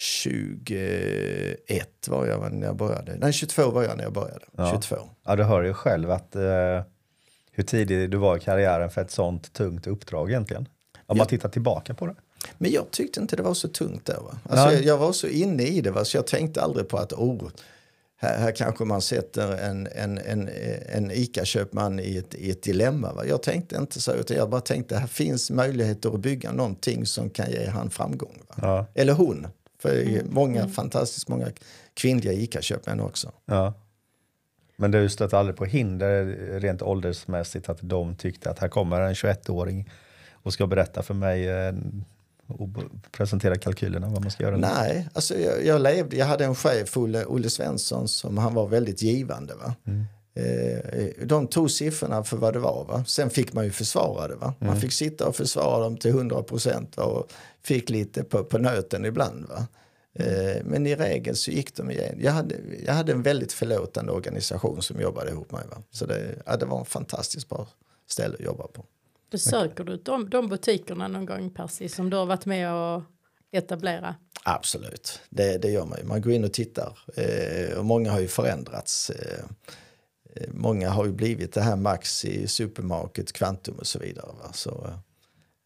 21 0.01 2.07
var 2.07 2.27
jag 2.27 2.53
när 2.53 2.67
jag 2.67 2.75
började. 2.75 3.15
Nej, 3.17 3.33
22 3.33 3.71
var 3.71 3.83
jag 3.83 3.97
när 3.97 4.03
jag 4.03 4.13
började. 4.13 4.45
Ja. 4.57 4.71
22. 4.71 4.95
Ja, 5.25 5.35
du 5.35 5.43
hör 5.43 5.63
ju 5.63 5.73
själv 5.73 6.11
att 6.11 6.35
eh, 6.35 6.41
hur 7.51 7.63
tidig 7.63 8.09
du 8.11 8.17
var 8.17 8.37
i 8.37 8.39
karriären 8.39 8.89
för 8.89 9.01
ett 9.01 9.11
sånt 9.11 9.53
tungt 9.53 9.87
uppdrag 9.87 10.29
egentligen. 10.29 10.67
Om 11.05 11.17
man 11.17 11.17
Ja. 11.17 11.25
tittar 11.25 11.49
tillbaka 11.49 11.93
på 11.93 12.05
det. 12.07 12.15
Men 12.57 12.71
jag 12.71 12.91
tyckte 12.91 13.19
inte 13.19 13.35
det 13.35 13.43
var 13.43 13.53
så 13.53 13.67
tungt 13.67 14.05
där. 14.05 14.17
Va? 14.21 14.37
Alltså, 14.49 14.75
jag, 14.75 14.83
jag 14.83 14.97
var 14.97 15.11
så 15.11 15.27
inne 15.27 15.63
i 15.63 15.81
det 15.81 15.91
va? 15.91 16.05
så 16.05 16.17
jag 16.17 16.27
tänkte 16.27 16.61
aldrig 16.61 16.87
på 16.89 16.97
att 16.97 17.13
oh, 17.13 17.49
här, 18.17 18.37
här 18.39 18.51
kanske 18.51 18.85
man 18.85 19.01
sätter 19.01 19.57
en, 19.57 19.87
en, 19.95 20.17
en, 20.17 20.49
en 20.89 21.11
ICA-köpman 21.11 21.99
i 21.99 22.17
ett, 22.17 22.35
i 22.35 22.51
ett 22.51 22.63
dilemma. 22.63 23.13
Va? 23.13 23.25
Jag 23.25 23.43
tänkte 23.43 23.75
inte 23.77 24.01
så, 24.01 24.13
utan 24.13 24.37
jag 24.37 24.49
bara 24.49 24.61
tänkte 24.61 24.97
här 24.97 25.07
finns 25.07 25.51
möjligheter 25.51 26.13
att 26.13 26.19
bygga 26.19 26.51
någonting 26.51 27.05
som 27.05 27.29
kan 27.29 27.51
ge 27.51 27.65
han 27.65 27.89
framgång. 27.89 28.41
Ja. 28.61 28.85
Eller 28.93 29.13
hon. 29.13 29.47
För 29.81 29.93
ju 29.93 30.23
många, 30.29 30.67
fantastiskt 30.67 31.27
många 31.27 31.47
kvinnliga 31.93 32.33
ICA-köpmän 32.33 32.99
också. 32.99 33.31
Ja. 33.45 33.73
Men 34.75 34.91
du 34.91 35.09
stötte 35.09 35.37
aldrig 35.37 35.57
på 35.57 35.65
hinder 35.65 36.25
rent 36.59 36.81
åldersmässigt 36.81 37.69
att 37.69 37.77
de 37.81 38.15
tyckte 38.15 38.49
att 38.49 38.59
här 38.59 38.67
kommer 38.67 39.01
en 39.01 39.13
21-åring 39.13 39.89
och 40.31 40.53
ska 40.53 40.67
berätta 40.67 41.03
för 41.03 41.13
mig 41.13 41.49
eh, 41.49 41.73
och 42.47 42.69
presentera 43.11 43.55
kalkylerna 43.55 44.07
vad 44.07 44.21
man 44.21 44.31
ska 44.31 44.43
göra? 44.43 44.57
Nej, 44.57 45.09
alltså 45.13 45.37
jag, 45.37 45.65
jag 45.65 45.81
levde, 45.81 46.17
jag 46.17 46.25
hade 46.25 46.45
en 46.45 46.55
chef, 46.55 46.97
Olle, 46.97 47.25
Olle 47.25 47.49
Svensson, 47.49 48.07
som 48.07 48.37
han 48.37 48.53
var 48.53 48.67
väldigt 48.67 49.01
givande. 49.01 49.53
Va? 49.55 49.75
Eh, 49.85 49.93
de 51.23 51.47
tog 51.47 51.71
siffrorna 51.71 52.23
för 52.23 52.37
vad 52.37 52.53
det 52.53 52.59
var. 52.59 52.85
Va? 52.85 53.03
Sen 53.07 53.29
fick 53.29 53.53
man 53.53 53.65
ju 53.65 53.71
försvara 53.71 54.27
det. 54.27 54.35
Va? 54.35 54.53
Man 54.59 54.81
fick 54.81 54.93
sitta 54.93 55.27
och 55.27 55.35
försvara 55.35 55.83
dem 55.83 55.97
till 55.97 56.11
100 56.11 56.43
procent 56.43 56.97
och 56.97 57.31
fick 57.63 57.89
lite 57.89 58.23
på, 58.23 58.43
på 58.43 58.57
nöten 58.57 59.05
ibland. 59.05 59.45
Va? 59.45 59.67
Eh, 60.13 60.63
men 60.63 60.87
i 60.87 60.95
regel 60.95 61.35
så 61.35 61.51
gick 61.51 61.75
de 61.75 61.91
igen. 61.91 62.15
Jag 62.19 62.31
hade, 62.31 62.55
jag 62.85 62.93
hade 62.93 63.11
en 63.11 63.21
väldigt 63.21 63.53
förlåtande 63.53 64.11
organisation 64.11 64.81
som 64.81 65.01
jobbade 65.01 65.31
ihop 65.31 65.51
med 65.51 65.59
mig. 65.59 65.69
Va? 65.69 65.83
Så 65.91 66.05
det, 66.05 66.35
ja, 66.45 66.57
det 66.57 66.65
var 66.65 66.79
en 66.79 66.85
fantastiskt 66.85 67.49
bra 67.49 67.67
ställe 68.07 68.35
att 68.39 68.45
jobba 68.45 68.67
på. 68.67 68.85
Besöker 69.31 69.83
du 69.83 69.97
de, 69.97 70.29
de 70.29 70.47
butikerna 70.47 71.07
någon 71.07 71.25
gång 71.25 71.49
Percy 71.49 71.89
som 71.89 72.09
du 72.09 72.17
har 72.17 72.25
varit 72.25 72.45
med 72.45 72.73
och 72.73 73.03
etablera? 73.51 74.15
Absolut, 74.43 75.19
det, 75.29 75.57
det 75.57 75.69
gör 75.69 75.85
man 75.85 75.97
ju. 75.99 76.05
Man 76.05 76.21
går 76.21 76.33
in 76.33 76.43
och 76.43 76.53
tittar. 76.53 76.99
Eh, 77.15 77.77
och 77.77 77.85
många 77.85 78.11
har 78.11 78.19
ju 78.19 78.27
förändrats. 78.27 79.09
Eh, 79.09 79.39
eh, 79.39 79.45
många 80.47 80.89
har 80.89 81.05
ju 81.05 81.11
blivit 81.11 81.53
det 81.53 81.61
här 81.61 81.75
Maxi, 81.75 82.47
Supermarket, 82.47 83.33
Kvantum 83.33 83.75
och 83.79 83.87
så 83.87 83.99
vidare. 83.99 84.31
Va? 84.43 84.53
Så 84.53 84.69
eh, 84.69 84.97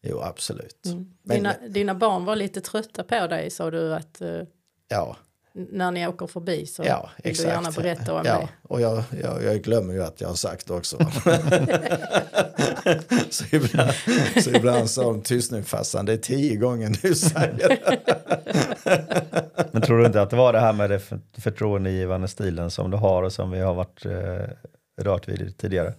jo, 0.02 0.20
absolut. 0.20 0.86
Men, 1.22 1.36
Dina, 1.36 1.54
dina 1.68 1.94
barn 1.94 2.24
var 2.24 2.36
lite 2.36 2.60
trötta 2.60 3.04
på 3.04 3.26
dig 3.26 3.50
sa 3.50 3.70
du 3.70 3.94
att 3.94 4.20
eh, 4.20 4.42
ja, 4.88 5.16
när 5.56 5.90
ni 5.90 6.06
åker 6.06 6.26
förbi 6.26 6.66
så 6.66 6.82
ja, 6.84 7.10
vill 7.22 7.30
exakt. 7.30 7.48
du 7.48 7.54
gärna 7.54 7.70
berätta 7.70 8.14
om 8.14 8.22
ja, 8.24 8.38
det. 8.38 8.48
Och 8.62 8.80
jag, 8.80 9.02
jag, 9.22 9.42
jag 9.42 9.62
glömmer 9.62 9.94
ju 9.94 10.02
att 10.02 10.20
jag 10.20 10.28
har 10.28 10.34
sagt 10.34 10.66
det 10.66 10.74
också. 10.74 10.98
så, 13.30 13.44
ibland, 13.56 13.92
så 14.44 14.50
ibland 14.50 14.90
sa 14.90 15.02
de 15.02 15.22
tyst 15.22 15.52
nu 15.52 15.62
farsan, 15.62 16.06
det 16.06 16.12
är 16.12 16.16
tio 16.16 16.56
gånger 16.56 16.98
du 17.02 17.14
säger 17.14 17.54
det. 17.58 17.78
Men 19.72 19.82
tror 19.82 19.98
du 19.98 20.06
inte 20.06 20.22
att 20.22 20.30
det 20.30 20.36
var 20.36 20.52
det 20.52 20.60
här 20.60 20.72
med 20.72 21.02
för- 21.02 21.20
förtroendegivande 21.38 22.28
stilen 22.28 22.70
som 22.70 22.90
du 22.90 22.96
har 22.96 23.22
och 23.22 23.32
som 23.32 23.50
vi 23.50 23.60
har 23.60 23.74
varit 23.74 24.04
eh, 24.04 24.50
rört 25.02 25.28
vid 25.28 25.58
tidigare? 25.58 25.94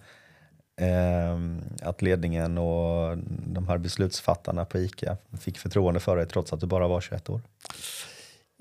Ehm, 0.80 1.60
att 1.82 2.02
ledningen 2.02 2.58
och 2.58 3.18
de 3.46 3.68
här 3.68 3.78
beslutsfattarna 3.78 4.64
på 4.64 4.78
ICA 4.78 5.16
fick 5.40 5.58
förtroende 5.58 6.00
för 6.00 6.16
dig 6.16 6.26
trots 6.26 6.52
att 6.52 6.60
du 6.60 6.66
bara 6.66 6.88
var 6.88 7.00
21 7.00 7.30
år? 7.30 7.40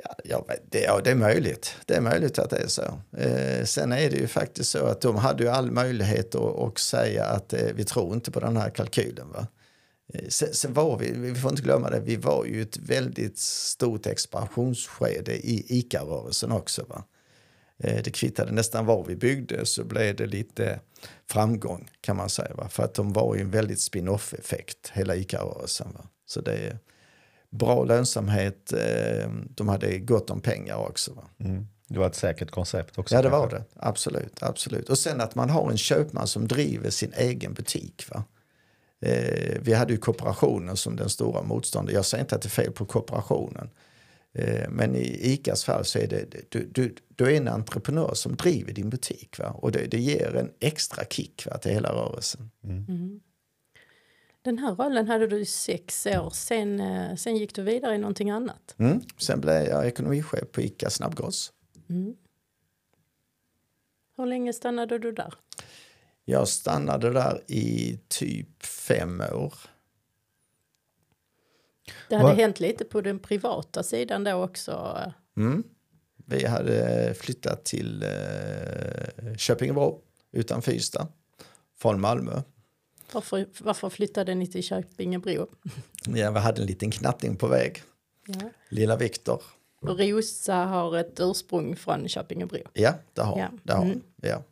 Ja, 0.03 0.15
ja, 0.23 0.45
det, 0.69 0.81
ja, 0.81 1.01
det 1.03 1.11
är 1.11 1.15
möjligt. 1.15 1.75
Det 1.85 1.95
är 1.95 2.01
möjligt 2.01 2.39
att 2.39 2.49
det 2.49 2.57
är 2.57 2.67
så. 2.67 3.01
Eh, 3.17 3.65
sen 3.65 3.91
är 3.91 4.09
det 4.09 4.17
ju 4.17 4.27
faktiskt 4.27 4.69
så 4.71 4.85
att 4.85 5.01
de 5.01 5.15
hade 5.15 5.43
ju 5.43 5.49
all 5.49 5.71
möjlighet 5.71 6.35
att 6.35 6.41
och 6.41 6.79
säga 6.79 7.25
att 7.25 7.53
eh, 7.53 7.73
vi 7.75 7.83
tror 7.83 8.13
inte 8.13 8.31
på 8.31 8.39
den 8.39 8.57
här 8.57 8.69
kalkylen. 8.69 9.31
Va? 9.31 9.47
Eh, 10.13 10.27
sen, 10.29 10.53
sen 10.53 10.73
var 10.73 10.97
vi, 10.97 11.11
vi 11.11 11.35
får 11.35 11.51
inte 11.51 11.63
glömma 11.63 11.89
det, 11.89 11.99
vi 11.99 12.15
var 12.15 12.45
ju 12.45 12.61
ett 12.61 12.77
väldigt 12.77 13.37
stort 13.37 14.05
expansionsskede 14.05 15.35
i 15.35 15.65
ICA-rörelsen 15.79 16.51
också. 16.51 16.85
Va? 16.89 17.03
Eh, 17.83 18.03
det 18.03 18.11
kvittade 18.11 18.51
nästan 18.51 18.85
var 18.85 19.03
vi 19.03 19.15
byggde 19.15 19.65
så 19.65 19.83
blev 19.83 20.15
det 20.15 20.25
lite 20.25 20.79
framgång 21.29 21.89
kan 22.01 22.17
man 22.17 22.29
säga. 22.29 22.55
Va? 22.55 22.69
För 22.69 22.83
att 22.83 22.93
de 22.93 23.13
var 23.13 23.35
ju 23.35 23.41
en 23.41 23.51
väldigt 23.51 23.81
spin-off-effekt, 23.81 24.91
hela 24.93 25.15
ICA-rörelsen. 25.15 25.87
Va? 25.93 26.07
Så 26.25 26.41
det 26.41 26.77
bra 27.49 27.83
lönsamhet, 27.83 28.73
eh, 28.73 29.31
de 29.49 29.67
hade 29.67 29.99
gott 29.99 30.29
om 30.29 30.41
pengar 30.41 30.75
också. 30.75 31.13
Va? 31.13 31.23
Mm. 31.39 31.67
Det 31.87 31.99
var 31.99 32.07
ett 32.07 32.15
säkert 32.15 32.51
koncept 32.51 32.97
också. 32.97 33.15
Ja, 33.15 33.21
det 33.21 33.29
var 33.29 33.49
kanske. 33.49 33.57
det. 33.57 33.63
Absolut, 33.75 34.43
absolut. 34.43 34.89
Och 34.89 34.97
sen 34.97 35.21
att 35.21 35.35
man 35.35 35.49
har 35.49 35.71
en 35.71 35.77
köpman 35.77 36.27
som 36.27 36.47
driver 36.47 36.89
sin 36.89 37.13
egen 37.13 37.53
butik. 37.53 38.05
Va? 38.11 38.23
Eh, 39.01 39.57
vi 39.61 39.73
hade 39.73 39.93
ju 39.93 39.99
kooperationen 39.99 40.77
som 40.77 40.95
den 40.95 41.09
stora 41.09 41.43
motståndaren. 41.43 41.95
Jag 41.95 42.05
säger 42.05 42.23
inte 42.23 42.35
att 42.35 42.41
det 42.41 42.47
är 42.47 42.49
fel 42.49 42.71
på 42.71 42.85
kooperationen. 42.85 43.69
Eh, 44.33 44.69
men 44.69 44.95
i 44.95 45.31
ICAs 45.33 45.63
fall 45.63 45.85
så 45.85 45.99
är 45.99 46.07
det, 46.07 46.25
du, 46.49 46.69
du, 46.71 46.95
du 47.15 47.25
är 47.25 47.37
en 47.37 47.47
entreprenör 47.47 48.13
som 48.13 48.35
driver 48.35 48.73
din 48.73 48.89
butik. 48.89 49.39
Va? 49.39 49.49
Och 49.49 49.71
det, 49.71 49.85
det 49.85 49.99
ger 49.99 50.35
en 50.35 50.51
extra 50.59 51.03
kick 51.05 51.47
va, 51.51 51.57
till 51.57 51.71
hela 51.71 51.89
rörelsen. 51.89 52.51
Den 54.47 54.57
här 54.57 54.75
rollen 54.75 55.07
hade 55.07 55.27
du 55.27 55.39
i 55.39 55.45
sex 55.45 56.05
år, 56.05 56.29
sen, 56.29 56.79
eh, 56.79 57.15
sen 57.15 57.35
gick 57.37 57.55
du 57.55 57.61
vidare 57.61 57.95
i 57.95 57.97
någonting 57.97 58.29
annat. 58.29 58.75
Mm. 58.77 59.01
Sen 59.17 59.41
blev 59.41 59.63
jag 59.63 59.87
ekonomichef 59.87 60.51
på 60.51 60.61
ICA 60.61 60.89
Snabbgross. 60.89 61.53
Hur 64.17 64.25
länge 64.25 64.53
stannade 64.53 64.99
du 64.99 65.11
där? 65.11 65.33
Jag 66.25 66.47
stannade 66.47 67.09
där 67.13 67.43
i 67.47 67.99
typ 68.07 68.63
fem 68.65 69.21
år. 69.33 69.53
Det 72.09 72.15
hade 72.15 72.27
Vad- 72.27 72.37
hänt 72.37 72.59
lite 72.59 72.85
på 72.85 73.01
den 73.01 73.19
privata 73.19 73.83
sidan 73.83 74.23
då 74.23 74.43
också. 74.43 74.97
Mm. 75.37 75.63
Vi 76.25 76.45
hade 76.45 77.13
flyttat 77.13 77.65
till 77.65 78.03
eh, 78.03 79.35
Köpingebro 79.37 80.01
utanför 80.31 80.71
Ystad 80.71 81.07
från 81.77 82.01
Malmö. 82.01 82.41
Varför, 83.13 83.45
varför 83.59 83.89
flyttade 83.89 84.35
ni 84.35 84.47
till 84.47 84.63
Köpingebro? 84.63 85.47
Ja, 86.07 86.31
vi 86.31 86.39
hade 86.39 86.61
en 86.61 86.67
liten 86.67 86.91
knatting 86.91 87.35
på 87.35 87.47
väg, 87.47 87.83
Ja. 88.27 88.49
lilla 88.69 88.95
Viktor. 88.95 89.41
Och 89.81 89.99
Rosa 89.99 90.53
har 90.55 90.97
ett 90.97 91.19
ursprung 91.19 91.75
från 91.75 92.07
Köpingebro. 92.07 92.59
Ja, 92.73 92.93
det 93.13 93.21
har, 93.21 93.39
Ja. 93.39 93.49
det 93.63 93.73
har 93.73 93.83
Mm. 93.85 94.01
ja. 94.21 94.43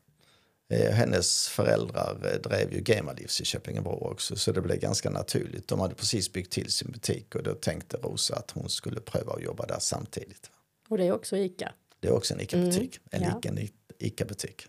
Eh, 0.70 0.91
Hennes 0.93 1.47
föräldrar 1.47 2.32
eh, 2.34 2.41
drev 2.41 2.74
ju 2.74 2.84
Gemalivs 2.93 3.41
i 3.41 3.45
Köpingebro 3.45 4.12
också 4.12 4.36
så 4.36 4.51
det 4.51 4.62
blev 4.62 4.80
ganska 4.80 5.10
naturligt. 5.10 5.68
De 5.68 5.80
hade 5.80 5.95
precis 5.95 6.32
byggt 6.34 6.51
till 6.51 6.72
sin 6.72 6.91
butik 6.91 7.36
och 7.36 7.43
då 7.43 7.53
tänkte 7.53 7.97
Rosa 7.97 8.36
att 8.36 8.51
hon 8.51 8.70
skulle 8.70 8.99
pröva 9.01 9.34
att 9.34 9.43
jobba 9.43 9.66
där 9.66 9.80
samtidigt. 9.80 10.49
Och 10.89 10.97
det 10.97 11.08
är 11.08 11.12
också 11.12 11.38
ICA. 11.38 11.74
Det 11.99 12.08
är 12.08 12.12
också 12.14 12.34
en 12.34 12.39
ICA-butik, 12.41 12.99
en 13.12 13.22
ja. 13.24 13.36
liten 13.36 13.70
ICA-butik. 13.99 14.68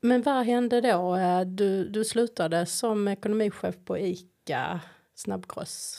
Men 0.00 0.22
vad 0.22 0.46
hände 0.46 0.80
då? 0.80 1.16
Eh, 1.16 1.40
Du, 1.40 1.88
du 1.88 2.04
slutade 2.04 2.66
som 2.66 3.08
ekonomichef 3.08 3.74
på 3.84 3.98
ICA 3.98 4.80
Snabbgross. 5.14 5.98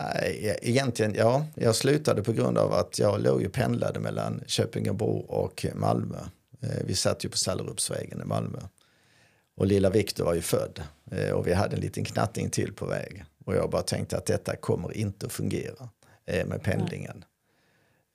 Nej, 0.00 0.38
e- 0.46 0.58
egentligen, 0.62 1.14
ja. 1.14 1.46
Jag 1.54 1.76
slutade 1.76 2.22
på 2.22 2.32
grund 2.32 2.58
av 2.58 2.72
att 2.72 2.98
jag 2.98 3.20
låg 3.22 3.44
och 3.46 3.52
pendlade 3.52 4.00
mellan 4.00 4.42
Köpingebro 4.46 5.18
och 5.18 5.66
Malmö. 5.74 6.18
Eh, 6.62 6.84
Vi 6.86 6.94
satt 6.94 7.24
ju 7.24 7.28
på 7.28 7.36
Sallerupsvägen 7.36 8.20
i 8.22 8.24
Malmö. 8.24 8.58
Och 9.56 9.66
lilla 9.66 9.90
Viktor 9.90 10.24
var 10.24 10.34
ju 10.34 10.40
född. 10.40 10.82
Eh, 11.10 11.30
Och 11.30 11.46
vi 11.46 11.52
hade 11.52 11.74
en 11.76 11.80
liten 11.82 12.04
knatting 12.04 12.50
till 12.50 12.72
på 12.72 12.86
väg. 12.86 13.24
Och 13.44 13.54
jag 13.54 13.70
bara 13.70 13.82
tänkte 13.82 14.16
att 14.16 14.26
detta 14.26 14.56
kommer 14.56 14.96
inte 14.96 15.26
att 15.26 15.32
fungera 15.32 15.88
eh, 16.26 16.46
med 16.46 16.62
pendlingen. 16.62 17.24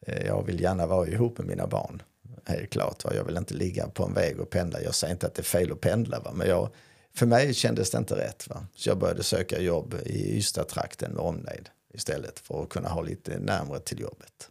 Eh, 0.08 0.26
Jag 0.28 0.44
vill 0.46 0.62
gärna 0.62 0.88
vara 0.88 1.08
ihop 1.08 1.38
med 1.38 1.48
mina 1.48 1.68
barn. 1.68 2.02
Helt 2.48 2.70
klart. 2.70 3.04
va. 3.04 3.12
Jag 3.16 3.24
vill 3.24 3.38
inte 3.38 3.54
ligga 3.54 3.88
på 3.88 4.04
en 4.04 4.14
väg 4.14 4.40
och 4.40 4.50
pendla. 4.50 4.82
Jag 4.82 4.96
säger 4.96 5.14
inte 5.14 5.28
att 5.28 5.34
det 5.36 5.42
är 5.42 5.44
fel 5.44 5.72
att 5.72 5.82
pendla. 5.82 6.20
Va? 6.20 6.32
Men 6.34 6.48
jag, 6.48 6.70
för 7.14 7.26
mig 7.26 7.54
kändes 7.54 7.92
det 7.92 7.98
inte 7.98 8.16
rätt. 8.16 8.48
Va? 8.50 8.68
Så 8.76 8.90
jag 8.90 8.98
började 8.98 9.24
söka 9.24 9.60
jobb 9.60 9.96
i 10.06 10.38
Ystad-trakten 10.38 11.12
med 11.12 11.20
omnejd 11.22 11.70
istället 11.94 12.40
för 12.40 12.64
att 12.64 12.70
kunna 12.70 12.90
ha 12.90 13.02
lite 13.02 13.40
närmare 13.40 13.80
till 13.80 14.00
jobbet. 14.00 14.50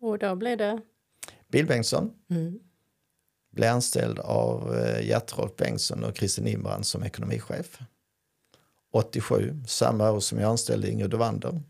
Och 0.00 0.18
då 0.18 0.34
blev 0.36 0.58
det... 0.58 0.80
Bill 1.48 1.66
Bengtsson 1.66 2.10
Mm. 2.30 2.58
blev 3.52 3.72
anställd 3.72 4.18
av 4.18 4.74
eh, 4.76 5.06
Gertrolf 5.06 5.56
Bengtsson 5.56 6.04
och 6.04 6.14
Kristin 6.16 6.46
Imbrand 6.46 6.86
som 6.86 7.02
ekonomichef. 7.04 7.78
87, 8.96 9.54
samma 9.66 10.10
år 10.10 10.20
som 10.20 10.40
jag 10.40 10.50
anställde 10.50 10.90
Ingrid 10.90 11.10
Dovander. 11.10 11.50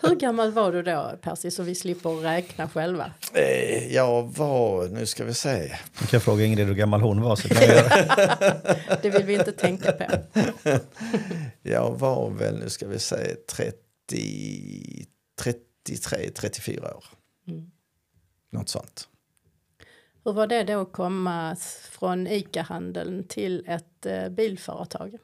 Hur 0.00 0.14
gammal 0.20 0.52
var 0.52 0.72
du 0.72 0.82
då, 0.82 1.12
Percy, 1.22 1.50
så 1.50 1.62
vi 1.62 1.74
slipper 1.74 2.10
räkna 2.10 2.68
själva? 2.68 3.12
Eh, 3.34 3.92
Jag 3.94 4.22
var, 4.36 4.88
nu 4.88 5.06
ska 5.06 5.24
vi 5.24 5.34
se, 5.34 5.78
Du 6.00 6.06
kan 6.06 6.20
fråga 6.20 6.44
Ingrid 6.44 6.66
hur 6.66 6.74
gammal 6.74 7.00
hon 7.00 7.20
var 7.20 7.36
så 7.36 7.48
kan. 7.48 7.58
Det 9.02 9.10
vill 9.10 9.24
vi 9.24 9.34
inte 9.34 9.52
tänka 9.52 9.92
på. 9.92 10.04
jag 11.62 11.98
var 11.98 12.30
väl, 12.30 12.58
nu 12.58 12.70
ska 12.70 12.86
vi 12.86 12.98
säga 12.98 13.36
30, 13.56 15.06
33, 15.40 16.30
34 16.34 16.94
år. 16.96 17.04
Något 18.52 18.68
sånt. 18.68 19.08
Hur 20.24 20.32
var 20.32 20.46
det 20.46 20.64
då 20.64 20.80
att 20.80 20.92
komma 20.92 21.56
från 21.90 22.26
ICA-handeln 22.26 23.24
till 23.28 23.64
ett 23.66 24.06
eh, 24.06 24.28
bilföretag? 24.28 25.18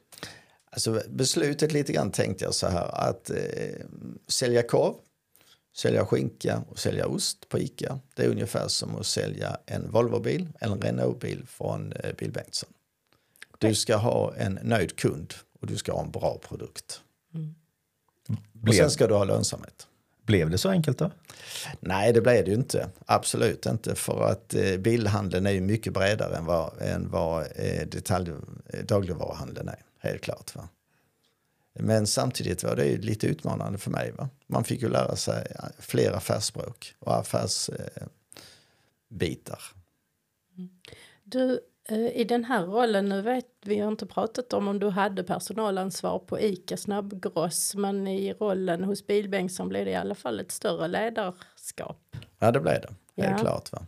Alltså 0.71 1.01
beslutet 1.09 1.71
lite 1.71 1.93
grann 1.93 2.11
tänkte 2.11 2.45
jag 2.45 2.53
så 2.53 2.67
här 2.67 3.09
att 3.09 3.29
eh, 3.29 3.35
sälja 4.27 4.63
korv, 4.63 4.93
sälja 5.77 6.05
skinka 6.05 6.63
och 6.69 6.79
sälja 6.79 7.07
ost 7.07 7.49
på 7.49 7.59
Ica. 7.59 7.99
Det 8.15 8.23
är 8.23 8.29
ungefär 8.29 8.67
som 8.67 8.95
att 8.95 9.05
sälja 9.05 9.57
en 9.65 9.91
Volvobil 9.91 10.47
eller 10.59 10.75
en 10.75 10.81
Renault-bil 10.81 11.43
från 11.47 11.91
eh, 11.91 12.15
Bill 12.17 12.31
Bengtsson. 12.31 12.69
Du 13.57 13.75
ska 13.75 13.95
ha 13.95 14.35
en 14.35 14.59
nöjd 14.63 14.95
kund 14.95 15.33
och 15.61 15.67
du 15.67 15.77
ska 15.77 15.93
ha 15.93 16.03
en 16.03 16.11
bra 16.11 16.37
produkt. 16.47 17.01
Och 18.27 18.35
Blev, 18.51 18.73
sen 18.73 18.91
ska 18.91 19.07
du 19.07 19.13
ha 19.13 19.23
lönsamhet. 19.23 19.87
Blev 20.29 20.49
det 20.49 20.57
så 20.57 20.69
enkelt 20.69 20.97
då? 20.97 21.11
Nej, 21.79 22.13
det 22.13 22.21
blev 22.21 22.45
det 22.45 22.51
ju 22.51 22.57
inte. 22.57 22.89
Absolut 23.05 23.65
inte. 23.65 23.95
För 23.95 24.23
att 24.31 24.53
eh, 24.53 24.77
bilhandeln 24.77 25.45
är 25.45 25.51
ju 25.51 25.61
mycket 25.61 25.93
bredare 25.93 26.37
än 26.37 26.45
vad, 26.45 26.81
än 26.81 27.09
vad 27.09 27.47
eh, 27.55 27.87
detalj, 27.87 28.31
eh, 28.65 28.85
dagligvaruhandeln 28.85 29.67
är, 29.67 29.83
helt 29.99 30.21
klart. 30.21 30.55
Va? 30.55 30.69
Men 31.73 32.07
samtidigt 32.07 32.63
var 32.63 32.75
det 32.75 32.85
ju 32.85 33.01
lite 33.01 33.27
utmanande 33.27 33.77
för 33.77 33.91
mig. 33.91 34.11
Va? 34.11 34.29
Man 34.47 34.63
fick 34.63 34.81
ju 34.81 34.89
lära 34.89 35.15
sig 35.15 35.47
fler 35.79 36.11
affärsspråk 36.11 36.95
och 36.99 37.17
affärsbitar. 37.17 38.01
Eh, 38.01 38.07
bitar. 39.09 39.61
Du, 41.23 41.59
i 41.95 42.23
den 42.23 42.43
här 42.45 42.65
rollen, 42.65 43.09
nu 43.09 43.21
vet 43.21 43.45
vi 43.61 43.79
har 43.79 43.87
inte 43.91 44.05
pratat 44.05 44.53
om 44.53 44.67
om 44.67 44.79
du 44.79 44.89
hade 44.89 45.23
personalansvar 45.23 46.19
på 46.19 46.39
ICA 46.39 46.77
Snabbgross, 46.77 47.75
men 47.75 48.07
i 48.07 48.33
rollen 48.33 48.83
hos 48.83 49.07
Bilbengtsson 49.07 49.69
blev 49.69 49.85
det 49.85 49.91
i 49.91 49.95
alla 49.95 50.15
fall 50.15 50.39
ett 50.39 50.51
större 50.51 50.87
ledarskap. 50.87 52.15
ja, 52.39 52.51
det 52.51 52.59
blev 52.59 52.81
det. 52.81 52.93
Helt 53.23 53.37
Ja. 53.37 53.43
klart. 53.43 53.71
Va? 53.71 53.85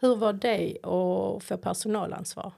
Hur 0.00 0.16
var 0.16 0.32
det 0.32 0.76
att 0.82 1.42
få 1.44 1.56
personalansvar? 1.62 2.52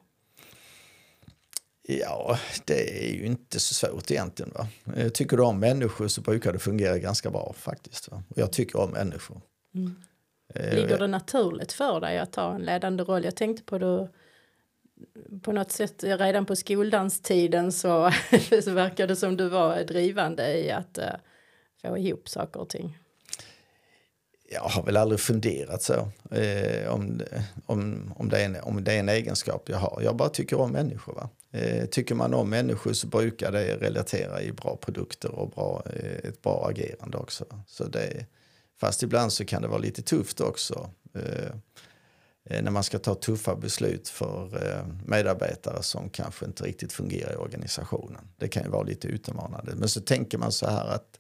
Ja, 1.89 2.39
det 2.65 3.05
är 3.09 3.13
ju 3.15 3.27
inte 3.27 3.61
så 3.61 3.75
svårt 3.75 4.11
egentligen. 4.11 4.53
Va? 4.55 4.67
Eh, 4.97 5.09
Tycker 5.09 5.37
du 5.37 5.43
om 5.43 5.61
människor 5.61 6.09
så 6.09 6.21
brukar 6.21 6.53
det 6.53 6.59
fungera 6.59 6.99
ganska 6.99 7.31
bra 7.31 7.53
faktiskt. 7.59 8.09
Va? 8.11 8.23
Och 8.29 8.39
jag 8.39 8.53
tycker 8.53 8.79
om 8.81 8.91
människor. 8.91 9.41
Eh, 10.55 10.75
Ligger 10.75 10.99
det 10.99 11.07
naturligt 11.07 11.73
för 11.73 12.01
dig 12.01 12.19
att 12.19 12.33
ta 12.33 12.55
en 12.55 12.63
ledande 12.63 13.03
roll? 13.05 13.25
Jag 13.25 13.37
tänkte 13.37 13.65
på 13.65 13.79
det 13.79 14.09
på 15.43 15.53
något 15.53 15.73
sätt 15.73 16.05
redan 16.05 16.47
på 16.47 16.57
skoldanstiden 16.57 17.73
så, 17.73 18.11
så 18.65 18.71
verkar 18.71 19.07
det 19.07 19.17
som 19.17 19.37
du 19.37 19.49
var 19.49 19.85
drivande 19.85 20.59
i 20.59 20.71
att 20.71 20.99
uh, 20.99 21.05
få 21.83 21.99
ihop 21.99 22.29
saker 22.29 22.61
och 22.61 22.69
ting. 22.69 22.99
Jag 24.51 24.61
har 24.61 24.83
väl 24.83 24.97
aldrig 24.97 25.21
funderat 25.21 25.83
så 25.83 26.09
eh, 26.31 26.93
om, 26.93 27.23
om, 27.67 28.13
om, 28.17 28.29
det 28.29 28.41
är 28.41 28.45
en, 28.45 28.57
om 28.63 28.85
det 28.85 28.93
är 28.93 28.99
en 28.99 29.09
egenskap 29.09 29.69
jag 29.69 29.77
har. 29.77 30.01
Jag 30.03 30.17
bara 30.17 30.29
tycker 30.29 30.61
om 30.61 30.73
människor. 30.73 31.15
Va? 31.15 31.29
Eh, 31.51 31.87
tycker 31.87 32.15
man 32.15 32.35
om 32.35 32.51
människor 32.51 32.93
så 32.93 33.07
brukar 33.07 33.53
det 33.53 33.77
relatera 33.77 34.43
i 34.43 34.53
bra 34.53 34.77
produkter 34.77 35.35
och 35.35 35.51
bra, 35.51 35.83
eh, 35.87 36.29
ett 36.29 36.43
bra 36.43 36.69
agerande 36.71 37.17
också. 37.19 37.45
Så 37.67 37.85
det, 37.85 38.27
fast 38.81 39.03
ibland 39.03 39.33
så 39.33 39.45
kan 39.45 39.63
det 39.63 39.69
vara 39.69 39.79
lite 39.79 40.03
tufft 40.03 40.41
också. 40.41 40.91
Eh, 41.15 41.57
när 42.49 42.71
man 42.71 42.83
ska 42.83 42.99
ta 42.99 43.15
tuffa 43.15 43.57
beslut 43.57 44.09
för 44.09 44.67
eh, 44.67 44.87
medarbetare 45.07 45.83
som 45.83 46.11
kanske 46.11 46.45
inte 46.45 46.65
riktigt 46.65 46.93
fungerar 46.93 47.33
i 47.33 47.37
organisationen. 47.37 48.29
Det 48.37 48.49
kan 48.49 48.63
ju 48.63 48.69
vara 48.69 48.83
lite 48.83 49.09
utmanande. 49.09 49.75
Men 49.75 49.89
så 49.89 50.01
tänker 50.01 50.39
man 50.39 50.53
så 50.53 50.67
här 50.67 50.87
att 50.87 51.19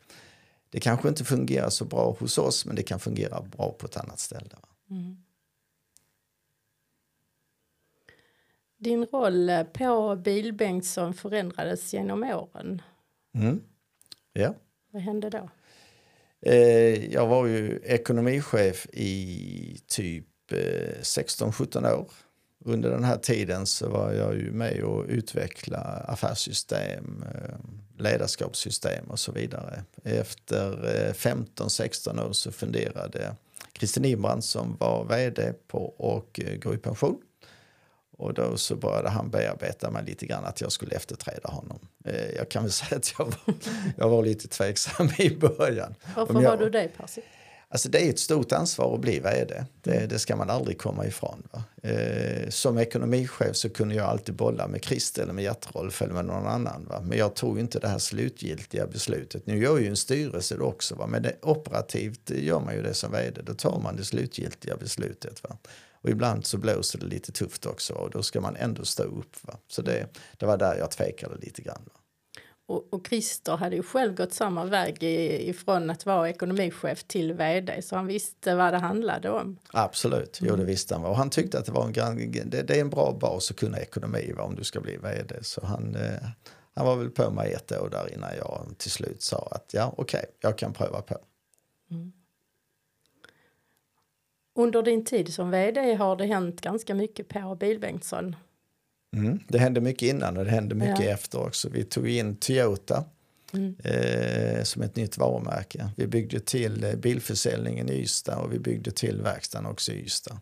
det 0.70 0.80
kanske 0.80 1.08
inte 1.08 1.24
fungerar 1.24 1.70
så 1.70 1.84
bra 1.84 2.16
hos 2.18 2.38
oss 2.38 2.66
men 2.66 2.76
det 2.76 2.82
kan 2.82 3.00
fungera 3.00 3.42
bra 3.42 3.72
på 3.78 3.86
ett 3.86 3.96
annat 3.96 4.20
ställe. 4.20 4.50
Va? 4.62 4.68
Din 8.78 9.06
roll 9.06 9.48
eh, 9.48 9.62
på 9.62 10.16
Bilbengtsson 10.16 11.14
förändrades 11.14 11.94
genom 11.94 12.22
åren. 12.22 12.82
Mm. 13.34 13.62
Ja. 14.32 14.54
Vad 14.90 15.02
hände 15.02 15.30
då? 15.30 15.50
Eh, 16.40 17.12
jag 17.12 17.26
var 17.26 17.46
ju 17.46 17.80
ekonomichef 17.84 18.86
i 18.92 19.80
typ 19.86 20.26
eh, 20.52 21.00
16-17 21.02 21.92
år. 21.94 22.10
Under 22.64 22.90
den 22.90 23.04
här 23.04 23.16
tiden 23.18 23.66
så 23.66 23.88
var 23.88 24.12
jag 24.12 24.34
ju 24.34 24.50
med 24.52 24.82
och 24.82 25.04
utveckla 25.08 25.78
affärssystem, 26.08 27.24
eh, 27.34 27.56
ledarskapssystem 27.98 29.04
och 29.10 29.18
så 29.18 29.32
vidare. 29.32 29.82
Efter 30.04 30.72
eh, 31.06 31.12
15-16 31.12 32.28
år 32.28 32.32
så 32.32 32.52
funderade 32.52 33.34
Christer 33.78 34.00
Nimbrand 34.00 34.44
som 34.44 34.76
var 34.80 35.04
vd 35.04 35.52
på 35.68 35.78
och 35.84 36.40
eh, 36.44 36.58
gå 36.58 36.74
i 36.74 36.78
pension. 36.78 37.20
Och 38.18 38.34
då 38.34 38.56
så 38.56 38.76
började 38.76 39.08
han 39.08 39.30
bearbeta 39.30 39.90
mig 39.90 40.04
lite 40.04 40.26
grann 40.26 40.44
att 40.44 40.60
jag 40.60 40.72
skulle 40.72 40.96
efterträda 40.96 41.48
honom. 41.48 41.78
Eh, 42.04 42.30
jag 42.36 42.48
kan 42.48 42.62
väl 42.62 42.72
säga 42.82 42.96
att 42.98 43.14
jag 43.18 43.24
var, 43.24 43.54
jag 43.96 44.08
var 44.08 44.22
lite 44.22 44.48
tveksam 44.48 45.08
i 45.18 45.30
början. 45.36 45.94
Varför 46.16 46.34
jag- 46.34 46.50
var 46.50 46.56
du 46.56 46.70
det, 46.70 46.88
Percy? 46.96 47.20
Alltså 47.68 47.88
det 47.88 48.06
är 48.06 48.10
ett 48.10 48.18
stort 48.18 48.52
ansvar 48.52 48.94
att 48.94 49.00
bli 49.00 49.20
vd. 49.20 49.64
Det, 49.82 50.06
det 50.06 50.18
ska 50.18 50.36
man 50.36 50.50
aldrig 50.50 50.78
komma 50.78 51.06
ifrån. 51.06 51.42
Va? 51.52 51.62
Eh, 51.90 52.48
som 52.48 52.78
ekonomichef 52.78 53.56
så 53.56 53.70
kunde 53.70 53.94
jag 53.94 54.06
alltid 54.06 54.34
bolla 54.34 54.68
med 54.68 54.84
Christer 54.84 55.22
eller 55.22 55.32
med 55.32 55.44
Gertrolf 55.44 56.02
eller 56.02 56.14
med 56.14 56.24
någon 56.24 56.46
annan. 56.46 56.86
Va? 56.88 57.00
Men 57.02 57.18
jag 57.18 57.34
tog 57.34 57.58
inte 57.60 57.78
det 57.78 57.88
här 57.88 57.98
slutgiltiga 57.98 58.86
beslutet. 58.86 59.46
Nu 59.46 59.62
gör 59.62 59.78
ju 59.78 59.86
en 59.86 59.96
styrelse 59.96 60.56
det 60.56 60.62
också. 60.62 60.94
Va? 60.94 61.06
Men 61.06 61.22
det, 61.22 61.36
operativt 61.42 62.30
gör 62.30 62.60
man 62.60 62.74
ju 62.74 62.82
det 62.82 62.94
som 62.94 63.12
vd. 63.12 63.42
Då 63.42 63.54
tar 63.54 63.80
man 63.80 63.96
det 63.96 64.04
slutgiltiga 64.04 64.76
beslutet. 64.76 65.42
Va? 65.42 65.56
Och 65.92 66.10
ibland 66.10 66.46
så 66.46 66.58
blåser 66.58 66.98
det 66.98 67.06
lite 67.06 67.32
tufft 67.32 67.66
också 67.66 67.94
och 67.94 68.10
då 68.10 68.22
ska 68.22 68.40
man 68.40 68.56
ändå 68.56 68.84
stå 68.84 69.02
upp. 69.02 69.36
Va? 69.42 69.58
Så 69.68 69.82
det, 69.82 70.06
det 70.36 70.46
var 70.46 70.56
där 70.56 70.76
jag 70.78 70.90
tvekade 70.90 71.36
lite 71.40 71.62
grann. 71.62 71.82
Va? 71.84 71.95
Och, 72.66 72.86
och 72.92 73.06
Christer 73.06 73.56
hade 73.56 73.76
ju 73.76 73.82
själv 73.82 74.14
gått 74.14 74.32
samma 74.32 74.64
väg 74.64 75.02
i, 75.02 75.48
ifrån 75.48 75.90
att 75.90 76.06
vara 76.06 76.30
ekonomichef 76.30 77.04
till 77.04 77.32
vd 77.32 77.82
så 77.82 77.96
han 77.96 78.06
visste 78.06 78.54
vad 78.54 78.72
det 78.72 78.78
handlade 78.78 79.30
om. 79.30 79.58
Absolut, 79.72 80.38
jo 80.42 80.56
det 80.56 80.64
visste 80.64 80.94
han. 80.94 81.04
Och 81.04 81.16
han 81.16 81.30
tyckte 81.30 81.58
att 81.58 81.66
det 81.66 81.72
var 81.72 81.84
en, 81.84 82.50
det, 82.50 82.62
det 82.62 82.76
är 82.76 82.80
en 82.80 82.90
bra 82.90 83.18
bas 83.20 83.50
att 83.50 83.56
kunna 83.56 83.78
ekonomi 83.78 84.32
va, 84.36 84.42
om 84.42 84.54
du 84.54 84.64
ska 84.64 84.80
bli 84.80 84.96
vd. 84.96 85.34
Så 85.42 85.66
han, 85.66 85.94
eh, 85.94 86.28
han 86.74 86.86
var 86.86 86.96
väl 86.96 87.10
på 87.10 87.30
mig 87.30 87.52
ett 87.52 87.72
år 87.72 87.88
där 87.90 88.14
innan 88.14 88.30
jag 88.36 88.74
till 88.78 88.90
slut 88.90 89.22
sa 89.22 89.48
att 89.50 89.70
ja 89.72 89.94
okej, 89.96 90.24
jag 90.40 90.58
kan 90.58 90.72
pröva 90.72 91.02
på. 91.02 91.16
Under 94.58 94.82
din 94.82 95.04
tid 95.04 95.34
som 95.34 95.50
vd 95.50 95.94
har 95.94 96.16
det 96.16 96.26
hänt 96.26 96.60
ganska 96.60 96.94
mycket 96.94 97.28
på 97.28 97.54
Bilbengtsson. 97.54 98.36
Mm. 99.16 99.38
Det 99.48 99.58
hände 99.58 99.80
mycket 99.80 100.02
innan 100.02 100.36
och 100.36 100.44
det 100.44 100.50
hände 100.50 100.74
mycket 100.74 101.04
Ja. 101.04 101.10
efter 101.10 101.40
också. 101.40 101.68
Vi 101.68 101.84
tog 101.84 102.08
in 102.08 102.36
Toyota 102.36 103.04
eh, 103.84 104.62
som 104.62 104.82
ett 104.82 104.96
nytt 104.96 105.18
varumärke. 105.18 105.90
Vi 105.96 106.06
byggde 106.06 106.40
till 106.40 106.84
eh, 106.84 106.94
bilförsäljningen 106.94 107.88
i 107.90 107.92
Ystad 108.02 108.36
och 108.36 108.52
vi 108.52 108.58
byggde 108.58 108.90
till 108.90 109.22
verkstaden 109.22 109.66
också 109.66 109.92
i 109.92 110.04
Ystad. 110.04 110.40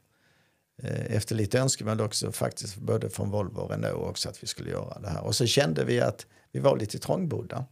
Eh, 0.83 1.17
efter 1.17 1.35
lite 1.35 1.59
önskemål 1.59 2.01
också 2.01 2.33
faktiskt 2.33 2.77
både 2.77 3.11
från 3.11 3.31
Volvo 3.31 3.61
och 3.61 3.71
Renault 3.71 4.11
också 4.11 4.29
att 4.29 4.43
vi 4.43 4.47
skulle 4.47 4.71
göra 4.71 5.01
det 5.01 5.09
här. 5.09 5.25
Och 5.25 5.35
så 5.35 5.47
kände 5.47 5.85
vi 5.85 6.01
att 6.01 6.27
vi 6.53 6.61
var 6.61 6.77
lite 6.79 6.99
trångbodda. 6.99 7.67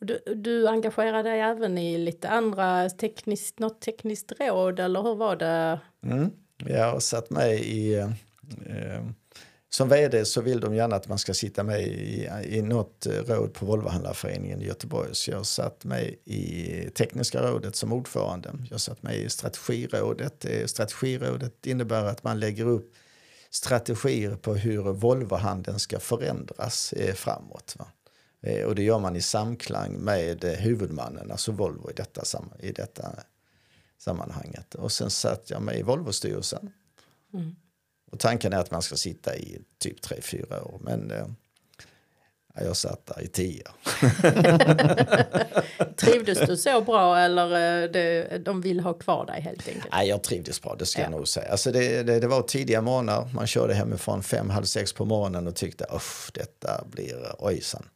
Och 0.00 0.06
Du, 0.06 0.18
du 0.36 0.68
engagerade 0.68 1.28
dig 1.28 1.40
även 1.40 1.78
i 1.78 1.98
lite 1.98 2.28
andra 2.28 2.90
tekniskt, 2.90 3.58
något 3.58 3.80
tekniskt 3.80 4.32
råd 4.40 4.80
eller 4.80 5.02
hur 5.02 5.14
var 5.14 5.36
det? 5.36 5.80
Mm. 6.04 6.30
Jag 6.66 6.92
har 6.92 7.00
satt 7.00 7.30
med 7.30 7.60
i... 7.60 7.94
Eh, 7.94 8.10
eh 8.66 9.02
som 9.74 9.88
vd 9.88 10.24
så 10.24 10.40
vill 10.40 10.60
de 10.60 10.74
gärna 10.74 10.96
att 10.96 11.08
man 11.08 11.18
ska 11.18 11.34
sitta 11.34 11.62
med 11.62 11.82
i, 11.82 12.28
i 12.44 12.62
något 12.62 13.06
eh, 13.06 13.12
råd 13.12 13.54
på 13.54 13.66
Volvohandlarföreningen 13.66 14.62
i 14.62 14.66
Göteborg. 14.66 15.14
Så 15.14 15.30
jag 15.30 15.46
satt 15.46 15.84
med 15.84 16.14
i 16.24 16.90
tekniska 16.94 17.42
rådet 17.42 17.76
som 17.76 17.92
ordförande. 17.92 18.50
Jag 18.70 18.80
satt 18.80 19.02
med 19.02 19.16
i 19.16 19.28
strategirådet. 19.28 20.44
Eh, 20.44 20.66
strategirådet 20.66 21.66
innebär 21.66 22.04
att 22.04 22.24
man 22.24 22.40
lägger 22.40 22.66
upp 22.66 22.94
strategier 23.50 24.36
på 24.36 24.54
hur 24.54 24.82
Volvohandeln 24.82 25.78
ska 25.78 26.00
förändras 26.00 26.92
eh, 26.92 27.14
framåt. 27.14 27.76
Va? 27.78 27.86
Och 28.66 28.74
det 28.74 28.82
gör 28.82 28.98
man 28.98 29.16
i 29.16 29.20
samklang 29.20 29.92
med 29.92 30.44
huvudmannen, 30.44 31.30
alltså 31.30 31.52
Volvo 31.52 31.90
i 31.90 31.92
detta, 31.94 32.22
i 32.60 32.72
detta 32.72 33.08
sammanhanget. 34.04 34.74
Och 34.74 34.92
sen 34.92 35.10
satt 35.10 35.50
jag 35.50 35.62
med 35.62 35.78
i 35.78 35.82
Volvo-styrelsen. 35.82 36.70
Och 38.12 38.18
tanken 38.18 38.52
är 38.52 38.56
att 38.58 38.70
man 38.70 38.82
ska 38.82 38.96
sitta 38.96 39.36
i 39.36 39.58
typ 39.78 40.02
tre 40.02 40.20
fyra 40.22 40.64
år. 40.64 40.78
Men 40.80 41.10
eh, 41.10 41.26
ja, 42.54 42.62
jag 42.62 42.76
satt 42.76 43.06
där 43.06 43.22
i 43.22 43.28
tio. 43.28 43.64
Trivdes 45.96 46.40
du 46.40 46.56
så 46.56 46.80
bra 46.80 47.18
eller 47.18 47.44
eh, 47.84 47.90
det, 47.90 48.38
de 48.38 48.60
vill 48.60 48.80
ha 48.80 48.94
kvar 48.94 49.26
dig 49.26 49.40
helt 49.40 49.68
enkelt? 49.68 49.86
Nej, 49.92 50.08
jag 50.08 50.22
trivdes 50.22 50.62
bra, 50.62 50.74
det 50.78 50.86
ska 50.86 51.00
Ja. 51.00 51.04
jag 51.06 51.10
nog 51.12 51.28
säga. 51.28 51.50
Alltså 51.52 51.72
det, 51.72 52.02
det, 52.02 52.20
det 52.20 52.26
var 52.28 52.42
tidiga 52.42 52.80
morgnar, 52.80 53.30
man 53.34 53.46
körde 53.46 53.74
hemifrån 53.74 54.22
fem, 54.22 54.50
halv 54.50 54.64
sex 54.64 54.92
på 54.92 55.04
morgonen 55.04 55.46
och 55.46 55.56
tyckte 55.56 55.86
usch, 55.94 56.30
detta 56.34 56.84
blir 56.90 57.34
ojsan. 57.38 57.88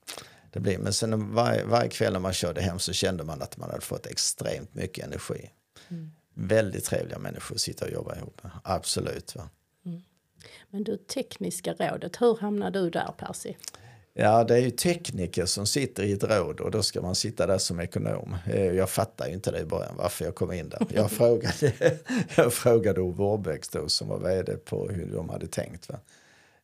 Det 0.52 0.60
blir, 0.60 0.78
men 0.78 0.92
sen 0.92 1.34
varje, 1.34 1.64
varje 1.64 1.88
kväll 1.90 2.12
när 2.12 2.20
man 2.20 2.32
körde 2.32 2.60
hem 2.60 2.78
så 2.78 2.92
kände 2.92 3.24
man 3.24 3.42
att 3.42 3.56
man 3.56 3.70
hade 3.70 3.82
fått 3.82 4.06
extremt 4.06 4.74
mycket 4.74 5.04
energi. 5.06 5.50
Väldigt 6.34 6.84
trevliga 6.84 7.18
människor 7.18 7.54
att 7.54 7.60
sitta 7.60 7.84
och 7.84 7.90
jobba 7.90 8.16
ihop 8.16 8.42
med, 8.42 8.52
absolut. 8.64 9.36
Va? 9.36 9.48
Men 10.70 10.84
du, 10.84 10.96
tekniska 10.96 11.72
rådet, 11.74 12.20
hur 12.20 12.36
hamnade 12.40 12.80
du 12.82 12.90
där 12.90 13.12
Percy? 13.18 13.54
Ja, 14.14 14.44
det 14.44 14.54
är 14.54 14.58
ju 14.58 14.70
tekniker 14.70 15.46
som 15.46 15.66
sitter 15.66 16.02
i 16.02 16.12
ett 16.12 16.24
råd 16.24 16.60
och 16.60 16.70
då 16.70 16.82
ska 16.82 17.02
man 17.02 17.14
sitta 17.14 17.46
där 17.46 17.58
som 17.58 17.80
ekonom. 17.80 18.36
Eh, 18.46 18.64
Jag 18.66 18.90
fattar 18.90 19.26
ju 19.26 19.32
inte 19.34 19.50
det 19.50 19.58
i 19.60 19.64
början 19.64 19.94
varför 19.98 20.24
jag 20.24 20.34
kom 20.34 20.52
in 20.52 20.68
där. 20.68 20.86
Jag 20.94 21.10
frågade, 21.10 21.72
jag 22.36 22.52
frågade 22.52 23.00
Ove 23.00 23.22
Årbäcks 23.22 23.68
då 23.68 23.88
som 23.88 24.08
var 24.08 24.18
vd 24.18 24.52
på 24.56 24.88
hur 24.88 25.12
de 25.12 25.28
hade 25.28 25.46
tänkt. 25.46 25.88
Va? 25.88 25.98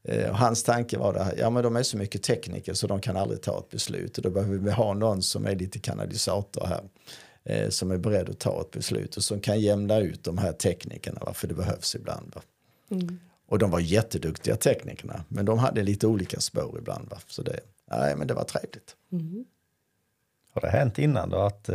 Eh, 0.04 0.30
Och 0.30 0.36
hans 0.38 0.62
tanke 0.62 0.98
var 0.98 1.12
det 1.12 1.22
här, 1.24 1.34
ja 1.38 1.50
men 1.50 1.62
de 1.62 1.76
är 1.76 1.82
så 1.82 1.96
mycket 1.96 2.22
tekniker 2.22 2.74
så 2.74 2.86
de 2.86 3.00
kan 3.00 3.16
aldrig 3.16 3.42
ta 3.42 3.58
ett 3.58 3.70
beslut 3.70 4.16
och 4.18 4.22
då 4.24 4.30
behöver 4.30 4.58
vi 4.58 4.70
ha 4.70 4.94
någon 4.94 5.22
som 5.22 5.46
är 5.46 5.56
lite 5.56 5.78
kanalisator 5.78 6.66
här. 6.66 6.82
Eh, 7.44 7.68
Som 7.68 7.90
är 7.90 7.96
beredd 7.98 8.28
att 8.30 8.38
ta 8.38 8.60
ett 8.60 8.70
beslut 8.70 9.16
och 9.16 9.24
som 9.24 9.40
kan 9.40 9.60
jämna 9.60 9.98
ut 9.98 10.24
de 10.24 10.38
här 10.38 10.52
teknikerna, 10.52 11.20
va? 11.26 11.34
för 11.34 11.48
det 11.48 11.54
behövs 11.54 11.94
ibland. 11.94 12.32
Va? 12.34 12.42
Och 13.46 13.58
de 13.58 13.70
var 13.70 13.80
jätteduktiga 13.80 14.56
teknikerna, 14.56 15.24
men 15.28 15.44
de 15.44 15.58
hade 15.58 15.82
lite 15.82 16.06
olika 16.06 16.40
spår 16.40 16.78
ibland. 16.78 17.10
Va? 17.10 17.18
Så 17.26 17.42
det, 17.42 17.60
nej, 17.90 18.16
men 18.16 18.26
det 18.26 18.34
var 18.34 18.44
trevligt. 18.44 18.96
Har 20.54 20.60
det 20.60 20.70
hänt 20.70 20.98
innan 20.98 21.30
då 21.30 21.36
att 21.38 21.68
eh, 21.68 21.74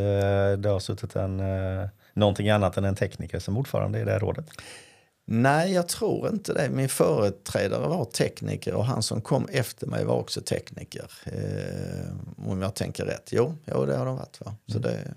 det 0.57 0.69
har 0.69 0.79
suttit 0.79 1.15
en, 1.15 1.39
eh, 1.39 1.87
någonting 2.13 2.49
annat 2.49 2.77
än 2.77 2.85
en 2.85 2.95
tekniker 2.95 3.39
som 3.39 3.57
ordförande 3.57 3.99
i 3.99 4.03
det 4.03 4.11
här 4.11 4.19
rådet? 4.19 4.45
Nej, 5.29 5.73
jag 5.73 5.87
tror 5.87 6.29
inte 6.29 6.53
det. 6.53 6.69
Min 6.69 6.89
företrädare 6.89 7.87
var 7.87 8.05
tekniker 8.05 8.73
och 8.73 8.85
han 8.85 9.03
som 9.03 9.21
kom 9.21 9.47
efter 9.51 9.87
mig 9.87 10.05
var 10.05 10.15
också 10.15 10.41
tekniker. 10.41 11.11
Eh, 11.25 12.49
om 12.49 12.61
jag 12.61 12.75
tänker 12.75 13.05
rätt. 13.05 13.29
Jo, 13.31 13.55
jo 13.65 13.85
det 13.85 13.97
har 13.97 14.05
de 14.05 14.15
varit. 14.15 14.39
Va? 14.45 14.55
Så 14.67 14.79
det, 14.79 15.13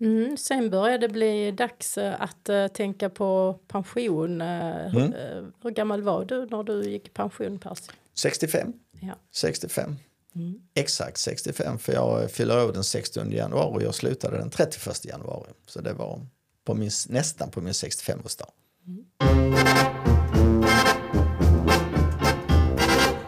Mm, 0.00 0.36
sen 0.36 0.70
började 0.70 1.06
det 1.06 1.12
bli 1.12 1.50
dags 1.50 1.98
eh, 1.98 2.22
att 2.22 2.48
eh, 2.48 2.66
tänka 2.66 3.08
på 3.10 3.58
pension. 3.68 4.40
Eh, 4.40 4.94
Mm. 4.96 5.12
eh, 5.14 5.44
hur 5.62 5.70
gammal 5.70 6.02
var 6.02 6.24
du 6.24 6.46
när 6.46 6.62
du 6.62 6.82
gick 6.90 7.06
i 7.06 7.10
pension, 7.10 7.58
Percy? 7.58 7.90
65. 8.14 8.72
Ja. 9.00 9.14
65. 9.34 9.96
Exakt 10.74 11.18
65, 11.18 11.78
för 11.78 11.92
jag 11.92 12.30
fyller 12.30 12.64
år 12.64 12.72
den 12.72 12.84
16 12.84 13.30
januari 13.32 13.78
och 13.78 13.82
jag 13.82 13.94
slutade 13.94 14.38
den 14.38 14.50
31 14.50 15.04
januari. 15.04 15.50
Så 15.66 15.80
det 15.80 15.92
var 15.92 16.20
på 16.64 16.74
min, 16.74 16.90
nästan 17.08 17.50
på 17.50 17.60
min 17.60 17.72
65-årsdag. 17.72 18.48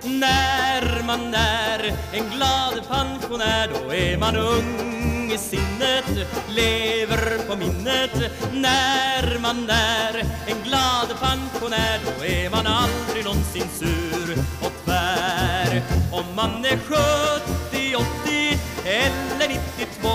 När 0.02 1.02
man 1.06 1.34
är 1.34 1.84
en 2.12 2.30
glad 2.36 2.86
pensionär 2.88 3.68
då 3.74 3.94
är 3.94 4.18
man 4.18 4.36
ung 4.36 4.88
i 5.32 5.38
sinnet, 5.38 6.28
lever 6.48 7.38
på 7.48 7.56
minnet. 7.56 8.32
När 8.52 9.38
man 9.38 9.70
är 9.70 10.24
en 10.46 10.62
glad 10.64 11.08
pensionär 11.20 12.00
då 12.04 12.24
är 12.24 12.50
man 12.50 12.66
aldrig 12.66 13.24
någonsin 13.24 13.68
sur 13.78 14.38
och 14.62 14.72
tvär. 14.84 15.82
Om 16.12 16.24
man 16.36 16.64
är 16.64 16.78
70, 16.78 17.96
80 17.96 18.58
eller 18.84 19.48
92 19.48 20.08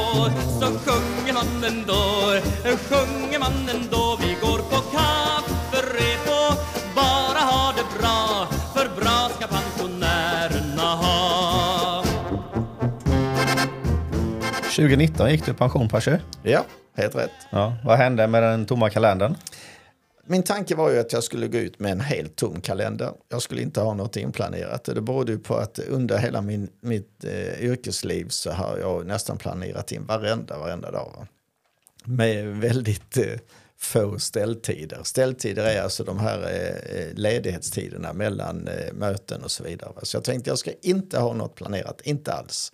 så 0.60 0.80
sjunger 0.80 1.34
man 1.34 1.64
ändå, 1.64 2.04
sjunger 2.90 3.40
man 3.40 3.70
ändå. 3.70 4.20
Vi 4.22 4.38
går 4.42 4.58
på 4.58 4.78
kafferep 4.96 6.28
och 6.28 6.54
bara 6.96 7.40
har 7.40 7.74
det 7.74 8.00
bra, 8.00 8.33
2019 14.76 15.32
gick 15.32 15.46
du 15.46 15.52
i 15.52 15.54
pension 15.54 15.90
Percy. 15.90 16.12
Ja, 16.44 16.66
helt 16.96 17.16
rätt. 17.16 17.32
Ja, 17.50 17.78
vad 17.84 17.98
hände 17.98 18.28
med 18.28 18.44
den 18.44 18.66
tomma 18.66 18.90
kalendern? 18.90 19.36
Min 20.26 20.44
tanke 20.44 20.76
var 20.76 20.92
ju 20.92 21.00
att 21.00 21.14
jag 21.14 21.24
skulle 21.24 21.48
gå 21.48 21.58
ut 21.58 21.80
med 21.80 21.92
en 21.92 22.00
helt 22.00 22.36
tom 22.36 22.62
kalender. 22.62 23.12
Jag 23.30 23.42
skulle 23.42 23.62
inte 23.62 23.82
ha 23.82 23.94
något 23.94 24.18
inplanerat. 24.18 24.84
Det 24.84 25.02
berodde 25.02 25.32
ju 25.32 25.40
på 25.40 25.56
att 25.56 25.80
under 25.80 26.18
hela 26.18 26.42
min, 26.42 26.70
mitt 26.82 27.24
eh, 27.24 27.64
yrkesliv 27.64 28.28
så 28.30 28.52
har 28.52 28.78
jag 28.78 29.06
nästan 29.08 29.38
planerat 29.38 29.92
in 29.92 30.06
varenda, 30.06 30.58
varenda 30.58 30.92
dag. 30.92 31.14
Va? 31.18 31.28
Med 32.06 32.48
väldigt 32.48 33.18
eh, 33.18 33.40
få 33.78 34.20
ställtider. 34.20 35.00
Ställtider 35.04 35.66
är 35.66 35.82
alltså 35.82 36.04
de 36.04 36.20
här 36.20 36.42
eh, 36.42 36.98
eh, 36.98 37.14
ledighetstiderna 37.14 38.14
mellan 38.14 38.68
eh, 38.68 38.94
möten 38.94 39.44
och 39.44 39.52
så 39.52 39.64
vidare. 39.64 39.92
Va? 39.96 40.02
Så 40.04 40.18
jag 40.18 40.24
tänkte 40.24 40.50
jag 40.50 40.60
ska 40.60 40.72
inte 40.82 41.20
ha 41.20 41.34
något 41.34 41.56
planerat, 41.56 42.02
inte 42.04 42.34
alls. 42.34 42.72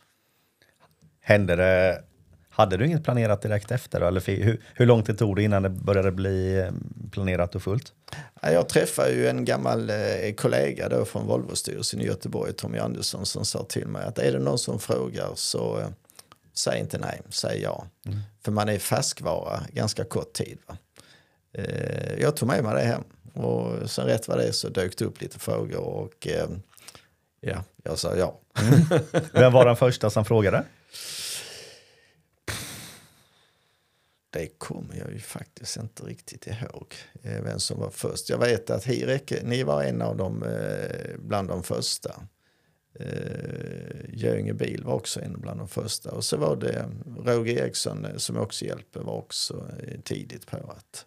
Hände 1.29 1.55
det, 1.55 2.03
hade 2.49 2.77
du 2.77 2.85
inget 2.85 3.03
planerat 3.03 3.41
direkt 3.41 3.71
efter? 3.71 4.01
Eller 4.01 4.21
hur, 4.21 4.61
hur 4.73 4.85
lång 4.85 5.03
tid 5.03 5.17
tog 5.17 5.35
det 5.35 5.43
innan 5.43 5.63
det 5.63 5.69
började 5.69 6.11
bli 6.11 6.59
eh, 6.59 6.71
planerat 7.11 7.55
och 7.55 7.63
fullt? 7.63 7.93
Ja, 8.41 8.51
Jag 8.51 8.69
träffade 8.69 9.11
ju 9.11 9.27
en 9.27 9.45
gammal 9.45 9.89
eh, 9.89 10.33
kollega 10.37 10.89
då 10.89 11.05
från 11.05 11.27
Volvostyrelsen 11.27 12.01
i 12.01 12.05
Göteborg, 12.05 12.53
Tommy 12.53 12.77
Andersson, 12.77 13.25
som 13.25 13.45
sa 13.45 13.63
till 13.63 13.87
mig 13.87 14.05
att 14.05 14.19
är 14.19 14.31
det 14.31 14.39
någon 14.39 14.59
som 14.59 14.79
frågar 14.79 15.29
så 15.35 15.79
eh, 15.79 15.87
säg 16.53 16.79
inte 16.79 16.97
nej, 16.97 17.21
säg 17.29 17.61
ja. 17.61 17.85
För 18.43 18.51
man 18.51 18.69
är 18.69 18.79
färskvara 18.79 19.61
ganska 19.73 20.03
kort 20.03 20.33
tid. 20.33 20.57
Va? 20.67 20.77
Jag 22.17 22.35
tog 22.35 22.47
med 22.47 22.63
mig 22.63 22.75
det 22.75 22.81
hem 22.81 23.03
och 23.33 23.89
sen 23.89 24.05
rätt 24.05 24.27
vad 24.27 24.37
det 24.37 24.43
är 24.43 24.51
så 24.51 24.69
dök 24.69 24.97
det 24.97 25.05
upp 25.05 25.21
lite 25.21 25.39
frågor 25.39 25.79
och 25.79 26.27
ja, 27.39 27.63
jag 27.83 27.99
sa 27.99 28.15
ja. 28.15 28.39
Vem 29.33 29.53
var 29.53 29.65
den 29.65 29.75
första 29.75 30.09
som 30.09 30.25
frågade? 30.25 30.65
Det 34.29 34.47
kommer 34.47 34.95
jag 34.95 35.11
ju 35.11 35.19
faktiskt 35.19 35.77
inte 35.77 36.03
riktigt 36.03 36.47
ihåg 36.47 36.95
eh, 37.23 37.41
vem 37.43 37.59
som 37.59 37.79
var 37.79 37.89
först. 37.89 38.29
Jag 38.29 38.37
vet 38.37 38.69
att 38.69 38.85
Hirek, 38.85 39.33
ni 39.43 39.63
var 39.63 39.83
en 39.83 40.01
av 40.01 40.17
dem 40.17 40.43
eh, 40.43 41.17
bland 41.19 41.47
de 41.47 41.63
första. 41.63 42.21
Eh, 42.99 44.09
Göinge 44.09 44.53
Bil 44.53 44.83
var 44.83 44.93
också 44.93 45.21
en 45.21 45.41
bland 45.41 45.59
de 45.59 45.67
första. 45.67 46.11
Och 46.11 46.23
så 46.23 46.37
var 46.37 46.55
det 46.55 46.89
Roger 47.25 47.63
Eriksson 47.63 48.07
som 48.17 48.37
också 48.37 48.65
hjälper 48.65 48.99
var 48.99 49.13
också 49.13 49.65
tidigt 50.03 50.47
på 50.47 50.57
att 50.57 51.05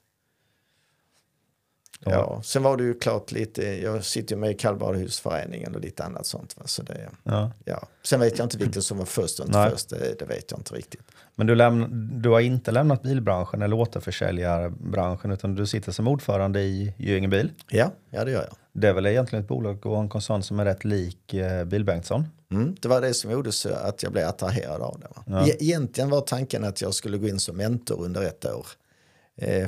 Ja. 2.05 2.11
Ja, 2.13 2.43
sen 2.45 2.63
var 2.63 2.77
det 2.77 2.83
ju 2.85 2.95
klart 2.95 3.33
lite, 3.33 3.63
jag 3.83 4.05
sitter 4.05 4.35
ju 4.35 4.41
med 4.41 4.51
i 4.51 4.55
kallbadhusföreningen 4.55 5.75
och 5.75 5.81
lite 5.81 6.05
annat 6.05 6.27
sånt. 6.27 6.57
Va? 6.59 6.63
Så 6.67 6.83
det, 6.83 7.09
Ja. 7.25 7.51
ja. 7.65 7.83
Sen 8.05 8.21
vet 8.21 8.39
jag 8.39 8.45
inte 8.45 8.59
vilken 8.59 8.83
som 8.83 8.99
var 8.99 9.05
först 9.05 9.41
och 9.41 9.47
inte 9.47 9.59
Nej. 9.59 9.71
först, 9.71 9.89
det, 9.89 10.19
det 10.19 10.25
vet 10.25 10.51
jag 10.51 10.61
inte 10.61 10.75
riktigt. 10.75 11.01
Men 11.35 11.47
du, 11.47 11.55
lämn, 11.55 12.11
du 12.23 12.29
har 12.29 12.41
inte 12.41 12.71
lämnat 12.71 13.03
bilbranschen 13.03 13.63
eller 13.63 13.77
återförsäljarbranschen 13.77 15.31
utan 15.33 15.55
du 15.55 15.67
sitter 15.67 15.93
som 15.93 16.09
ordförande 16.09 16.61
i 16.63 16.95
Göinge 16.97 17.29
Bil. 17.29 17.51
Ja, 17.71 17.93
ja 18.11 18.25
det 18.25 18.31
gör 18.31 18.43
jag. 18.43 18.57
Det 18.73 18.89
är 18.89 18.93
väl 18.93 19.07
egentligen 19.07 19.43
ett 19.43 19.49
bolag 19.49 19.87
och 19.87 20.01
en 20.01 20.09
koncern 20.09 20.43
som 20.43 20.61
är 20.61 20.65
rätt 20.65 20.85
lik 20.85 21.35
eh, 21.35 21.65
Bil-Bengtsson. 21.65 22.25
Mm, 22.53 22.77
det 22.81 22.89
var 22.89 23.01
det 23.01 23.15
som 23.15 23.31
gjorde 23.31 23.53
så 23.53 23.73
att 23.75 24.03
jag 24.03 24.13
blev 24.13 24.29
attraherad 24.29 24.83
av 24.83 25.01
det. 25.01 25.33
Va? 25.33 25.47
E- 25.49 25.57
Egentligen 25.61 26.11
var 26.11 26.21
tanken 26.21 26.65
att 26.65 26.83
jag 26.83 26.95
skulle 26.95 27.19
gå 27.19 27.29
in 27.29 27.41
som 27.41 27.57
mentor 27.57 28.05
under 28.05 28.23
ett 28.23 28.45
år 28.45 28.67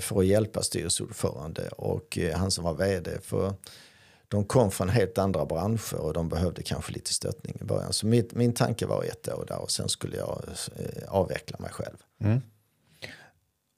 för 0.00 0.18
att 0.18 0.26
hjälpa 0.26 0.62
styrelseordförande 0.62 1.68
och 1.68 2.18
eh, 2.18 2.36
han 2.36 2.50
som 2.50 2.64
var 2.64 2.74
vd. 2.74 3.10
För 3.22 3.54
de 4.28 4.44
kom 4.44 4.70
från 4.70 4.88
helt 4.88 5.18
andra 5.18 5.46
branscher 5.46 5.94
och 5.94 6.12
de 6.12 6.28
behövde 6.28 6.62
kanske 6.62 6.92
lite 6.92 7.12
stöttning 7.12 7.56
i 7.60 7.64
början. 7.64 7.92
Så 7.92 8.06
mitt, 8.06 8.34
min 8.34 8.52
tanke 8.52 8.86
var 8.86 9.04
ett 9.04 9.28
år 9.28 9.44
där 9.48 9.58
och 9.58 9.70
sen 9.70 9.88
skulle 9.88 10.16
jag 10.16 10.42
eh, 10.76 11.08
avveckla 11.08 11.58
mig 11.58 11.70
själv. 11.70 11.96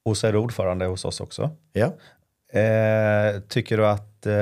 Och 0.04 0.16
så 0.16 0.26
är 0.26 0.32
du 0.32 0.38
ordförande 0.38 0.86
hos 0.86 1.04
oss 1.04 1.20
också. 1.20 1.50
Ja. 1.72 1.86
Eh, 2.60 3.40
tycker 3.40 3.76
du 3.76 3.86
att, 3.86 4.26
eh, 4.26 4.32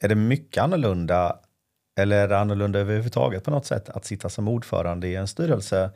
är 0.00 0.08
det 0.08 0.14
mycket 0.14 0.62
annorlunda 0.62 1.38
eller 1.96 2.16
är 2.16 2.28
det 2.28 2.38
annorlunda 2.38 2.78
överhuvudtaget 2.78 3.44
på 3.44 3.50
något 3.50 3.66
sätt 3.66 3.88
att 3.88 4.04
sitta 4.04 4.28
som 4.28 4.48
ordförande 4.48 5.08
i 5.08 5.16
en 5.16 5.28
styrelse 5.28 5.90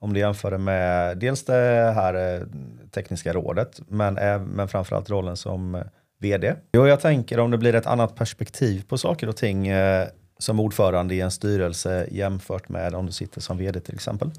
om 0.00 0.12
du 0.12 0.20
jämför 0.20 0.50
det 0.50 0.58
med 0.58 1.18
dels 1.18 1.44
det 1.44 1.92
här 1.94 2.34
eh, 2.34 2.46
tekniska 2.90 3.32
rådet 3.32 3.80
men, 3.88 4.14
men 4.44 4.68
framförallt 4.68 5.10
rollen 5.10 5.36
som 5.36 5.74
eh, 5.74 5.82
vd. 6.20 6.54
Jo, 6.72 6.86
jag 6.86 7.00
tänker 7.00 7.40
om 7.40 7.50
det 7.50 7.58
blir 7.58 7.74
ett 7.74 7.86
annat 7.86 8.14
perspektiv 8.14 8.84
på 8.88 8.98
saker 8.98 9.28
och 9.28 9.36
ting 9.36 9.68
eh, 9.68 10.08
som 10.38 10.60
ordförande 10.60 11.14
i 11.14 11.20
en 11.20 11.30
styrelse 11.30 12.08
jämfört 12.10 12.68
med 12.68 12.94
om 12.94 13.06
du 13.06 13.12
sitter 13.12 13.40
som 13.40 13.58
vd 13.58 13.80
till 13.80 13.94
exempel. 13.94 14.30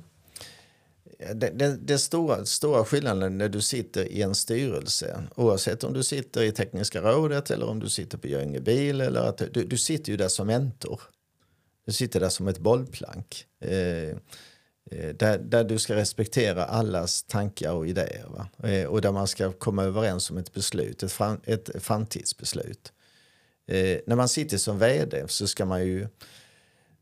Den 1.33 1.57
det, 1.57 1.77
det 1.81 1.97
stora, 1.97 2.45
stora 2.45 2.85
skillnaden 2.85 3.37
när 3.37 3.49
du 3.49 3.61
sitter 3.61 4.05
i 4.05 4.21
en 4.21 4.35
styrelse, 4.35 5.23
oavsett 5.35 5.83
om 5.83 5.93
du 5.93 6.03
sitter 6.03 6.43
i 6.43 6.51
tekniska 6.51 7.01
rådet 7.01 7.51
eller 7.51 7.69
om 7.69 7.79
du 7.79 7.89
sitter 7.89 8.17
på 8.17 8.27
Göinge 8.27 8.59
bil, 8.59 9.01
eller 9.01 9.21
att 9.21 9.37
du, 9.51 9.63
du 9.63 9.77
sitter 9.77 10.11
ju 10.11 10.17
där 10.17 10.27
som 10.27 10.47
mentor. 10.47 11.01
Du 11.85 11.91
sitter 11.91 12.19
där 12.19 12.29
som 12.29 12.47
ett 12.47 12.59
bollplank. 12.59 13.45
Eh, 13.65 14.17
Eh, 14.91 15.09
där, 15.15 15.37
där 15.37 15.63
du 15.63 15.79
ska 15.79 15.95
respektera 15.95 16.65
allas 16.65 17.23
tankar 17.23 17.71
och 17.71 17.87
idéer. 17.87 18.25
Va? 18.27 18.69
Eh, 18.69 18.85
och 18.85 19.01
där 19.01 19.11
man 19.11 19.27
ska 19.27 19.51
komma 19.51 19.83
överens 19.83 20.31
om 20.31 20.37
ett 20.37 20.53
beslut, 20.53 21.03
ett, 21.03 21.11
fram, 21.11 21.41
ett 21.45 21.69
framtidsbeslut. 21.83 22.93
Eh, 23.67 23.97
när 24.07 24.15
man 24.15 24.29
sitter 24.29 24.57
som 24.57 24.79
vd 24.79 25.27
så 25.27 25.47
ska 25.47 25.65
man 25.65 25.85
ju 25.85 26.07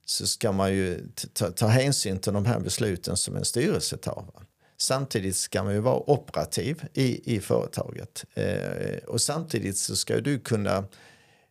så 0.05 0.27
ska 0.27 0.51
man 0.51 0.73
ju 0.73 1.07
ta, 1.33 1.51
ta 1.51 1.67
hänsyn 1.67 2.19
till 2.19 2.33
de 2.33 2.45
här 2.45 2.59
besluten 2.59 3.17
som 3.17 3.35
en 3.35 3.45
styrelse 3.45 3.97
tar. 3.97 4.25
Va? 4.33 4.41
Samtidigt 4.77 5.35
ska 5.35 5.63
man 5.63 5.73
ju 5.73 5.79
vara 5.79 6.09
operativ 6.09 6.83
i, 6.93 7.35
i 7.35 7.39
företaget. 7.39 8.25
Eh, 8.33 8.97
och 9.07 9.21
samtidigt 9.21 9.77
så 9.77 9.95
ska 9.95 10.21
du 10.21 10.39
kunna 10.39 10.85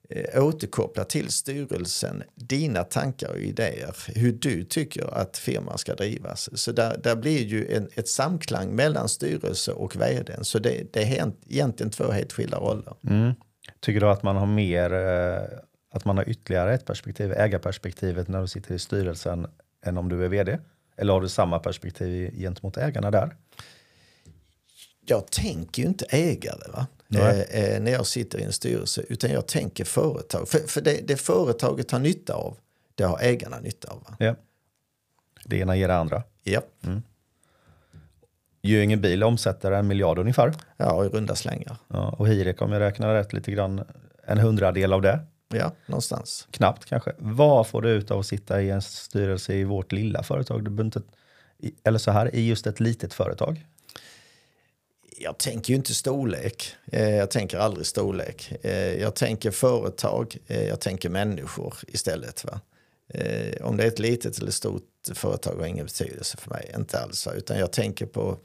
eh, 0.09 0.45
återkoppla 0.45 1.05
till 1.05 1.29
styrelsen 1.29 2.23
dina 2.35 2.85
tankar 2.85 3.29
och 3.29 3.39
idéer. 3.39 3.97
Hur 4.15 4.33
du 4.33 4.65
tycker 4.65 5.15
att 5.15 5.37
firman 5.37 5.79
ska 5.79 5.95
drivas. 5.95 6.61
Så 6.61 6.73
där, 6.73 6.99
där 7.03 7.17
blir 7.17 7.45
ju 7.45 7.77
en, 7.77 7.89
ett 7.95 8.09
samklang 8.09 8.75
mellan 8.75 9.09
styrelse 9.09 9.73
och 9.73 9.97
vd. 9.97 10.35
Så 10.43 10.59
det, 10.59 10.93
det 10.93 11.03
är 11.03 11.07
helt, 11.07 11.37
egentligen 11.47 11.91
två 11.91 12.11
helt 12.11 12.33
skilda 12.33 12.59
roller. 12.59 12.95
Tycker 13.81 14.01
du 14.01 14.07
att 14.07 14.23
man 14.23 14.37
har 14.37 14.47
mer, 14.47 14.93
eh, 14.93 15.59
att 15.93 16.05
man 16.05 16.17
har 16.17 16.29
ytterligare 16.29 16.75
ett 16.75 16.85
perspektiv, 16.85 17.33
ägarperspektivet 17.33 18.29
när 18.29 18.41
du 18.41 18.49
sitter 18.49 18.75
i 18.75 18.79
styrelsen 18.79 19.47
än 19.87 19.99
om 19.99 20.09
du 20.09 20.25
är 20.25 20.29
vd? 20.29 20.59
Eller 20.97 21.13
har 21.13 21.21
du 21.21 21.29
samma 21.29 21.59
perspektiv 21.59 22.35
gentemot 22.35 22.77
ägarna 22.77 23.11
där? 23.11 23.37
jag 25.07 25.31
tänker 25.31 25.83
ju 25.83 25.89
inte 25.89 26.05
ägare. 26.09 26.73
Va? 26.73 26.87
Eh, 27.15 27.41
eh, 27.41 27.83
när 27.83 27.93
jag 27.93 28.07
sitter 28.07 28.39
i 28.39 28.43
en 28.43 28.53
styrelse 28.53 29.03
utan 29.09 29.31
jag 29.31 29.47
tänker 29.47 29.85
företag. 29.85 30.49
För, 30.49 30.59
för 30.59 30.81
det, 30.81 31.01
det 31.09 31.17
företaget 31.17 31.91
har 31.91 31.99
nytta 31.99 32.35
av, 32.35 32.57
det 32.95 33.05
har 33.05 33.19
ägarna 33.23 33.61
nytta 33.61 33.89
av. 33.89 34.03
Va? 34.03 34.17
Ja. 34.19 34.35
Det 35.45 35.57
ena 35.57 35.77
ger 35.77 35.89
det 35.89 35.97
andra. 35.97 36.23
Ja. 36.43 36.63
Göinge 38.63 38.97
bil 38.97 39.23
omsätter 39.23 39.73
en 39.73 39.87
miljard 39.87 40.19
ungefär. 40.19 40.55
ja, 40.77 41.05
i 41.05 41.09
runda 41.09 41.35
slängar. 41.35 41.77
Ja, 41.89 42.09
och 42.19 42.29
Hirek, 42.29 42.63
om 42.63 42.73
jag 42.73 42.81
räknar 42.81 43.15
rätt 43.15 43.33
lite 43.33 43.53
grann, 43.53 43.85
en 44.25 44.39
hundradel 44.39 44.93
av 44.93 45.03
det. 45.03 45.21
Ja, 45.49 45.73
någonstans. 45.87 46.49
Knappt 46.51 46.85
kanske. 46.85 47.13
Vad 47.19 47.67
får 47.67 47.83
du 47.83 47.91
ut 47.91 48.11
av 48.11 48.19
att 48.19 48.27
sitta 48.27 48.63
i 48.63 48.71
en 48.71 48.83
styrelse 48.83 49.55
i 49.55 49.65
vårt 49.65 49.93
lilla 49.93 50.23
företag? 50.23 50.71
Du 50.71 50.83
inte, 50.83 51.03
eller 51.85 51.99
så 51.99 52.11
här, 52.11 52.35
i 52.35 52.49
just 52.49 52.67
ett 52.67 52.81
litet 52.81 53.15
företag. 53.15 53.67
Jag 55.19 55.39
tänker 55.39 55.71
ju 55.71 55.77
inte 55.77 55.95
storlek. 55.95 56.75
Eh, 56.93 57.11
jag 57.11 57.31
tänker 57.31 57.59
aldrig 57.59 57.87
storlek. 57.87 58.53
Eh, 58.63 58.95
jag 58.95 59.15
tänker 59.15 59.51
företag, 59.51 60.37
eh, 60.47 60.69
jag 60.69 60.81
tänker 60.81 61.09
människor 61.09 61.75
istället. 61.87 62.45
Va? 62.45 62.61
Om 63.61 63.77
det 63.77 63.85
är 63.85 63.89
ett 63.89 63.99
litet 63.99 64.39
eller 64.39 64.51
stort 64.51 64.83
företag 65.15 65.57
har 65.57 65.67
ingen 65.67 65.87
betydelse 65.87 66.37
för 66.37 66.51
mig. 66.51 66.73
Inte 66.77 66.99
alls. 67.01 67.29
Utan 67.37 67.59
jag 67.59 67.73
tänker 67.73 68.07
på 68.07 68.39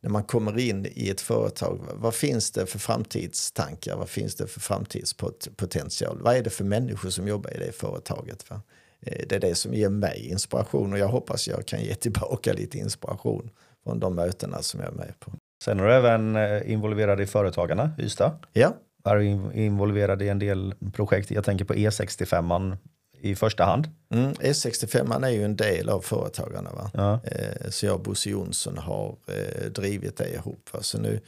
när 0.00 0.10
man 0.10 0.24
kommer 0.24 0.58
in 0.58 0.86
i 0.94 1.10
ett 1.10 1.20
företag. 1.20 1.80
Vad 1.94 2.14
finns 2.14 2.50
det 2.50 2.66
för 2.66 2.78
framtidstankar? 2.78 3.96
Vad 3.96 4.08
finns 4.08 4.34
det 4.34 4.46
för 4.46 4.60
framtidspotential? 4.60 6.18
Vad 6.22 6.36
är 6.36 6.42
det 6.42 6.50
för 6.50 6.64
människor 6.64 7.10
som 7.10 7.28
jobbar 7.28 7.50
i 7.50 7.58
det 7.58 7.72
företaget? 7.72 8.50
Va? 8.50 8.62
Det 9.00 9.32
är 9.32 9.40
det 9.40 9.54
som 9.54 9.74
ger 9.74 9.88
mig 9.88 10.28
inspiration 10.28 10.92
och 10.92 10.98
jag 10.98 11.08
hoppas 11.08 11.48
jag 11.48 11.66
kan 11.66 11.82
ge 11.82 11.94
tillbaka 11.94 12.52
lite 12.52 12.78
inspiration 12.78 13.50
från 13.84 14.00
de 14.00 14.14
mötena 14.14 14.62
som 14.62 14.80
jag 14.80 14.88
är 14.88 14.96
med 14.96 15.20
på. 15.20 15.32
Sen 15.62 15.80
är 15.80 15.84
du 15.84 15.92
även 15.94 16.36
eh, 16.36 16.70
involverad 16.72 17.20
i 17.20 17.26
Företagarna, 17.26 17.90
Ystad. 17.98 18.38
Ja, 18.52 18.74
Är 19.04 19.20
involverad 19.56 20.22
i 20.22 20.28
en 20.28 20.38
del 20.38 20.74
projekt. 20.92 21.30
Jag 21.30 21.44
tänker 21.44 21.64
på 21.64 21.74
E65 21.74 22.76
i 23.20 23.34
första 23.34 23.64
hand. 23.64 23.90
mm, 24.14 24.32
E65 24.32 25.26
är 25.26 25.30
ju 25.30 25.44
en 25.44 25.56
del 25.56 25.88
av 25.88 26.00
Företagarna. 26.00 26.70
Va? 26.72 26.90
Ja. 26.94 27.20
Eh, 27.24 27.70
så 27.70 27.86
jag 27.86 27.94
och 27.94 28.00
Bosse 28.02 28.30
Jonsson 28.30 28.78
har 28.78 29.16
eh, 29.26 29.70
drivit 29.70 30.16
det 30.16 30.34
ihop. 30.34 30.68
Va? 30.72 30.82
Så 30.82 30.98
nu, 30.98 31.20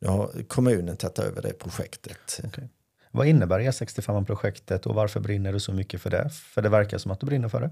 nu 0.00 0.08
har 0.08 0.30
kommunen 0.48 0.96
tagit 0.96 1.18
över 1.18 1.42
det 1.42 1.52
projektet. 1.52 2.40
Vad 3.10 3.26
innebär 3.26 3.60
E65-projektet 3.60 4.86
och 4.86 4.94
varför 4.94 5.20
brinner 5.20 5.52
du 5.52 5.60
så 5.60 5.72
mycket 5.72 6.02
för 6.02 6.10
det? 6.10 6.30
För 6.30 6.62
det 6.62 6.68
verkar 6.68 6.98
som 6.98 7.10
att 7.10 7.20
du 7.20 7.26
brinner 7.26 7.48
för 7.48 7.60
det. 7.60 7.70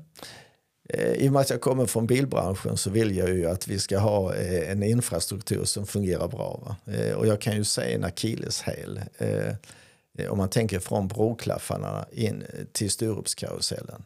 Eh, 0.93 1.13
I 1.13 1.29
och 1.29 1.33
med 1.33 1.41
att 1.41 1.51
jag 1.51 1.61
kommer 1.61 1.87
från 1.87 2.07
bilbranschen 2.07 2.77
så 2.77 2.91
vill 2.91 3.17
jag 3.17 3.29
ju 3.29 3.47
att 3.47 3.69
vi 3.69 3.79
ska 3.79 3.99
ha 3.99 4.35
eh, 4.35 4.71
en 4.71 4.83
infrastruktur 4.83 5.65
som 5.65 5.87
fungerar 5.87 6.29
bra. 6.29 6.61
Va? 6.65 6.95
Eh, 6.95 7.15
och 7.15 7.27
jag 7.27 7.41
kan 7.41 7.57
ju 7.57 7.65
säga 7.65 7.97
en 7.97 8.05
akilleshäl. 8.05 9.01
Om 10.29 10.39
man 10.39 10.51
tänker 10.51 10.79
från 10.79 11.09
broklaffarna 11.09 12.07
in 12.13 12.45
till 12.73 12.91
Sturupskarusellen. 12.91 14.03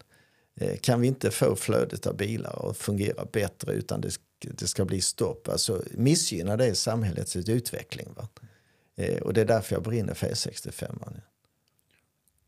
Kan 0.81 1.01
vi 1.01 1.07
inte 1.07 1.31
få 1.31 1.57
flödet 1.57 2.07
av 2.07 2.17
bilar 2.17 2.71
att 2.71 2.77
fungera 2.77 3.25
bättre 3.33 3.73
utan 3.73 4.01
det, 4.01 4.17
det 4.39 4.67
ska 4.67 4.85
bli 4.85 5.01
stopp. 5.01 5.49
Alltså 5.49 5.83
missgynnar 5.91 6.57
det 6.57 6.75
samhällets 6.75 7.37
utveckling. 7.37 8.09
Va? 8.17 8.29
Och 9.23 9.35
det 9.35 9.41
är 9.41 9.45
därför 9.45 9.75
jag 9.75 9.83
brinner 9.83 10.15
för 10.15 10.27
E65. 10.27 11.21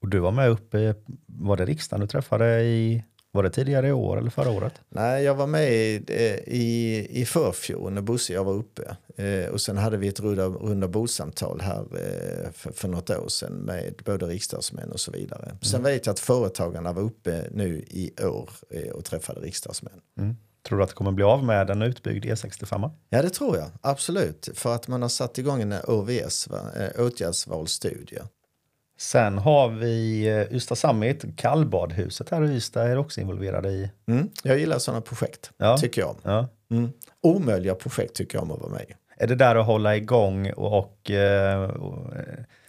Och 0.01 0.09
du 0.09 0.19
var 0.19 0.33
med 0.33 0.51
uppe, 0.51 0.95
var 1.27 1.57
det 1.57 1.65
riksdagen 1.65 2.01
du 2.01 2.07
träffade 2.07 2.63
i, 2.63 3.05
var 3.37 3.43
det 3.43 3.51
tidigare 3.51 3.89
i 3.89 3.93
år 3.93 4.19
eller 4.19 4.31
förra 4.31 4.51
året? 4.51 4.73
Nej, 4.89 5.25
jag 5.25 5.35
var 5.35 5.47
med 5.47 5.73
i, 5.73 6.03
i, 6.47 7.07
i 7.21 7.25
förfjol 7.25 7.93
när 7.93 8.03
Bosse 8.03 8.33
och 8.33 8.37
jag 8.37 8.45
var 8.45 8.53
uppe. 8.53 8.97
Eh, 9.17 9.51
och 9.51 9.61
sen 9.61 9.77
hade 9.77 9.97
vi 9.97 10.09
ett 10.09 10.21
runda, 10.21 10.47
runda 10.47 10.89
bordssamtal 10.89 11.61
här 11.61 11.81
eh, 11.81 12.53
för, 12.53 12.73
för 12.73 12.89
något 12.89 13.11
år 13.11 13.29
sedan 13.29 13.53
med 13.53 13.95
både 14.05 14.27
riksdagsmän 14.27 14.93
och 14.93 15.01
så 15.01 15.11
vidare. 15.11 15.57
Sen 15.63 15.83
vet 15.83 16.07
jag 16.07 16.13
att 16.13 16.21
företagarna 16.21 16.93
var 16.93 17.03
uppe 17.03 17.45
nu 17.51 17.85
i 17.89 18.13
år 18.25 18.51
eh, 18.71 18.91
och 18.91 19.05
träffade 19.05 19.41
riksdagsmän. 19.41 20.01
Mm. 20.19 20.37
Tror 20.69 20.79
du 20.79 20.85
att 20.85 20.91
det 20.91 20.97
kommer 20.97 21.13
bli 21.13 21.25
av 21.25 21.45
med 21.45 21.71
en 21.71 21.83
utbyggd 21.83 22.25
E65? 22.25 22.91
Ja, 23.09 23.23
det 23.23 23.31
tror 23.31 23.57
jag. 23.57 23.71
Absolut. 23.81 24.49
För 24.55 24.75
att 24.75 24.89
man 24.89 25.03
har 25.03 25.09
satt 25.09 25.39
igång 25.39 25.63
en 25.63 25.75
OVS? 25.87 26.49
Eh, 26.77 27.07
åtgärdsvalsstudie. 27.07 28.23
Sen 28.99 29.39
har 29.39 29.69
vi 29.69 30.27
eh, 30.29 30.57
Ystad 30.57 30.77
Summit, 30.77 31.25
kallbadhuset 31.37 32.31
här 32.31 32.45
i 32.45 32.55
Ystad 32.55 32.83
är 32.83 32.99
också 32.99 33.21
involverade 33.21 33.69
i. 33.69 33.91
Mm. 34.09 34.29
Jag 34.43 34.59
gillar 34.59 34.79
sådana 34.79 35.01
projekt, 35.01 35.51
Ja. 35.57 35.79
tycker 35.79 36.01
jag. 36.01 36.17
Ja. 36.23 36.49
Mm. 36.71 36.91
Omöjliga 37.23 37.75
projekt 37.75 38.15
tycker 38.15 38.37
jag 38.39 38.43
om 38.43 38.51
att 38.51 38.61
vara 38.61 38.73
med 38.73 38.83
i. 38.89 38.95
Är 39.19 39.27
det 39.27 39.35
där 39.35 39.57
att 39.57 39.67
hålla 39.67 39.97
igång 39.97 40.53
och, 40.53 40.79
och, 40.79 41.11
eh, 41.11 41.63
och 41.71 42.17
eh, 42.17 42.23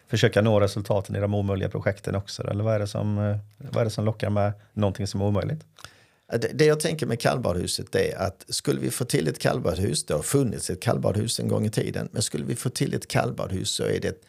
försöka 0.07 0.41
nå 0.41 0.59
resultaten 0.59 1.15
i 1.15 1.19
de 1.19 1.33
omöjliga 1.33 1.69
projekten 1.69 2.15
också? 2.15 2.47
Eller 2.47 2.63
vad 2.63 2.75
är 2.75 2.79
det 2.79 2.87
som, 2.87 3.15
vad 3.57 3.81
är 3.81 3.85
det 3.85 3.89
som 3.91 4.05
lockar 4.05 4.29
med 4.29 4.53
någonting 4.73 5.07
som 5.07 5.21
är 5.21 5.25
omöjligt? 5.25 5.65
Det, 6.31 6.51
det 6.53 6.65
jag 6.65 6.79
tänker 6.79 7.05
med 7.05 7.19
kallbadhuset 7.19 7.95
är 7.95 8.17
att 8.17 8.45
skulle 8.47 8.79
vi 8.79 8.91
få 8.91 9.05
till 9.05 9.27
ett 9.27 9.39
kallbadhus, 9.39 10.05
det 10.05 10.13
har 10.13 10.21
funnits 10.21 10.69
ett 10.69 10.81
kallbadhus 10.81 11.39
en 11.39 11.47
gång 11.47 11.65
i 11.65 11.69
tiden, 11.69 12.09
men 12.11 12.21
skulle 12.21 12.45
vi 12.45 12.55
få 12.55 12.69
till 12.69 12.93
ett 12.93 13.07
kallbadhus 13.07 13.69
så 13.69 13.83
är 13.83 13.99
det 13.99 14.07
ett, 14.07 14.21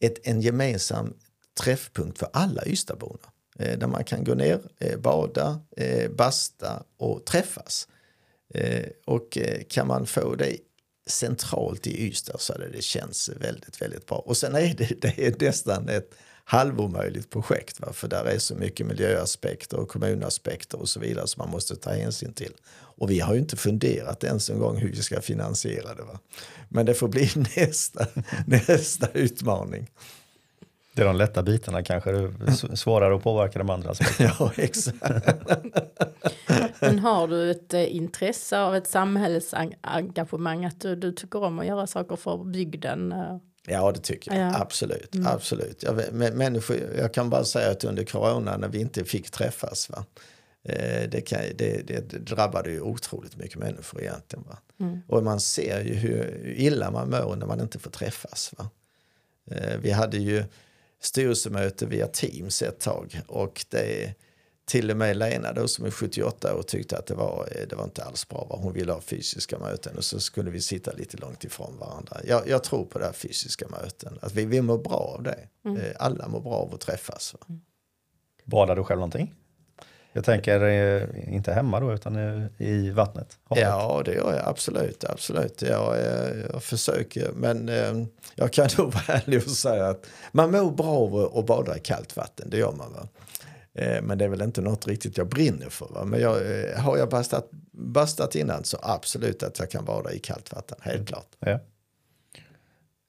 ett, 0.00 0.26
en 0.26 0.40
gemensam 0.40 1.14
träffpunkt 1.58 2.18
för 2.18 2.28
alla 2.32 2.66
Ystadborna. 2.66 3.28
Eh, 3.58 3.78
där 3.78 3.86
man 3.86 4.04
kan 4.04 4.24
gå 4.24 4.34
ner, 4.34 4.60
eh, 4.78 4.98
bada, 4.98 5.60
eh, 5.76 6.10
basta 6.10 6.82
och 6.96 7.24
träffas. 7.24 7.88
Eh, 8.54 8.86
och 9.06 9.38
eh, 9.38 9.62
kan 9.68 9.86
man 9.86 10.06
få 10.06 10.34
det 10.34 10.56
centralt 11.06 11.86
i 11.86 12.06
Ystad 12.06 12.40
så 12.40 12.52
hade 12.52 12.68
det 12.68 12.82
känns 12.82 13.30
väldigt, 13.40 13.82
väldigt 13.82 14.06
bra. 14.06 14.18
Och 14.18 14.36
sen 14.36 14.54
är 14.54 14.74
det, 14.74 15.00
det 15.00 15.26
är 15.26 15.34
nästan 15.38 15.88
ett 15.88 16.14
halvomöjligt 16.44 17.30
projekt. 17.30 17.80
Va? 17.80 17.92
För 17.92 18.08
där 18.08 18.24
är 18.24 18.38
så 18.38 18.54
mycket 18.54 18.86
miljöaspekter 18.86 19.76
och 19.76 19.88
kommunaspekter 19.88 20.80
och 20.80 20.88
så 20.88 21.00
vidare 21.00 21.26
som 21.26 21.40
man 21.40 21.50
måste 21.50 21.76
ta 21.76 21.90
hänsyn 21.90 22.32
till. 22.32 22.52
Och 22.70 23.10
vi 23.10 23.20
har 23.20 23.34
ju 23.34 23.40
inte 23.40 23.56
funderat 23.56 24.24
ens 24.24 24.50
en 24.50 24.58
gång 24.58 24.76
hur 24.76 24.92
vi 24.92 25.02
ska 25.02 25.20
finansiera 25.20 25.94
det. 25.94 26.02
Va? 26.02 26.18
Men 26.68 26.86
det 26.86 26.94
får 26.94 27.08
bli 27.08 27.30
nästa, 27.56 28.06
nästa 28.46 29.08
utmaning. 29.12 29.90
Det 30.98 31.02
är 31.02 31.06
de 31.06 31.16
lätta 31.16 31.42
bitarna 31.42 31.82
kanske, 31.82 32.12
det 32.12 32.18
är 32.18 32.76
svårare 32.76 33.16
att 33.16 33.22
påverka 33.22 33.58
de 33.58 33.70
andra 33.70 33.90
aspekterna. 33.90 34.30
Ja, 34.38 34.52
exakt. 34.56 34.96
Men 36.80 36.98
har 36.98 37.28
du 37.28 37.50
ett 37.50 37.74
eh, 37.74 37.96
intresse 37.96 38.58
av 38.60 38.76
ett 38.76 38.86
samhällsengagemang 38.86 40.64
att 40.64 40.80
du, 40.80 40.96
du 40.96 41.12
tycker 41.12 41.42
om 41.42 41.58
att 41.58 41.66
göra 41.66 41.86
saker 41.86 42.16
för 42.16 42.44
bygden? 42.44 43.12
eh? 43.12 43.36
Ja, 43.66 43.92
det 43.92 44.00
tycker 44.00 44.34
jag. 44.34 44.40
Ja. 44.40 44.60
Absolut. 44.60 45.16
absolut. 45.26 45.82
Jag, 45.82 46.12
människor, 46.12 46.76
jag 46.98 47.14
kan 47.14 47.30
bara 47.30 47.44
säga 47.44 47.70
att 47.70 47.84
under 47.84 48.04
corona 48.04 48.56
när 48.56 48.68
vi 48.68 48.80
inte 48.80 49.04
fick 49.04 49.30
träffas, 49.30 49.90
va? 49.90 50.04
Eh, 50.64 51.08
det, 51.10 51.20
kan, 51.20 51.40
det, 51.54 51.88
det 51.88 52.00
drabbade 52.18 52.70
ju 52.70 52.80
otroligt 52.80 53.36
mycket 53.36 53.58
människor 53.58 54.00
egentligen. 54.00 54.44
Va? 54.48 54.58
Och 55.08 55.22
man 55.22 55.40
ser 55.40 55.84
ju 55.84 55.94
hur 55.94 56.54
illa 56.56 56.90
man 56.90 57.10
mår 57.10 57.36
när 57.36 57.46
man 57.46 57.60
inte 57.60 57.78
får 57.78 57.90
träffas. 57.90 58.54
Va? 58.58 58.70
Vi 59.80 59.90
hade 59.90 60.18
ju 60.18 60.44
styrelsemöte 61.00 61.86
via 61.86 62.06
Teams 62.06 62.62
ett 62.62 62.80
tag 62.80 63.20
och 63.26 63.64
det 63.70 64.14
till 64.68 64.90
och 64.90 64.96
med 64.96 65.16
Lena 65.16 65.52
då 65.52 65.68
som 65.68 65.84
är 65.84 65.90
78 65.90 66.54
och 66.54 66.66
tyckte 66.66 66.98
att 66.98 67.06
det 67.06 67.14
var, 67.14 67.48
eh, 67.54 67.66
det 67.68 67.76
var 67.76 67.84
inte 67.84 68.04
alls 68.04 68.28
bra. 68.28 68.46
Hon 68.62 68.72
ville 68.72 68.92
ha 68.92 69.00
fysiska 69.00 69.58
möten 69.58 69.96
och 69.96 70.04
så 70.04 70.20
skulle 70.20 70.50
vi 70.50 70.60
sitta 70.60 70.92
lite 70.92 71.16
långt 71.16 71.44
ifrån 71.44 71.76
varandra. 71.78 72.16
Jag, 72.24 72.48
jag 72.48 72.64
tror 72.64 72.84
på 72.84 72.98
det 72.98 73.04
här 73.04 73.12
fysiska 73.12 73.68
möten. 73.68 74.18
Att 74.22 74.34
vi, 74.34 74.44
vi 74.44 74.60
mår 74.60 74.78
bra 74.78 75.14
av 75.16 75.22
det. 75.22 75.48
Eh, 75.64 75.92
Alla 75.98 76.28
mår 76.28 76.40
bra 76.40 76.54
av 76.54 76.74
att 76.74 76.80
träffas. 76.80 77.34
Va? 77.34 77.58
Badar 78.44 78.76
du 78.76 78.84
själv 78.84 78.98
någonting? 78.98 79.34
Jag 80.18 80.24
tänker 80.24 80.60
eh, 80.64 81.34
inte 81.34 81.52
hemma 81.52 81.80
då 81.80 81.92
utan 81.94 82.16
eh, 82.16 82.66
i 82.68 82.90
vattnet. 82.90 83.38
havet. 83.48 83.62
Ja, 83.64 84.02
det 84.04 84.14
gör 84.14 84.34
jag 84.34 84.48
absolut. 84.48 85.04
absolut. 85.04 85.62
Jag, 85.62 85.98
eh, 85.98 86.38
jag 86.52 86.62
försöker, 86.62 87.30
men 87.34 87.68
jag 88.34 88.52
kan 88.52 88.68
nog 88.78 88.92
vara 88.92 89.04
ärlig 89.18 89.38
och 89.42 89.50
säga 89.50 89.88
att 89.88 90.06
man 90.32 90.50
mår 90.50 90.70
bra 90.70 90.86
av 90.86 91.38
att- 91.38 91.46
bada 91.46 91.76
i 91.76 91.80
kallt 91.80 92.16
vatten, 92.16 92.50
det 92.50 92.56
gör 92.58 92.72
man. 92.72 92.92
Va? 92.92 93.08
Men 94.02 94.18
det 94.18 94.24
är 94.24 94.28
väl 94.28 94.42
inte 94.42 94.60
något 94.60 94.86
riktigt 94.86 95.16
jag 95.18 95.26
brinner 95.28 95.68
för. 95.68 95.86
Va? 95.90 96.04
Men 96.04 96.20
jag, 96.20 96.34
har 96.76 96.96
jag 96.98 97.08
bastat, 97.08 97.48
bastat 97.72 98.34
innan 98.34 98.64
så 98.64 98.78
absolut 98.82 99.42
att 99.42 99.58
jag 99.58 99.70
kan 99.70 99.84
bada 99.84 100.12
i 100.12 100.18
kallt 100.18 100.52
vatten, 100.52 100.78
helt 100.80 101.08
klart. 101.08 101.28
Ja. 101.38 101.58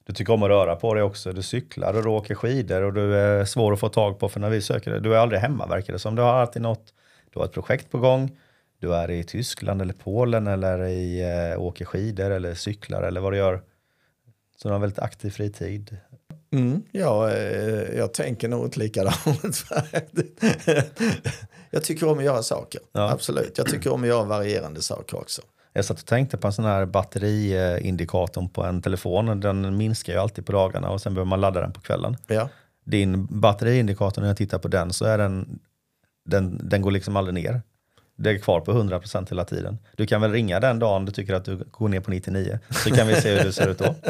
Du 0.05 0.13
tycker 0.13 0.33
om 0.33 0.43
att 0.43 0.49
röra 0.49 0.75
på 0.75 0.93
dig 0.93 1.03
också. 1.03 1.33
Du 1.33 1.41
cyklar 1.41 1.93
och 1.93 2.03
du 2.03 2.09
åker 2.09 2.35
skidor 2.35 2.81
och 2.81 2.93
du 2.93 3.15
är 3.17 3.45
svår 3.45 3.73
att 3.73 3.79
få 3.79 3.89
tag 3.89 4.19
på 4.19 4.29
för 4.29 4.39
när 4.39 4.49
vi 4.49 4.61
söker 4.61 4.91
dig. 4.91 5.01
Du 5.01 5.13
är 5.15 5.17
aldrig 5.17 5.41
hemma 5.41 5.67
verkar 5.67 5.93
det 5.93 5.99
som. 5.99 6.15
Du 6.15 6.21
har 6.21 6.33
alltid 6.33 6.61
något. 6.61 6.93
Du 7.33 7.39
har 7.39 7.45
ett 7.45 7.53
projekt 7.53 7.91
på 7.91 7.97
gång. 7.99 8.37
Du 8.79 8.95
är 8.95 9.11
i 9.11 9.23
Tyskland 9.23 9.81
eller 9.81 9.93
Polen 9.93 10.47
eller 10.47 10.83
i, 10.85 11.21
eh, 11.53 11.61
åker 11.61 11.85
skidor 11.85 12.31
eller 12.31 12.53
cyklar 12.55 13.03
eller 13.03 13.21
vad 13.21 13.33
du 13.33 13.37
gör. 13.37 13.61
Så 14.57 14.67
du 14.67 14.69
har 14.69 14.75
en 14.75 14.81
väldigt 14.81 14.99
aktiv 14.99 15.29
fritid. 15.29 15.97
Mm, 16.51 16.83
ja, 16.91 17.31
eh, 17.31 17.97
jag 17.97 18.13
tänker 18.13 18.47
nog 18.47 18.65
inte 18.65 18.79
likadant. 18.79 19.65
jag 21.71 21.83
tycker 21.83 22.07
om 22.09 22.17
att 22.17 22.23
göra 22.23 22.43
saker, 22.43 22.81
Ja. 22.91 23.11
absolut. 23.11 23.57
Jag 23.57 23.67
tycker 23.67 23.93
om 23.93 24.01
att 24.03 24.07
göra 24.07 24.23
varierande 24.23 24.81
saker 24.81 25.17
också. 25.17 25.41
Jag 25.73 25.85
satt 25.85 25.99
och 25.99 26.05
tänkte 26.05 26.37
på 26.37 26.47
en 26.47 26.53
sån 26.53 26.65
här 26.65 26.85
batteriindikatorn 26.85 28.49
på 28.49 28.63
en 28.63 28.81
telefon. 28.81 29.39
Den 29.39 29.77
minskar 29.77 30.13
ju 30.13 30.19
alltid 30.19 30.45
på 30.45 30.51
dagarna 30.51 30.89
och 30.89 31.01
sen 31.01 31.13
behöver 31.13 31.29
man 31.29 31.41
ladda 31.41 31.61
den 31.61 31.73
på 31.73 31.81
kvällen. 31.81 32.17
Ja. 32.27 32.49
Din 32.85 33.25
batteriindikator, 33.41 34.21
när 34.21 34.27
jag 34.29 34.37
tittar 34.37 34.59
på 34.59 34.67
den, 34.67 34.93
så 34.93 35.05
är 35.05 35.17
den, 35.17 35.59
den, 36.29 36.69
den 36.69 36.81
går 36.81 36.91
liksom 36.91 37.15
aldrig 37.15 37.33
ner. 37.33 37.61
Det 38.15 38.29
är 38.29 38.37
kvar 38.37 38.61
på 38.61 38.71
100% 38.71 39.29
hela 39.29 39.45
tiden. 39.45 39.77
Du 39.95 40.07
kan 40.07 40.21
väl 40.21 40.31
ringa 40.31 40.59
den 40.59 40.79
dagen 40.79 41.05
du 41.05 41.11
tycker 41.11 41.33
att 41.33 41.45
du 41.45 41.57
går 41.71 41.89
ner 41.89 41.99
på 41.99 42.11
99, 42.11 42.59
så 42.69 42.89
kan 42.89 43.07
vi 43.07 43.15
se 43.15 43.37
hur 43.37 43.43
det 43.43 43.53
ser 43.53 43.69
ut 43.69 43.77
då. 43.77 43.95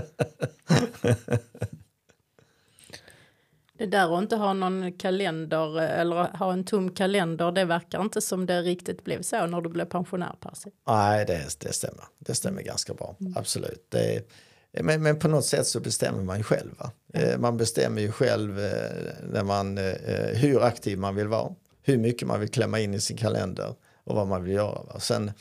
Det 3.78 3.86
där 3.86 4.18
att 4.18 4.22
inte 4.22 4.36
ha 4.36 4.54
någon 4.54 4.92
kalender 4.92 5.82
eller 5.82 6.38
ha 6.38 6.54
en 6.54 6.64
tom 6.64 6.92
kalender, 6.92 7.52
det 7.52 7.66
verkar 7.66 8.02
inte 8.02 8.22
som 8.22 8.46
det 8.46 8.62
riktigt 8.62 9.04
blev 9.04 9.22
så 9.22 9.46
när 9.46 9.62
du 9.62 9.70
blev 9.70 9.86
pensionär 9.86 10.36
Percy. 10.40 10.70
Nej, 10.88 11.26
det, 11.26 11.60
det 11.60 11.74
stämmer. 11.74 12.04
Det 12.20 12.36
stämmer 12.36 12.62
ganska 12.62 12.94
bra. 12.94 13.16
Absolut. 13.36 13.86
Det 13.90 14.24
men, 14.72 15.04
men 15.04 15.20
på 15.20 15.28
något 15.28 15.46
sätt 15.46 15.68
så 15.68 15.80
bestämmer 15.80 16.24
man 16.24 16.38
ju 16.38 16.44
själv. 16.44 16.72
Va? 16.78 16.92
Eh, 17.14 17.38
Man 17.40 17.58
bestämmer 17.58 18.02
ju 18.02 18.12
själv 18.12 18.60
eh, 18.60 19.14
när 19.32 19.44
man, 19.44 19.78
eh, 19.78 19.94
hur 20.34 20.64
aktiv 20.64 20.98
man 21.00 21.16
vill 21.16 21.28
vara, 21.28 21.56
hur 21.90 21.98
mycket 21.98 22.28
man 22.28 22.40
vill 22.40 22.50
klämma 22.50 22.80
in 22.80 22.94
i 22.94 23.00
sin 23.00 23.18
kalender 23.18 23.76
och 24.04 24.16
vad 24.16 24.28
man 24.28 24.44
vill 24.44 24.54
göra. 24.54 24.84
Va? 24.84 25.00
Sen, 25.00 25.32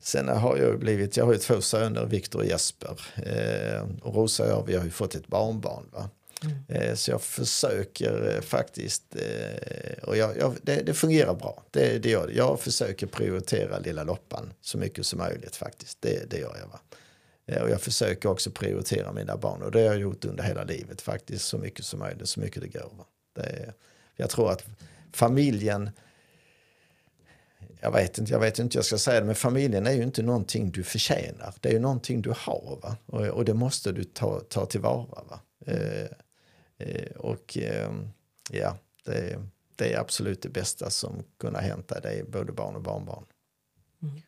sen 0.00 0.28
har 0.28 0.56
jag 0.56 0.78
blivit, 0.78 1.16
jag 1.16 1.24
har 1.24 1.32
ju 1.32 1.38
två 1.38 1.60
söner, 1.60 2.06
Viktor 2.06 2.38
och 2.38 2.46
Jesper. 2.46 3.00
Eh, 3.16 3.82
och 4.02 4.14
Rosa 4.14 4.42
och 4.44 4.50
jag, 4.50 4.66
vi 4.66 4.76
har 4.76 4.84
ju 4.84 4.90
fått 4.90 5.14
ett 5.14 5.26
barnbarn. 5.26 5.84
Va? 5.92 6.10
Eh, 6.68 6.94
Så 6.94 7.10
jag 7.10 7.22
försöker 7.22 8.34
eh, 8.34 8.40
faktiskt, 8.40 9.16
eh, 9.16 10.04
och 10.04 10.16
jag, 10.16 10.36
jag, 10.38 10.54
det, 10.62 10.82
det 10.82 10.94
fungerar 10.94 11.34
bra. 11.34 11.62
Det, 11.70 11.98
det 11.98 12.10
gör 12.10 12.26
det. 12.26 12.32
Jag 12.32 12.60
försöker 12.60 13.06
prioritera 13.06 13.78
lilla 13.78 14.04
Loppan 14.04 14.52
så 14.60 14.78
mycket 14.78 15.06
som 15.06 15.18
möjligt 15.18 15.56
faktiskt. 15.56 15.98
Det, 16.00 16.30
det 16.30 16.38
gör 16.38 16.56
jag. 16.60 16.68
Va? 16.68 16.80
Och 17.62 17.70
jag 17.70 17.80
försöker 17.80 18.28
också 18.28 18.50
prioritera 18.50 19.12
mina 19.12 19.36
barn 19.36 19.62
och 19.62 19.70
det 19.70 19.78
har 19.78 19.86
jag 19.86 19.98
gjort 19.98 20.24
under 20.24 20.44
hela 20.44 20.64
livet 20.64 21.00
faktiskt 21.00 21.44
så 21.44 21.58
mycket 21.58 21.84
som 21.84 21.98
möjligt, 21.98 22.28
så 22.28 22.40
mycket 22.40 22.62
det 22.62 22.68
går. 22.68 22.92
Det 23.34 23.72
jag 24.16 24.30
tror 24.30 24.50
att 24.50 24.64
familjen, 25.16 25.90
jag 27.80 27.92
vet 27.92 28.18
inte, 28.18 28.32
jag 28.32 28.40
vet 28.40 28.58
inte 28.58 28.74
hur 28.74 28.78
jag 28.78 28.84
ska 28.84 28.98
säga 28.98 29.20
det, 29.20 29.26
men 29.26 29.34
familjen 29.34 29.86
är 29.86 29.92
ju 29.92 30.02
inte 30.02 30.22
någonting 30.22 30.70
du 30.70 30.82
förtjänar. 30.82 31.54
Det 31.60 31.68
är 31.68 31.72
ju 31.72 31.78
någonting 31.78 32.22
du 32.22 32.30
har 32.30 32.78
va? 32.82 32.96
Och, 33.06 33.26
och 33.26 33.44
det 33.44 33.54
måste 33.54 33.92
du 33.92 34.04
ta, 34.04 34.40
ta 34.40 34.66
tillvara. 34.66 35.22
Va? 35.30 35.40
Eh, 35.66 36.06
eh, 36.78 37.10
och 37.16 37.58
eh, 37.58 37.90
ja, 38.50 38.76
det, 39.04 39.38
det 39.76 39.92
är 39.92 40.00
absolut 40.00 40.42
det 40.42 40.48
bästa 40.48 40.90
som 40.90 41.24
kunde 41.38 41.60
hända 41.60 41.74
hänt 41.74 42.02
dig, 42.02 42.24
både 42.28 42.52
barn 42.52 42.76
och 42.76 42.82
barnbarn. 42.82 43.24
Mm. 44.02 44.20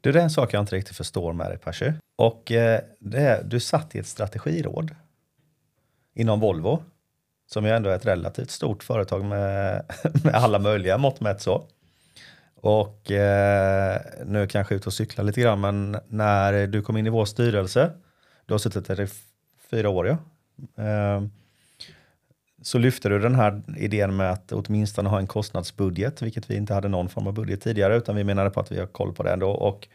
Du, 0.00 0.12
det 0.12 0.18
är 0.18 0.24
en 0.24 0.30
sak 0.30 0.54
jag 0.54 0.62
inte 0.62 0.76
riktigt 0.76 0.96
förstår 0.96 1.32
med 1.32 1.50
dig 1.50 1.58
Percy. 1.58 1.92
Och 2.16 2.52
eh, 2.52 2.80
det 2.98 3.18
är, 3.18 3.44
du 3.44 3.60
satt 3.60 3.94
i 3.94 3.98
ett 3.98 4.06
strategiråd 4.06 4.94
inom 6.14 6.40
Volvo, 6.40 6.82
som 7.46 7.64
ju 7.64 7.70
ändå 7.70 7.90
är 7.90 7.96
ett 7.96 8.06
relativt 8.06 8.50
stort 8.50 8.82
företag 8.82 9.24
med, 9.24 9.84
med 10.24 10.34
alla 10.34 10.58
möjliga 10.58 10.98
mått 10.98 11.20
mätt 11.20 11.40
så. 11.40 11.64
Och 12.60 13.10
eh, 13.10 14.00
nu 14.26 14.46
kanske 14.46 14.74
ut 14.74 14.80
ute 14.80 14.88
och 14.88 14.92
cyklar 14.92 15.24
lite 15.24 15.40
grann, 15.40 15.60
men 15.60 15.96
när 16.08 16.66
du 16.66 16.82
kom 16.82 16.96
in 16.96 17.06
i 17.06 17.10
vår 17.10 17.24
styrelse, 17.24 17.90
du 18.46 18.54
har 18.54 18.58
suttit 18.58 18.86
där 18.86 19.00
i 19.00 19.08
fyra 19.70 19.88
år 19.88 20.06
ja. 20.06 20.18
Eh, 20.84 21.22
så 22.62 22.78
lyfte 22.78 23.08
du 23.08 23.18
den 23.18 23.34
här 23.34 23.62
idén 23.76 24.16
med 24.16 24.30
att 24.30 24.52
åtminstone 24.52 25.08
ha 25.08 25.18
en 25.18 25.26
kostnadsbudget, 25.26 26.22
vilket 26.22 26.50
vi 26.50 26.56
inte 26.56 26.74
hade 26.74 26.88
någon 26.88 27.08
form 27.08 27.26
av 27.26 27.32
budget 27.32 27.60
tidigare, 27.60 27.96
utan 27.96 28.16
vi 28.16 28.24
menade 28.24 28.50
på 28.50 28.60
att 28.60 28.72
vi 28.72 28.78
har 28.78 28.86
koll 28.86 29.12
på 29.12 29.22
det 29.22 29.32
ändå. 29.32 29.50
Och 29.50 29.88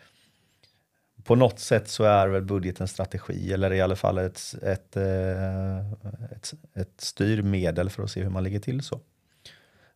på 1.23 1.35
något 1.35 1.59
sätt 1.59 1.87
så 1.87 2.03
är 2.03 2.27
väl 2.27 2.41
budgeten 2.41 2.87
strategi, 2.87 3.53
eller 3.53 3.73
i 3.73 3.81
alla 3.81 3.95
fall 3.95 4.17
ett, 4.17 4.55
ett, 4.61 4.97
eh, 4.97 5.91
ett, 6.31 6.53
ett 6.73 7.01
styrmedel 7.01 7.89
för 7.89 8.03
att 8.03 8.11
se 8.11 8.23
hur 8.23 8.29
man 8.29 8.43
ligger 8.43 8.59
till 8.59 8.83
så. 8.83 8.99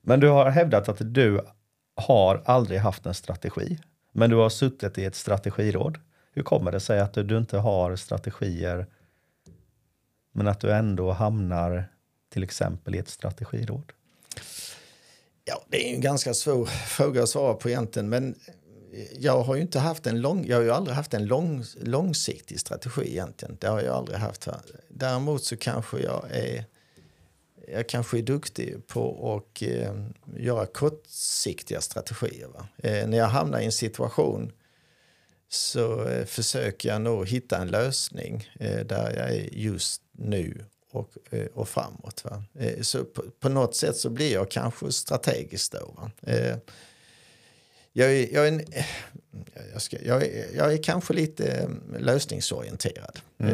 Men 0.01 0.19
du 0.19 0.29
har 0.29 0.49
hävdat 0.49 0.89
att 0.89 1.13
du 1.13 1.41
har 1.95 2.41
aldrig 2.45 2.79
haft 2.79 3.05
en 3.05 3.13
strategi, 3.13 3.79
men 4.11 4.29
du 4.29 4.35
har 4.35 4.49
suttit 4.49 4.97
i 4.97 5.05
ett 5.05 5.15
strategiråd. 5.15 5.97
Hur 6.31 6.43
kommer 6.43 6.71
det 6.71 6.79
sig 6.79 6.99
att 6.99 7.13
du 7.13 7.37
inte 7.37 7.57
har 7.57 7.95
strategier, 7.95 8.85
men 10.33 10.47
att 10.47 10.59
du 10.59 10.71
ändå 10.71 11.11
hamnar 11.11 11.89
till 12.29 12.43
exempel 12.43 12.95
i 12.95 12.97
ett 12.97 13.09
strategiråd? 13.09 13.91
Ja, 15.45 15.63
det 15.67 15.89
är 15.89 15.95
en 15.95 16.01
ganska 16.01 16.33
svår 16.33 16.65
fråga 16.65 17.23
att 17.23 17.29
svara 17.29 17.53
på 17.53 17.69
egentligen, 17.69 18.09
men 18.09 18.35
jag 19.19 19.43
har 19.43 19.55
ju 19.55 19.61
inte 19.61 19.79
haft 19.79 20.07
en 20.07 20.21
lång, 20.21 20.45
jag 20.47 20.57
har 20.57 20.63
ju 20.63 20.71
aldrig 20.71 20.95
haft 20.95 21.13
en 21.13 21.25
lång, 21.25 21.63
långsiktig 21.81 22.59
strategi 22.59 23.11
egentligen. 23.11 23.57
Det 23.59 23.67
har 23.67 23.81
jag 23.81 23.95
aldrig 23.95 24.17
haft. 24.17 24.47
Däremot 24.89 25.43
så 25.43 25.57
kanske 25.57 25.99
jag 25.99 26.25
är, 26.31 26.65
jag 27.67 27.89
kanske 27.89 28.17
är 28.17 28.21
duktig 28.21 28.87
på 28.87 29.35
att 29.35 29.61
eh, 29.61 29.95
göra 30.37 30.65
kortsiktiga 30.65 31.81
strategier. 31.81 32.47
Va? 32.47 32.67
Eh, 32.77 33.07
när 33.07 33.17
jag 33.17 33.27
hamnar 33.27 33.59
i 33.59 33.65
en 33.65 33.71
situation 33.71 34.51
så 35.49 36.07
eh, 36.07 36.25
försöker 36.25 36.89
jag 36.89 37.01
nog 37.01 37.27
hitta 37.27 37.57
en 37.57 37.67
lösning 37.67 38.49
eh, 38.59 38.85
där 38.85 39.15
jag 39.17 39.29
är 39.35 39.49
just 39.51 40.01
nu 40.11 40.65
och, 40.91 41.09
eh, 41.29 41.45
och 41.45 41.69
framåt. 41.69 42.23
Va? 42.25 42.43
Eh, 42.59 42.81
så 42.81 43.05
på, 43.05 43.23
på 43.39 43.49
något 43.49 43.75
sätt 43.75 43.97
så 43.97 44.09
blir 44.09 44.33
jag 44.33 44.51
kanske 44.51 44.91
strategisk 44.91 45.71
då. 45.71 46.09
Eh, 46.21 46.57
jag, 47.97 48.11
är, 48.15 48.33
jag, 48.33 48.43
är 48.47 48.51
en, 48.51 48.59
eh, 48.59 48.85
jag, 49.73 49.81
ska, 49.81 49.97
jag, 50.05 50.23
är, 50.23 50.45
jag 50.55 50.73
är 50.73 50.83
kanske 50.83 51.13
lite 51.13 51.47
eh, 51.47 51.69
lösningsorienterad. 51.99 53.19
Eh, 53.39 53.47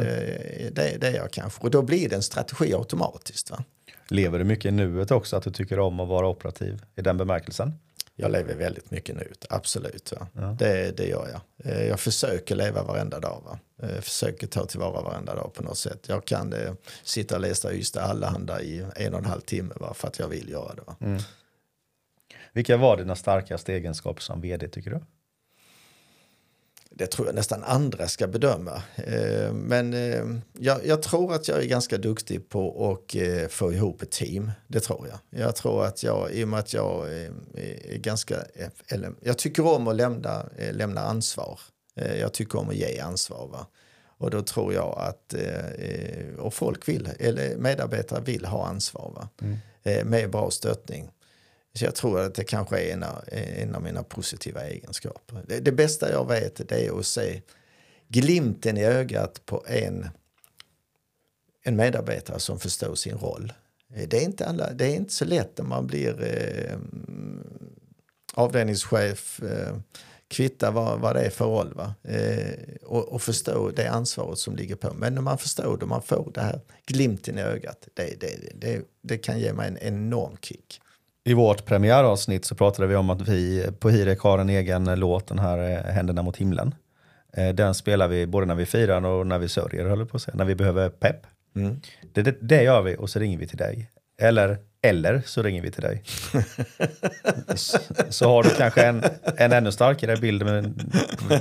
det, 0.72 0.98
det 1.02 1.08
är 1.08 1.16
jag 1.16 1.32
kanske. 1.32 1.62
Och 1.62 1.72
då 1.72 1.82
blir 1.82 2.10
det 2.10 2.16
en 2.16 2.24
strategi 2.24 2.74
automatiskt. 2.74 3.52
Va? 3.52 3.64
Lever 4.08 4.40
du 4.40 4.46
mycket 4.46 4.66
i 4.66 4.72
nuet 4.72 5.12
också, 5.12 5.36
att 5.36 5.44
du 5.44 5.52
tycker 5.52 5.80
om 5.80 6.00
att 6.00 6.08
vara 6.08 6.28
operativ 6.28 6.82
i 6.96 7.02
den 7.02 7.18
bemärkelsen? 7.18 7.74
Jag 8.16 8.32
lever 8.32 8.56
väldigt 8.56 8.92
mycket 8.92 9.16
nu, 9.16 9.32
absolut. 9.50 10.14
Va? 10.34 10.56
Det, 10.60 10.98
det 10.98 11.08
gör 11.08 11.30
jag. 11.32 11.88
Jag 11.88 12.00
försöker 12.00 12.56
leva 12.56 12.84
varenda 12.84 13.20
dag. 13.20 13.42
Va? 13.46 13.60
Eh, 13.88 14.02
Försöker 14.02 14.48
ta 14.48 14.66
tillvara 14.66 15.02
varenda 15.02 15.36
dag 15.36 15.54
på 15.54 15.64
något 15.64 15.78
sätt. 15.78 16.00
Jag 16.08 16.26
kan 16.26 16.54
eh, 16.54 16.74
sitta 17.04 17.36
och 17.36 17.42
läsa 17.42 17.74
Ystad 17.74 18.02
Allehanda 18.02 18.62
i 18.62 18.86
en 18.96 19.14
och 19.14 19.20
en 19.20 19.26
halv 19.26 19.42
timme 19.42 19.74
va? 19.80 19.94
för 19.94 20.08
att 20.08 20.20
jag 20.20 20.28
vill 20.28 20.50
göra 20.50 20.74
det. 20.76 20.82
Va? 20.86 20.96
Vilka 22.54 22.78
var 22.78 22.98
dina 22.98 23.16
starkaste 23.16 23.74
egenskaper 23.74 24.22
som 24.22 24.42
vd 24.42 24.68
tycker 24.68 24.92
du? 24.92 25.00
Det 26.94 27.08
tror 27.08 27.28
jag 27.28 27.36
nästan 27.36 27.64
andra 27.64 28.08
ska 28.08 28.28
bedöma. 28.28 28.84
Eh, 28.96 29.54
Men 29.54 29.94
eh, 29.94 30.26
jag, 30.60 30.86
jag 30.86 31.02
tror 31.02 31.34
att 31.34 31.48
jag 31.48 31.60
är 31.64 31.68
ganska 31.68 31.98
duktig 31.98 32.50
på 32.50 32.92
att 32.92 33.16
eh, 33.16 33.48
få 33.48 33.74
ihop 33.74 34.02
ett 34.02 34.12
team. 34.12 34.52
Det 34.68 34.80
tror 34.80 35.08
jag. 35.08 35.42
Jag 35.42 35.56
tror 35.56 35.86
att 35.86 36.04
jag, 36.04 36.32
i 36.32 36.44
och 36.44 36.48
med 36.48 36.60
att 36.60 36.74
jag 36.74 37.14
är 37.14 37.98
ganska, 37.98 38.36
eller 38.88 39.12
jag 39.22 39.38
tycker 39.38 39.68
om 39.68 39.88
att 39.88 39.96
lämna, 39.96 40.46
lämna 40.72 41.02
ansvar. 41.02 41.60
Jag 41.94 42.34
tycker 42.34 42.60
om 42.60 42.70
att 42.70 42.76
ge 42.76 43.00
ansvar. 43.00 43.48
Va? 43.48 43.68
Och 44.18 44.32
då 44.32 44.42
tror 44.42 44.74
jag 44.74 44.98
att, 44.98 45.34
och 46.40 46.54
folk 46.54 46.88
vill, 46.90 47.10
eller 47.20 47.56
medarbetare 47.58 48.22
vill 48.22 48.46
ha 48.46 48.66
ansvar. 48.68 49.12
Va? 49.16 49.30
Eh, 49.84 50.06
Med 50.06 50.32
bra 50.32 50.52
stöttning. 50.52 51.12
Så 51.74 51.86
jag 51.86 51.96
tror 51.96 52.20
att 52.20 52.36
det 52.36 52.44
kanske 52.44 52.80
är 52.80 52.94
en 52.94 53.04
av, 53.04 53.24
en 53.28 53.76
av 53.76 53.84
mina 53.84 54.04
positiva 54.04 54.62
egenskaper. 54.62 55.44
Det, 55.48 55.60
det 55.60 55.72
bästa 55.72 56.12
jag 56.12 56.28
vet 56.28 56.70
det 56.70 56.88
är 56.88 57.00
att 57.00 57.06
se 57.06 57.42
glimten 58.08 58.78
i 58.78 58.84
ögat 58.84 59.46
på 59.46 59.64
en, 59.68 60.10
en 61.64 61.76
medarbetare 61.76 62.40
som 62.40 62.60
förstår 62.60 62.96
sin 62.96 63.18
roll. 63.18 63.54
Det 64.08 64.18
är 64.18 64.24
inte, 64.24 64.46
alla, 64.48 64.74
det 64.74 64.86
är 64.86 64.96
inte 64.96 65.14
så 65.14 65.26
lätt 65.26 65.58
när 65.58 65.66
man 65.66 65.88
blir 65.88 66.24
eh, 66.24 66.78
avdelningschef, 68.34 69.44
eh, 69.44 69.76
kvitta 70.28 70.72
vad, 70.72 71.00
vad 71.00 71.16
det 71.16 71.22
är 71.22 71.30
för 71.30 71.46
roll 71.46 71.74
va? 71.74 71.94
Eh, 72.04 72.76
och, 72.84 73.10
och 73.10 73.22
förstå 73.22 73.70
det 73.70 73.88
ansvaret 73.88 74.38
som 74.38 74.56
ligger 74.56 74.76
på. 74.76 74.94
Men 74.94 75.16
när 75.16 75.22
man 75.22 75.38
förstår 75.38 75.78
det, 75.78 75.86
man 75.86 76.02
får 76.02 76.32
det 76.34 76.42
här 76.42 76.62
glimten 76.86 77.38
i 77.38 77.42
ögat, 77.42 77.88
det, 77.94 78.20
det, 78.20 78.52
det, 78.56 78.82
det 79.02 79.18
kan 79.18 79.40
ge 79.40 79.54
mig 79.54 79.68
en 79.68 79.78
enorm 79.78 80.38
kick. 80.42 80.82
I 81.24 81.34
vårt 81.34 81.66
premiäravsnitt 81.66 82.46
så 82.46 82.56
pratade 82.56 82.88
vi 82.88 82.96
om 82.96 83.10
att 83.10 83.22
vi 83.22 83.68
på 83.80 83.90
Hirek 83.90 84.20
har 84.20 84.40
en 84.40 84.50
egen 84.50 85.00
låt, 85.00 85.28
den 85.28 85.40
här 85.40 85.72
eh, 85.72 85.94
Händerna 85.94 86.22
mot 86.22 86.38
himlen. 86.38 86.76
Eh, 87.34 87.50
Den 87.50 87.74
spelar 87.74 88.08
vi 88.08 88.28
både 88.28 88.46
när 88.46 88.56
vi 88.56 88.66
firar 88.66 89.06
och 89.06 89.28
när 89.28 89.40
vi 89.40 89.50
sörjer, 89.50 89.86
höll 89.86 90.06
på 90.06 90.18
att 90.18 90.24
säga, 90.24 90.36
när 90.38 90.46
vi 90.46 90.56
behöver 90.56 90.90
pepp. 90.90 91.22
Det, 92.14 92.22
det, 92.22 92.38
det 92.42 92.64
gör 92.64 92.82
vi 92.82 92.96
och 92.96 93.10
så 93.10 93.20
ringer 93.20 93.38
vi 93.38 93.48
till 93.48 93.58
dig. 93.58 93.90
Eller, 94.22 94.58
eller 94.82 95.22
så 95.26 95.44
ringer 95.44 95.62
vi 95.62 95.72
till 95.72 95.82
dig. 95.82 96.04
så, 97.56 97.78
så 98.10 98.30
har 98.30 98.44
du 98.44 98.50
kanske 98.50 98.86
en, 98.86 99.04
en 99.38 99.52
ännu 99.54 99.72
starkare 99.72 100.18
bild 100.18 100.46
med 100.46 100.92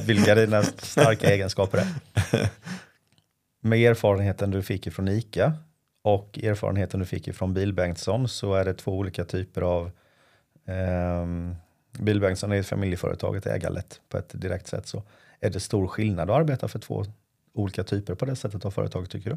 vilka 0.06 0.34
dina 0.34 0.62
starka 0.62 1.30
egenskaper 1.30 1.78
är. 1.78 1.86
Med 3.62 3.78
erfarenheten 3.90 4.50
du 4.50 4.62
fick 4.62 4.86
ifrån 4.86 5.08
ICA 5.08 5.52
och 6.02 6.38
erfarenheten 6.42 7.00
du 7.00 7.06
fick 7.06 7.28
ifrån 7.28 7.54
Bil 7.54 7.72
Bengtsson 7.72 8.28
så 8.28 8.54
är 8.54 8.64
det 8.64 8.74
två 8.74 8.92
olika 8.92 9.24
typer 9.24 9.62
av 9.62 9.90
eh, 10.64 11.26
Bil 11.98 12.20
Bengtsson 12.20 12.52
är 12.52 12.56
ett 12.56 12.66
familjeföretag, 12.66 13.36
ett 13.36 13.46
ägarlätt 13.46 14.00
på 14.08 14.18
ett 14.18 14.30
direkt 14.40 14.66
sätt. 14.66 14.86
Så. 14.86 15.02
Är 15.40 15.50
det 15.50 15.60
stor 15.60 15.86
skillnad 15.86 16.30
att 16.30 16.36
arbeta 16.36 16.68
för 16.68 16.78
två 16.78 17.04
olika 17.54 17.84
typer 17.84 18.14
på 18.14 18.24
det 18.24 18.36
sättet 18.36 18.64
av 18.64 18.70
företag 18.70 19.10
tycker 19.10 19.30
du? 19.30 19.36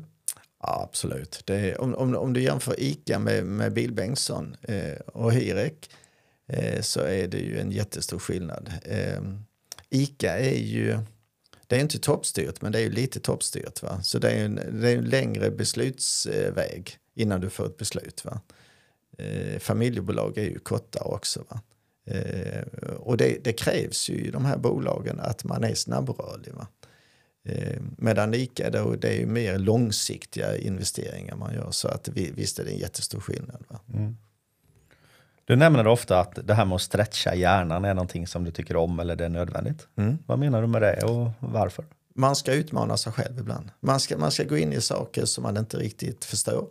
Ja, 0.61 0.87
absolut. 0.89 1.41
Det 1.45 1.55
är, 1.55 1.81
om, 1.81 1.95
om, 1.95 2.15
om 2.15 2.33
du 2.33 2.41
jämför 2.41 2.75
ICA 2.79 3.19
med, 3.19 3.45
med 3.45 3.73
Bil 3.73 3.93
Bengtsson 3.93 4.55
eh, 4.61 4.99
och 5.05 5.33
Hirek 5.33 5.89
eh, 6.47 6.81
så 6.81 7.01
är 7.01 7.27
det 7.27 7.37
ju 7.37 7.59
en 7.59 7.71
jättestor 7.71 8.19
skillnad. 8.19 8.73
Eh, 8.83 9.21
ICA 9.89 10.39
är 10.39 10.59
ju, 10.59 10.99
det 11.73 11.77
är 11.77 11.81
inte 11.81 11.99
toppstyrt 11.99 12.61
men 12.61 12.71
det 12.71 12.79
är 12.79 12.83
ju 12.83 12.91
lite 12.91 13.19
toppstyrt. 13.19 13.83
Va? 13.83 14.01
Så 14.03 14.19
det 14.19 14.31
är 14.31 14.45
en, 14.45 14.55
det 14.55 14.89
är 14.91 14.97
en 14.97 15.03
längre 15.03 15.51
beslutsväg 15.51 16.97
innan 17.15 17.41
du 17.41 17.49
får 17.49 17.65
ett 17.65 17.77
beslut. 17.77 18.25
Va? 18.25 18.41
Eh, 19.17 19.59
familjebolag 19.59 20.37
är 20.37 20.43
ju 20.43 20.59
kortare 20.59 21.03
också. 21.03 21.43
Va? 21.49 21.61
Eh, 22.05 22.63
och 22.97 23.17
det, 23.17 23.43
det 23.43 23.53
krävs 23.53 24.09
ju 24.09 24.13
i 24.13 24.31
de 24.31 24.45
här 24.45 24.57
bolagen 24.57 25.19
att 25.19 25.43
man 25.43 25.63
är 25.63 25.73
snabbrörlig. 25.73 26.53
Va? 26.53 26.67
Eh, 27.45 27.81
medan 27.97 28.33
ICA 28.33 28.69
då, 28.69 28.95
det 28.95 29.07
är 29.07 29.19
ju 29.19 29.25
mer 29.25 29.57
långsiktiga 29.57 30.57
investeringar 30.57 31.35
man 31.35 31.53
gör. 31.53 31.71
Så 31.71 31.87
att 31.87 32.07
vi, 32.07 32.31
visst 32.31 32.59
är 32.59 32.65
det 32.65 32.71
en 32.71 32.79
jättestor 32.79 33.19
skillnad. 33.19 33.63
Va? 33.67 33.79
Mm. 33.93 34.17
Du 35.45 35.55
nämner 35.55 35.87
ofta 35.87 36.19
att 36.19 36.47
det 36.47 36.53
här 36.53 36.65
med 36.65 36.75
att 36.75 36.81
stretcha 36.81 37.35
hjärnan 37.35 37.85
är 37.85 37.93
någonting 37.93 38.27
som 38.27 38.43
du 38.43 38.51
tycker 38.51 38.75
om 38.75 38.99
eller 38.99 39.15
det 39.15 39.25
är 39.25 39.29
nödvändigt. 39.29 39.87
Vad 40.25 40.39
menar 40.39 40.61
du 40.61 40.67
med 40.67 40.81
det 40.81 41.03
och 41.03 41.31
varför? 41.39 41.85
Man 42.15 42.35
ska 42.35 42.53
utmana 42.53 42.97
sig 42.97 43.13
själv 43.13 43.39
ibland. 43.39 43.71
Man 43.79 43.99
ska, 43.99 44.17
man 44.17 44.31
ska 44.31 44.43
gå 44.43 44.57
in 44.57 44.73
i 44.73 44.81
saker 44.81 45.25
som 45.25 45.43
man 45.43 45.57
inte 45.57 45.77
riktigt 45.77 46.25
förstår. 46.25 46.67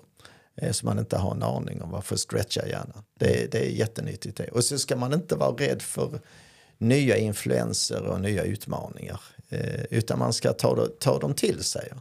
Eh, 0.56 0.72
som 0.72 0.86
man 0.86 0.98
inte 0.98 1.16
har 1.16 1.34
en 1.34 1.42
aning 1.42 1.82
om. 1.82 1.90
Varför 1.90 2.16
stretcha 2.16 2.66
hjärnan? 2.66 3.04
Det, 3.18 3.52
det 3.52 3.58
är 3.58 3.70
jättenyttigt 3.70 4.36
det. 4.36 4.48
Och 4.48 4.64
så 4.64 4.78
ska 4.78 4.96
man 4.96 5.12
inte 5.14 5.36
vara 5.36 5.52
rädd 5.52 5.82
för 5.82 6.20
nya 6.78 7.16
influenser 7.16 8.02
och 8.02 8.20
nya 8.20 8.42
utmaningar. 8.42 9.20
Eh, 9.48 9.84
utan 9.90 10.18
man 10.18 10.32
ska 10.32 10.52
ta, 10.52 10.86
ta 11.00 11.18
dem 11.18 11.34
till 11.34 11.64
sig 11.64 11.92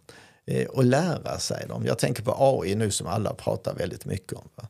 eh, 0.46 0.68
och 0.68 0.84
lära 0.84 1.40
sig 1.40 1.66
dem. 1.68 1.86
Jag 1.86 2.00
tänker 2.00 2.24
på 2.24 2.36
AI 2.40 2.76
nu 2.76 2.92
som 2.92 3.08
alla 3.08 3.34
pratar 3.34 3.74
väldigt 3.74 4.06
mycket 4.06 4.34
om. 4.34 4.50
Va? 4.56 4.68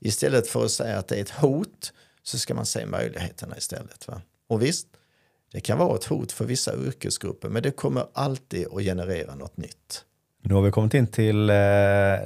Istället 0.00 0.48
för 0.48 0.64
att 0.64 0.70
säga 0.70 0.98
att 0.98 1.08
det 1.08 1.16
är 1.16 1.20
ett 1.20 1.30
hot 1.30 1.92
så 2.22 2.38
ska 2.38 2.54
man 2.54 2.66
se 2.66 2.86
möjligheterna 2.86 3.56
istället. 3.56 4.08
Va? 4.08 4.22
Och 4.48 4.62
visst, 4.62 4.86
det 5.52 5.60
kan 5.60 5.78
vara 5.78 5.96
ett 5.96 6.04
hot 6.04 6.32
för 6.32 6.44
vissa 6.44 6.76
yrkesgrupper 6.76 7.48
men 7.48 7.62
det 7.62 7.70
kommer 7.70 8.06
alltid 8.12 8.66
att 8.66 8.82
generera 8.82 9.34
något 9.34 9.56
nytt. 9.56 10.04
Nu 10.42 10.54
har 10.54 10.62
vi 10.62 10.70
kommit 10.70 10.94
in 10.94 11.06
till 11.06 11.50
eh, 11.50 11.54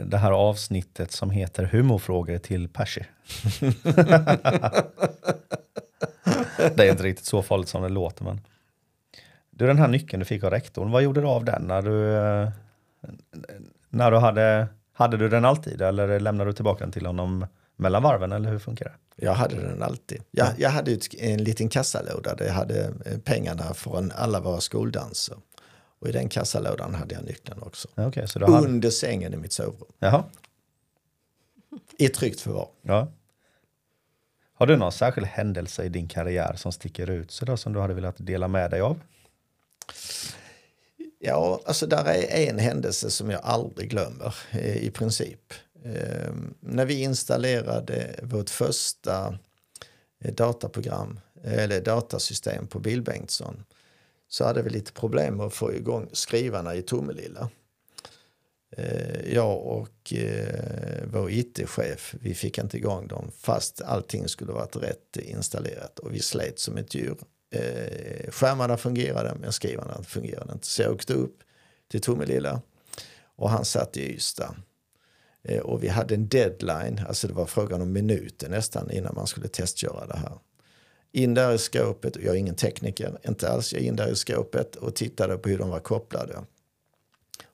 det 0.05 0.18
här 0.20 0.33
avsnittet 0.33 1.12
som 1.12 1.31
heter 1.31 1.64
humorfrågor 1.64 2.39
till 2.39 2.68
Percy. 2.68 3.01
det 6.75 6.87
är 6.87 6.91
inte 6.91 7.03
riktigt 7.03 7.27
så 7.27 7.43
farligt 7.43 7.68
som 7.68 7.83
det 7.83 7.89
låter 7.89 8.25
men. 8.25 8.41
Du 9.51 9.66
den 9.66 9.79
här 9.79 9.89
nyckeln 9.89 10.20
du 10.20 10.25
fick 10.25 10.45
av 10.45 10.51
rektorn, 10.51 10.91
vad 10.91 11.03
gjorde 11.03 11.20
du 11.20 11.27
av 11.27 11.45
den 11.45 11.62
när 11.62 11.83
du, 11.83 12.16
eh, 12.16 12.51
när 13.89 14.11
du 14.11 14.16
hade, 14.16 14.66
hade 14.93 15.16
du 15.16 15.29
den 15.29 15.45
alltid 15.45 15.83
eller 15.83 16.20
lämnade 16.20 16.51
du 16.51 16.55
tillbaka 16.55 16.85
den 16.85 16.93
till 16.93 17.07
honom 17.07 17.47
mellan 17.77 18.03
varven 18.03 18.33
eller 18.33 18.51
hur 18.51 18.59
funkar 18.59 18.85
det? 18.85 19.25
Jag 19.25 19.35
hade 19.35 19.55
den 19.57 19.83
alltid. 19.83 20.22
Jag, 20.31 20.49
jag 20.59 20.70
hade 20.70 20.99
en 21.18 21.45
liten 21.45 21.68
kassalåda 21.68 22.35
där 22.35 22.47
jag 22.47 22.53
hade 22.53 22.85
eh, 23.07 23.18
pengarna 23.25 23.75
från 23.75 24.12
alla 24.12 24.41
våra 24.41 24.61
skoldanser. 24.61 25.37
Och 25.99 26.09
i 26.09 26.12
den 26.12 26.29
kassalådan 26.29 26.95
hade 26.95 27.14
jag 27.14 27.25
nyckeln 27.25 27.62
också. 27.62 27.89
Okej, 27.95 28.29
så 28.29 28.41
hade, 28.41 28.66
Under 28.66 28.91
sängen 28.91 29.35
i 29.35 29.37
mitt 29.37 29.53
sovrum. 29.53 29.89
jaha, 29.99 30.25
I 31.99 32.09
tryggt 32.09 32.41
förvar. 32.41 32.68
ja. 32.83 33.09
Har 34.57 34.66
du 34.66 34.77
någon 34.77 34.93
särskild 34.93 35.27
händelse 35.27 35.85
i 35.85 35.89
din 35.89 36.09
karriär 36.09 36.55
som 36.57 36.72
sticker 36.72 37.11
ut 37.11 37.31
sådär 37.31 37.57
som 37.57 37.72
du 37.72 37.81
hade 37.81 37.95
velat 37.95 38.14
dela 38.18 38.49
med 38.49 38.70
dig 38.70 38.81
av? 38.81 39.01
Ja, 41.18 41.61
alltså 41.66 41.87
där 41.87 42.05
är 42.09 42.51
en 42.51 42.59
händelse 42.59 43.11
som 43.11 43.31
jag 43.31 43.41
aldrig 43.45 43.91
glömmer 43.91 44.35
eh, 44.51 44.77
i 44.77 44.91
princip. 44.91 45.55
Eh, 45.85 46.32
när 46.61 46.85
vi 46.85 47.03
installerade 47.03 48.20
vårt 48.22 48.51
första 48.51 49.39
eh, 50.20 50.35
dataprogram 50.35 51.20
eh, 51.43 51.62
eller 51.62 51.80
datasystem 51.80 52.66
på 52.66 52.78
Bill 52.78 53.03
Bengtsson 53.03 53.64
så 54.28 54.45
hade 54.45 54.62
vi 54.62 54.70
lite 54.70 54.93
problem 54.93 55.37
med 55.37 55.47
att 55.47 55.55
få 55.55 55.74
igång 55.74 56.09
skrivarna 56.12 56.74
i 56.74 56.82
Tomelilla. 56.82 57.51
Eh, 58.76 59.35
jag 59.35 59.66
och 59.66 60.12
eh, 60.12 61.05
vår 61.12 61.30
IT-chef, 61.30 62.14
vi 62.20 62.35
fick 62.35 62.59
inte 62.59 62.76
igång 62.76 63.07
dem 63.07 63.30
fast 63.39 63.82
allting 63.82 64.28
skulle 64.28 64.53
varit 64.53 64.76
rätt 64.76 65.16
installerat 65.16 65.99
och 65.99 66.14
vi 66.14 66.20
slet 66.20 66.59
som 66.59 66.76
ett 66.76 66.95
djur. 66.95 67.16
Eh, 67.51 68.30
skärmarna 68.30 68.76
fungerade 68.76 69.35
men 69.41 69.53
skrivarna 69.53 70.03
fungerade 70.03 70.53
inte. 70.53 70.66
Så 70.66 70.82
jag 70.82 70.93
åkte 70.93 71.14
upp 71.14 71.39
till 71.91 72.01
Tomelilla 72.01 72.62
och 73.37 73.51
han 73.51 73.64
satt 73.64 73.97
i 73.97 74.14
Ystad. 74.14 74.55
Eh, 75.45 75.61
och 75.61 75.84
vi 75.84 75.88
hade 75.88 76.14
en 76.14 76.28
deadline, 76.28 77.01
alltså 77.09 77.28
det 77.28 77.34
var 77.34 77.47
frågan 77.47 77.82
om 77.82 77.92
minuter 77.92 78.49
nästan 78.49 78.90
innan 78.90 79.14
man 79.14 79.26
skulle 79.26 79.49
testköra 79.49 80.07
det 80.07 80.16
här. 80.16 80.38
In 81.12 81.34
där 81.34 81.53
i 81.53 81.59
skåpet, 81.59 82.16
jag 82.16 82.34
är 82.34 82.38
ingen 82.38 82.55
tekniker, 82.55 83.18
inte 83.28 83.49
alls, 83.49 83.72
jag 83.72 83.82
är 83.82 83.86
in 83.86 83.97
där 83.97 84.09
i 84.09 84.16
skåpet 84.16 84.76
och 84.76 84.95
tittade 84.95 85.38
på 85.38 85.49
hur 85.49 85.59
de 85.59 85.68
var 85.68 85.80
kopplade. 85.80 86.38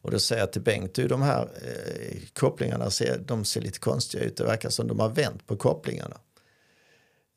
Och 0.03 0.11
då 0.11 0.19
säger 0.19 0.43
jag 0.43 0.53
till 0.53 0.63
Bengt, 0.63 0.95
du 0.95 1.09
de 1.09 1.23
här 1.23 1.43
eh, 1.43 2.19
kopplingarna 2.33 2.91
ser, 2.91 3.19
de 3.19 3.45
ser 3.45 3.61
lite 3.61 3.79
konstiga 3.79 4.25
ut, 4.25 4.37
det 4.37 4.45
verkar 4.45 4.69
som 4.69 4.89
de 4.89 5.01
har 5.01 5.09
vänt 5.09 5.47
på 5.47 5.57
kopplingarna. 5.57 6.17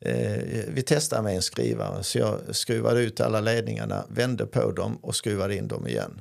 Eh, 0.00 0.64
vi 0.68 0.82
testar 0.86 1.22
med 1.22 1.36
en 1.36 1.42
skrivare 1.42 2.02
så 2.02 2.18
jag 2.18 2.56
skruvade 2.56 3.00
ut 3.00 3.20
alla 3.20 3.40
ledningarna, 3.40 4.04
vände 4.08 4.46
på 4.46 4.72
dem 4.72 4.96
och 4.96 5.16
skruvade 5.16 5.56
in 5.56 5.68
dem 5.68 5.86
igen. 5.86 6.20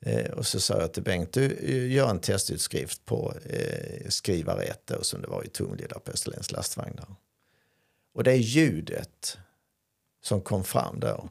Eh, 0.00 0.30
och 0.30 0.46
så 0.46 0.60
sa 0.60 0.80
jag 0.80 0.92
till 0.92 1.02
Bengt, 1.02 1.32
du 1.32 1.44
eh, 1.44 1.92
gör 1.92 2.10
en 2.10 2.20
testutskrift 2.20 3.04
på 3.04 3.34
eh, 3.44 4.08
skrivare 4.08 4.62
1 4.62 4.82
då, 4.84 5.02
som 5.02 5.22
det 5.22 5.28
var 5.28 5.44
i 5.44 5.48
Tomelilla 5.48 5.98
på 5.98 6.10
Österlens 6.10 6.52
lastvagnar. 6.52 7.06
Och 8.14 8.24
det 8.24 8.32
är 8.32 8.36
ljudet 8.36 9.38
som 10.22 10.40
kom 10.40 10.64
fram 10.64 11.00
då 11.00 11.28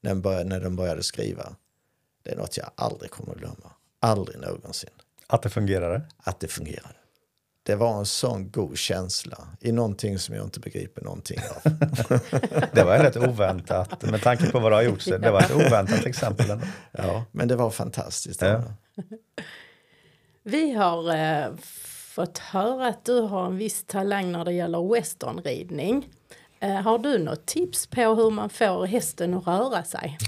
när 0.00 0.10
den 0.10 0.22
började, 0.22 0.44
när 0.44 0.60
den 0.60 0.76
började 0.76 1.02
skriva. 1.02 1.56
Det 2.22 2.30
är 2.30 2.36
något 2.36 2.56
jag 2.56 2.70
aldrig 2.74 3.10
kommer 3.10 3.32
att 3.32 3.38
glömma. 3.38 3.72
Aldrig 4.00 4.40
någonsin. 4.40 4.90
Att 5.26 5.42
det 5.42 5.50
fungerade? 5.50 6.02
Att 6.16 6.40
det 6.40 6.48
fungerade. 6.48 6.95
Det 7.66 7.76
var 7.76 7.98
en 7.98 8.06
sån 8.06 8.50
god 8.50 8.78
känsla 8.78 9.38
i 9.60 9.72
någonting 9.72 10.18
som 10.18 10.34
jag 10.34 10.44
inte 10.44 10.60
begriper 10.60 11.02
någonting 11.02 11.38
av. 11.38 11.72
Det 12.72 12.84
var 12.84 12.98
rätt 12.98 13.16
oväntat 13.16 14.02
med 14.02 14.22
tanke 14.22 14.50
på 14.50 14.58
vad 14.58 14.72
du 14.72 14.76
har 14.76 14.82
gjort. 14.82 15.04
Det 15.04 15.30
var 15.30 15.40
ett 15.40 15.54
oväntat 15.54 16.06
exempel. 16.06 16.60
Ja, 16.92 17.24
men 17.32 17.48
det 17.48 17.56
var 17.56 17.70
fantastiskt. 17.70 18.42
Ja. 18.42 18.62
Vi 20.42 20.72
har 20.72 21.14
eh, 21.14 21.46
fått 22.14 22.38
höra 22.38 22.86
att 22.86 23.04
du 23.04 23.20
har 23.20 23.46
en 23.46 23.56
viss 23.56 23.84
talang 23.84 24.32
när 24.32 24.44
det 24.44 24.52
gäller 24.52 24.94
westernridning. 24.94 26.08
Eh, 26.60 26.74
har 26.74 26.98
du 26.98 27.18
något 27.18 27.46
tips 27.46 27.86
på 27.86 28.14
hur 28.14 28.30
man 28.30 28.50
får 28.50 28.86
hästen 28.86 29.34
att 29.34 29.46
röra 29.46 29.84
sig? 29.84 30.18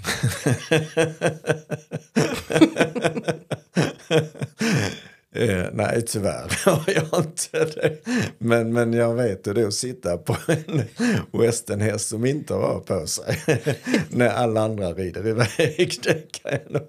Eh, 5.35 5.65
nej, 5.73 6.03
tyvärr 6.03 6.65
har 6.65 6.85
jag 6.87 7.25
inte 7.25 7.65
det. 7.65 7.99
Men, 8.39 8.73
men 8.73 8.93
jag 8.93 9.15
vet 9.15 9.47
hur 9.47 9.55
det 9.55 9.61
är 9.61 9.67
att 9.67 9.75
sitta 9.75 10.17
på 10.17 10.37
en 10.47 10.83
westernhäst 11.33 12.09
som 12.09 12.27
inte 12.27 12.55
rör 12.55 12.79
på 12.79 13.07
sig. 13.07 13.39
När 14.11 14.29
alla 14.29 14.61
andra 14.61 14.93
rider 14.93 15.27
iväg. 15.27 15.95
Det, 16.03 16.33
kan 16.33 16.59
jag, 16.69 16.83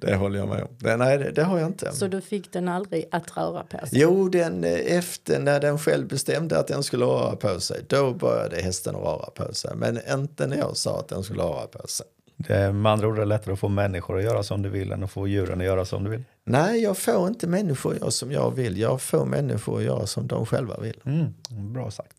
det 0.00 0.14
håller 0.14 0.38
jag 0.38 0.48
med 0.48 0.62
om. 0.62 0.68
Det, 0.78 0.96
nej, 0.96 1.18
det, 1.18 1.30
det 1.30 1.42
har 1.42 1.58
jag 1.58 1.68
inte. 1.68 1.92
Så 1.92 2.06
du 2.06 2.20
fick 2.20 2.52
den 2.52 2.68
aldrig 2.68 3.08
att 3.10 3.36
röra 3.36 3.62
på 3.62 3.86
sig? 3.86 4.00
Jo, 4.00 4.28
den, 4.28 4.64
eh, 4.64 4.96
efter 4.96 5.40
när 5.40 5.60
den 5.60 5.78
själv 5.78 6.08
bestämde 6.08 6.58
att 6.58 6.66
den 6.66 6.82
skulle 6.82 7.04
röra 7.04 7.36
på 7.36 7.60
sig, 7.60 7.84
då 7.86 8.14
började 8.14 8.62
hästen 8.62 8.94
röra 8.94 9.30
på 9.30 9.54
sig. 9.54 9.70
Men 9.76 10.00
inte 10.12 10.46
när 10.46 10.56
jag 10.56 10.76
sa 10.76 10.98
att 10.98 11.08
den 11.08 11.22
skulle 11.22 11.42
röra 11.42 11.66
på 11.66 11.88
sig. 11.88 12.06
Det 12.36 12.54
är 12.54 12.72
med 12.72 12.92
andra 12.92 13.08
ord 13.08 13.16
är 13.16 13.20
det 13.20 13.26
lättare 13.26 13.52
att 13.52 13.58
få 13.58 13.68
människor 13.68 14.18
att 14.18 14.24
göra 14.24 14.42
som 14.42 14.62
du 14.62 14.68
vill 14.68 14.92
än 14.92 15.04
att 15.04 15.10
få 15.10 15.28
djuren 15.28 15.60
att 15.60 15.66
göra 15.66 15.84
som 15.84 16.04
du 16.04 16.10
vill. 16.10 16.24
Nej, 16.44 16.82
jag 16.82 16.98
får 16.98 17.28
inte 17.28 17.46
människor 17.46 17.92
att 17.92 18.00
göra 18.00 18.10
som 18.10 18.32
jag 18.32 18.50
vill. 18.50 18.78
Jag 18.78 19.00
får 19.00 19.24
människor 19.24 19.78
att 19.78 19.84
göra 19.84 20.06
som 20.06 20.26
de 20.26 20.46
själva 20.46 20.80
vill. 20.80 21.00
Mm, 21.04 21.34
bra 21.72 21.90
sagt. 21.90 22.16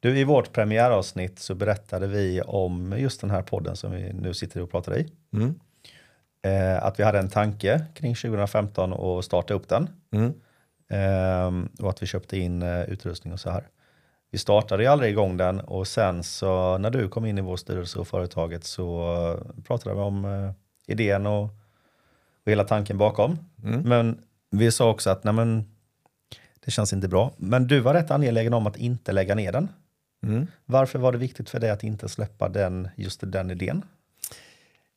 Du, 0.00 0.18
I 0.18 0.24
vårt 0.24 0.52
premiäravsnitt 0.52 1.38
så 1.38 1.54
berättade 1.54 2.06
vi 2.06 2.40
om 2.40 2.94
just 2.98 3.20
den 3.20 3.30
här 3.30 3.42
podden 3.42 3.76
som 3.76 3.92
vi 3.92 4.12
nu 4.12 4.34
sitter 4.34 4.62
och 4.62 4.70
pratar 4.70 4.98
i. 4.98 5.12
Mm. 5.32 5.54
Eh, 6.42 6.84
att 6.84 7.00
vi 7.00 7.04
hade 7.04 7.18
en 7.18 7.30
tanke 7.30 7.84
kring 7.94 8.14
2015 8.14 8.92
och 8.92 9.24
starta 9.24 9.54
upp 9.54 9.68
den. 9.68 9.88
Mm. 10.12 10.32
Ehm, 10.88 11.68
och 11.80 11.90
att 11.90 12.02
vi 12.02 12.06
köpte 12.06 12.38
in 12.38 12.62
eh, 12.62 12.82
utrustning 12.82 13.32
och 13.32 13.40
så 13.40 13.50
här. 13.50 13.68
Vi 14.30 14.38
startade 14.38 14.82
ju 14.82 14.88
aldrig 14.88 15.10
igång 15.10 15.36
den 15.36 15.60
och 15.60 15.88
sen 15.88 16.22
så 16.22 16.78
när 16.78 16.90
du 16.90 17.08
kom 17.08 17.26
in 17.26 17.38
i 17.38 17.40
vår 17.40 17.56
styrelse 17.56 17.98
och 17.98 18.08
företaget 18.08 18.64
så 18.64 19.38
pratade 19.64 19.94
vi 19.94 20.00
om 20.00 20.24
eh, 20.24 20.52
idén 20.86 21.26
och, 21.26 21.44
och 22.44 22.46
hela 22.46 22.64
tanken 22.64 22.98
bakom. 22.98 23.38
Men 23.84 24.18
vi 24.50 24.72
sa 24.72 24.90
också 24.90 25.10
att 25.10 25.24
nej 25.24 25.34
men, 25.34 25.64
det 26.64 26.70
känns 26.70 26.92
inte 26.92 27.08
bra. 27.08 27.32
Men 27.36 27.66
du 27.66 27.80
var 27.80 27.94
rätt 27.94 28.10
angelägen 28.10 28.54
om 28.54 28.66
att 28.66 28.76
inte 28.76 29.12
lägga 29.12 29.34
ner 29.34 29.52
den. 29.52 29.68
Mm. 30.22 30.46
Varför 30.64 30.98
var 30.98 31.12
det 31.12 31.18
viktigt 31.18 31.50
för 31.50 31.60
dig 31.60 31.70
att 31.70 31.84
inte 31.84 32.08
släppa 32.08 32.48
den, 32.48 32.88
just 32.96 33.20
den 33.24 33.50
idén? 33.50 33.84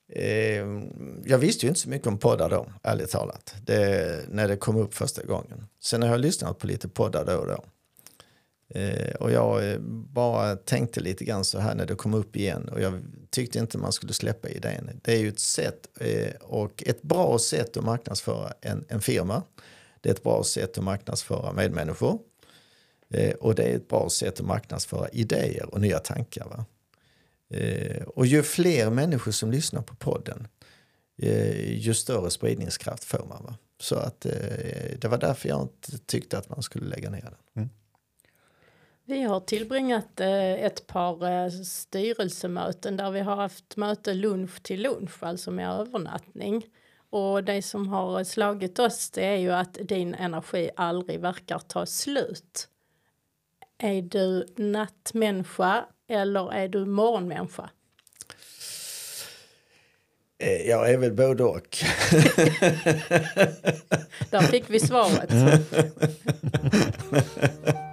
Eh, 0.09 0.65
jag 1.25 1.37
visste 1.37 1.65
ju 1.65 1.69
inte 1.69 1.79
så 1.79 1.89
mycket 1.89 2.07
om 2.07 2.17
poddar 2.17 2.49
då, 2.49 2.65
ärligt 2.83 3.11
talat, 3.11 3.55
det, 3.65 4.29
när 4.29 4.47
det 4.47 4.57
kom 4.57 4.75
upp 4.75 4.93
första 4.93 5.23
gången. 5.23 5.67
Sen 5.79 6.01
har 6.01 6.09
jag 6.09 6.19
lyssnat 6.19 6.59
på 6.59 6.67
lite 6.67 6.87
poddar 6.87 7.25
då 7.25 7.37
och 7.37 7.47
då. 7.47 7.63
Eh, 8.75 9.15
och 9.15 9.31
jag 9.31 9.71
eh, 9.71 9.79
bara 10.13 10.55
tänkte 10.55 10.99
lite 10.99 11.25
grann 11.25 11.45
så 11.45 11.59
här 11.59 11.75
när 11.75 11.85
det 11.85 11.95
kom 11.95 12.13
upp 12.13 12.35
igen 12.35 12.69
och 12.69 12.81
jag 12.81 13.01
tyckte 13.29 13.59
inte 13.59 13.77
man 13.77 13.91
skulle 13.91 14.13
släppa 14.13 14.49
idén. 14.49 14.99
Det 15.03 15.13
är 15.13 15.19
ju 15.19 15.27
ett 15.27 15.39
sätt 15.39 15.87
eh, 15.99 16.33
och 16.41 16.83
ett 16.87 17.01
bra 17.01 17.39
sätt 17.39 17.77
att 17.77 17.83
marknadsföra 17.83 18.53
en, 18.61 18.85
en 18.89 19.01
firma. 19.01 19.43
Det 20.01 20.09
är 20.09 20.13
ett 20.13 20.23
bra 20.23 20.43
sätt 20.43 20.77
att 20.77 20.83
marknadsföra 20.83 21.53
medmänniskor. 21.53 22.19
Eh, 23.09 23.33
och 23.33 23.55
det 23.55 23.63
är 23.63 23.75
ett 23.75 23.87
bra 23.87 24.09
sätt 24.09 24.39
att 24.39 24.45
marknadsföra 24.45 25.09
idéer 25.09 25.73
och 25.73 25.81
nya 25.81 25.99
tankar. 25.99 26.45
Va? 26.45 26.65
Eh, 27.57 28.03
och 28.03 28.25
ju 28.25 28.43
fler 28.43 28.89
människor 28.89 29.31
som 29.31 29.51
lyssnar 29.51 29.81
på 29.81 29.95
podden, 29.95 30.47
eh, 31.17 31.79
ju 31.79 31.93
större 31.93 32.29
spridningskraft 32.29 33.03
får 33.03 33.25
man. 33.29 33.43
Va? 33.43 33.57
Så 33.79 33.95
att, 33.95 34.21
det 34.99 35.07
var 35.07 35.17
därför 35.17 35.49
jag 35.49 35.61
inte 35.61 35.97
tyckte 36.05 36.37
att 36.37 36.49
man 36.49 36.63
skulle 36.63 36.85
lägga 36.85 37.09
ner 37.09 37.21
den. 37.21 37.63
Mm. 37.63 37.69
Vi 39.05 39.21
har 39.21 39.39
tillbringat 39.39 40.19
eh, 40.19 40.51
ett 40.53 40.87
par 40.87 41.31
eh, 41.45 41.49
styrelsemöten 41.49 42.97
där 42.97 43.11
vi 43.11 43.19
har 43.19 43.35
haft 43.35 43.77
möte 43.77 44.13
lunch 44.13 44.63
till 44.63 44.81
lunch, 44.81 45.23
alltså 45.23 45.51
med 45.51 45.69
övernattning. 45.69 46.65
Och 47.09 47.43
det 47.43 47.61
som 47.61 47.87
har 47.87 48.23
slagit 48.23 48.79
oss 48.79 49.09
det 49.09 49.25
är 49.25 49.35
ju 49.35 49.51
att 49.51 49.73
din 49.73 50.13
energi 50.13 50.69
aldrig 50.75 51.19
verkar 51.19 51.59
ta 51.59 51.85
slut. 51.85 52.67
Är 53.77 54.01
du 54.01 54.47
nattmänniska 54.57 55.85
eller 56.09 56.53
är 56.53 56.67
du 56.67 56.85
morgonmänniska? 56.85 57.69
Eh, 60.39 60.61
Jag 60.69 60.91
är 60.91 60.97
väl 60.97 61.13
både 61.13 61.43
och. 61.43 61.77
Där 64.29 64.41
fick 64.41 64.69
vi 64.69 64.79
svaret. 64.79 65.29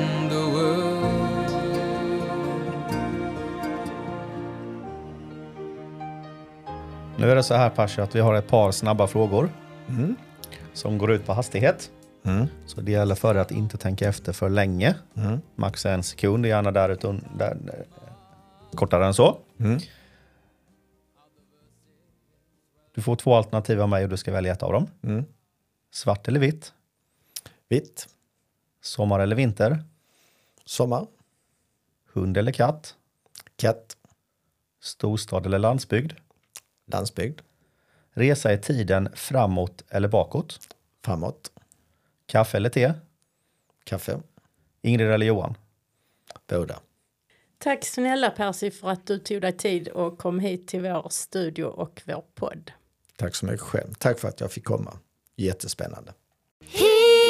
Nu 7.21 7.31
är 7.31 7.35
det 7.35 7.43
så 7.43 7.53
här 7.53 7.69
Pasha 7.69 8.03
att 8.03 8.15
vi 8.15 8.19
har 8.19 8.33
ett 8.35 8.47
par 8.47 8.71
snabba 8.71 9.07
frågor 9.07 9.49
som 10.73 10.97
går 10.97 11.11
ut 11.11 11.25
på 11.25 11.33
hastighet. 11.33 11.91
Så 12.65 12.81
det 12.81 12.91
gäller 12.91 13.15
för 13.15 13.33
dig 13.33 13.41
att 13.41 13.51
inte 13.51 13.77
tänka 13.77 14.09
efter 14.09 14.33
för 14.33 14.49
länge. 14.49 14.95
Max 15.55 15.85
en 15.85 16.03
sekund, 16.03 16.45
gärna 16.45 16.71
där, 16.71 16.97
där 17.37 17.57
kortare 18.75 19.05
än 19.05 19.13
så. 19.13 19.37
Du 22.95 23.01
får 23.01 23.15
två 23.15 23.35
alternativ 23.35 23.81
av 23.81 23.89
mig 23.89 24.03
och 24.03 24.09
du 24.09 24.17
ska 24.17 24.31
välja 24.31 24.51
ett 24.51 24.63
av 24.63 24.71
dem. 24.73 24.87
Svart 25.91 26.27
eller 26.27 26.39
vitt? 26.39 26.73
Vitt, 27.69 28.07
Sommar 28.81 29.19
eller 29.19 29.35
vinter? 29.35 29.83
sommar, 30.65 31.07
Hund 32.13 32.37
eller 32.37 32.51
katt? 32.51 32.95
katt, 33.55 33.97
Storstad 34.81 35.45
eller 35.45 35.59
landsbygd? 35.59 36.13
Landsbygd, 36.91 37.41
Resa 38.13 38.53
i 38.53 38.57
tiden 38.57 39.09
framåt 39.15 39.83
eller 39.89 40.07
bakåt? 40.07 40.75
framåt, 41.05 41.51
Kaffe 42.25 42.57
eller 42.57 42.69
te? 42.69 42.93
kaffe, 43.83 44.19
Ingrid 44.81 45.07
eller 45.11 45.25
Johan? 45.25 45.57
båda. 46.47 46.79
Tack 47.57 47.85
snälla 47.85 48.29
Percy 48.29 48.71
för 48.71 48.89
att 48.89 49.07
du 49.07 49.19
tog 49.19 49.41
dig 49.41 49.57
tid 49.57 49.87
och 49.87 50.17
kom 50.17 50.39
hit 50.39 50.67
till 50.67 50.81
vår 50.81 51.09
studio 51.09 51.63
och 51.65 52.01
vår 52.05 52.23
podd. 52.35 52.71
Tack 53.17 53.35
så 53.35 53.45
mycket 53.45 53.61
själv. 53.61 53.93
Tack 53.93 54.19
för 54.19 54.27
att 54.27 54.39
jag 54.39 54.51
fick 54.51 54.65
komma. 54.65 54.99
Jättespännande. 55.35 56.13
He 56.65 57.20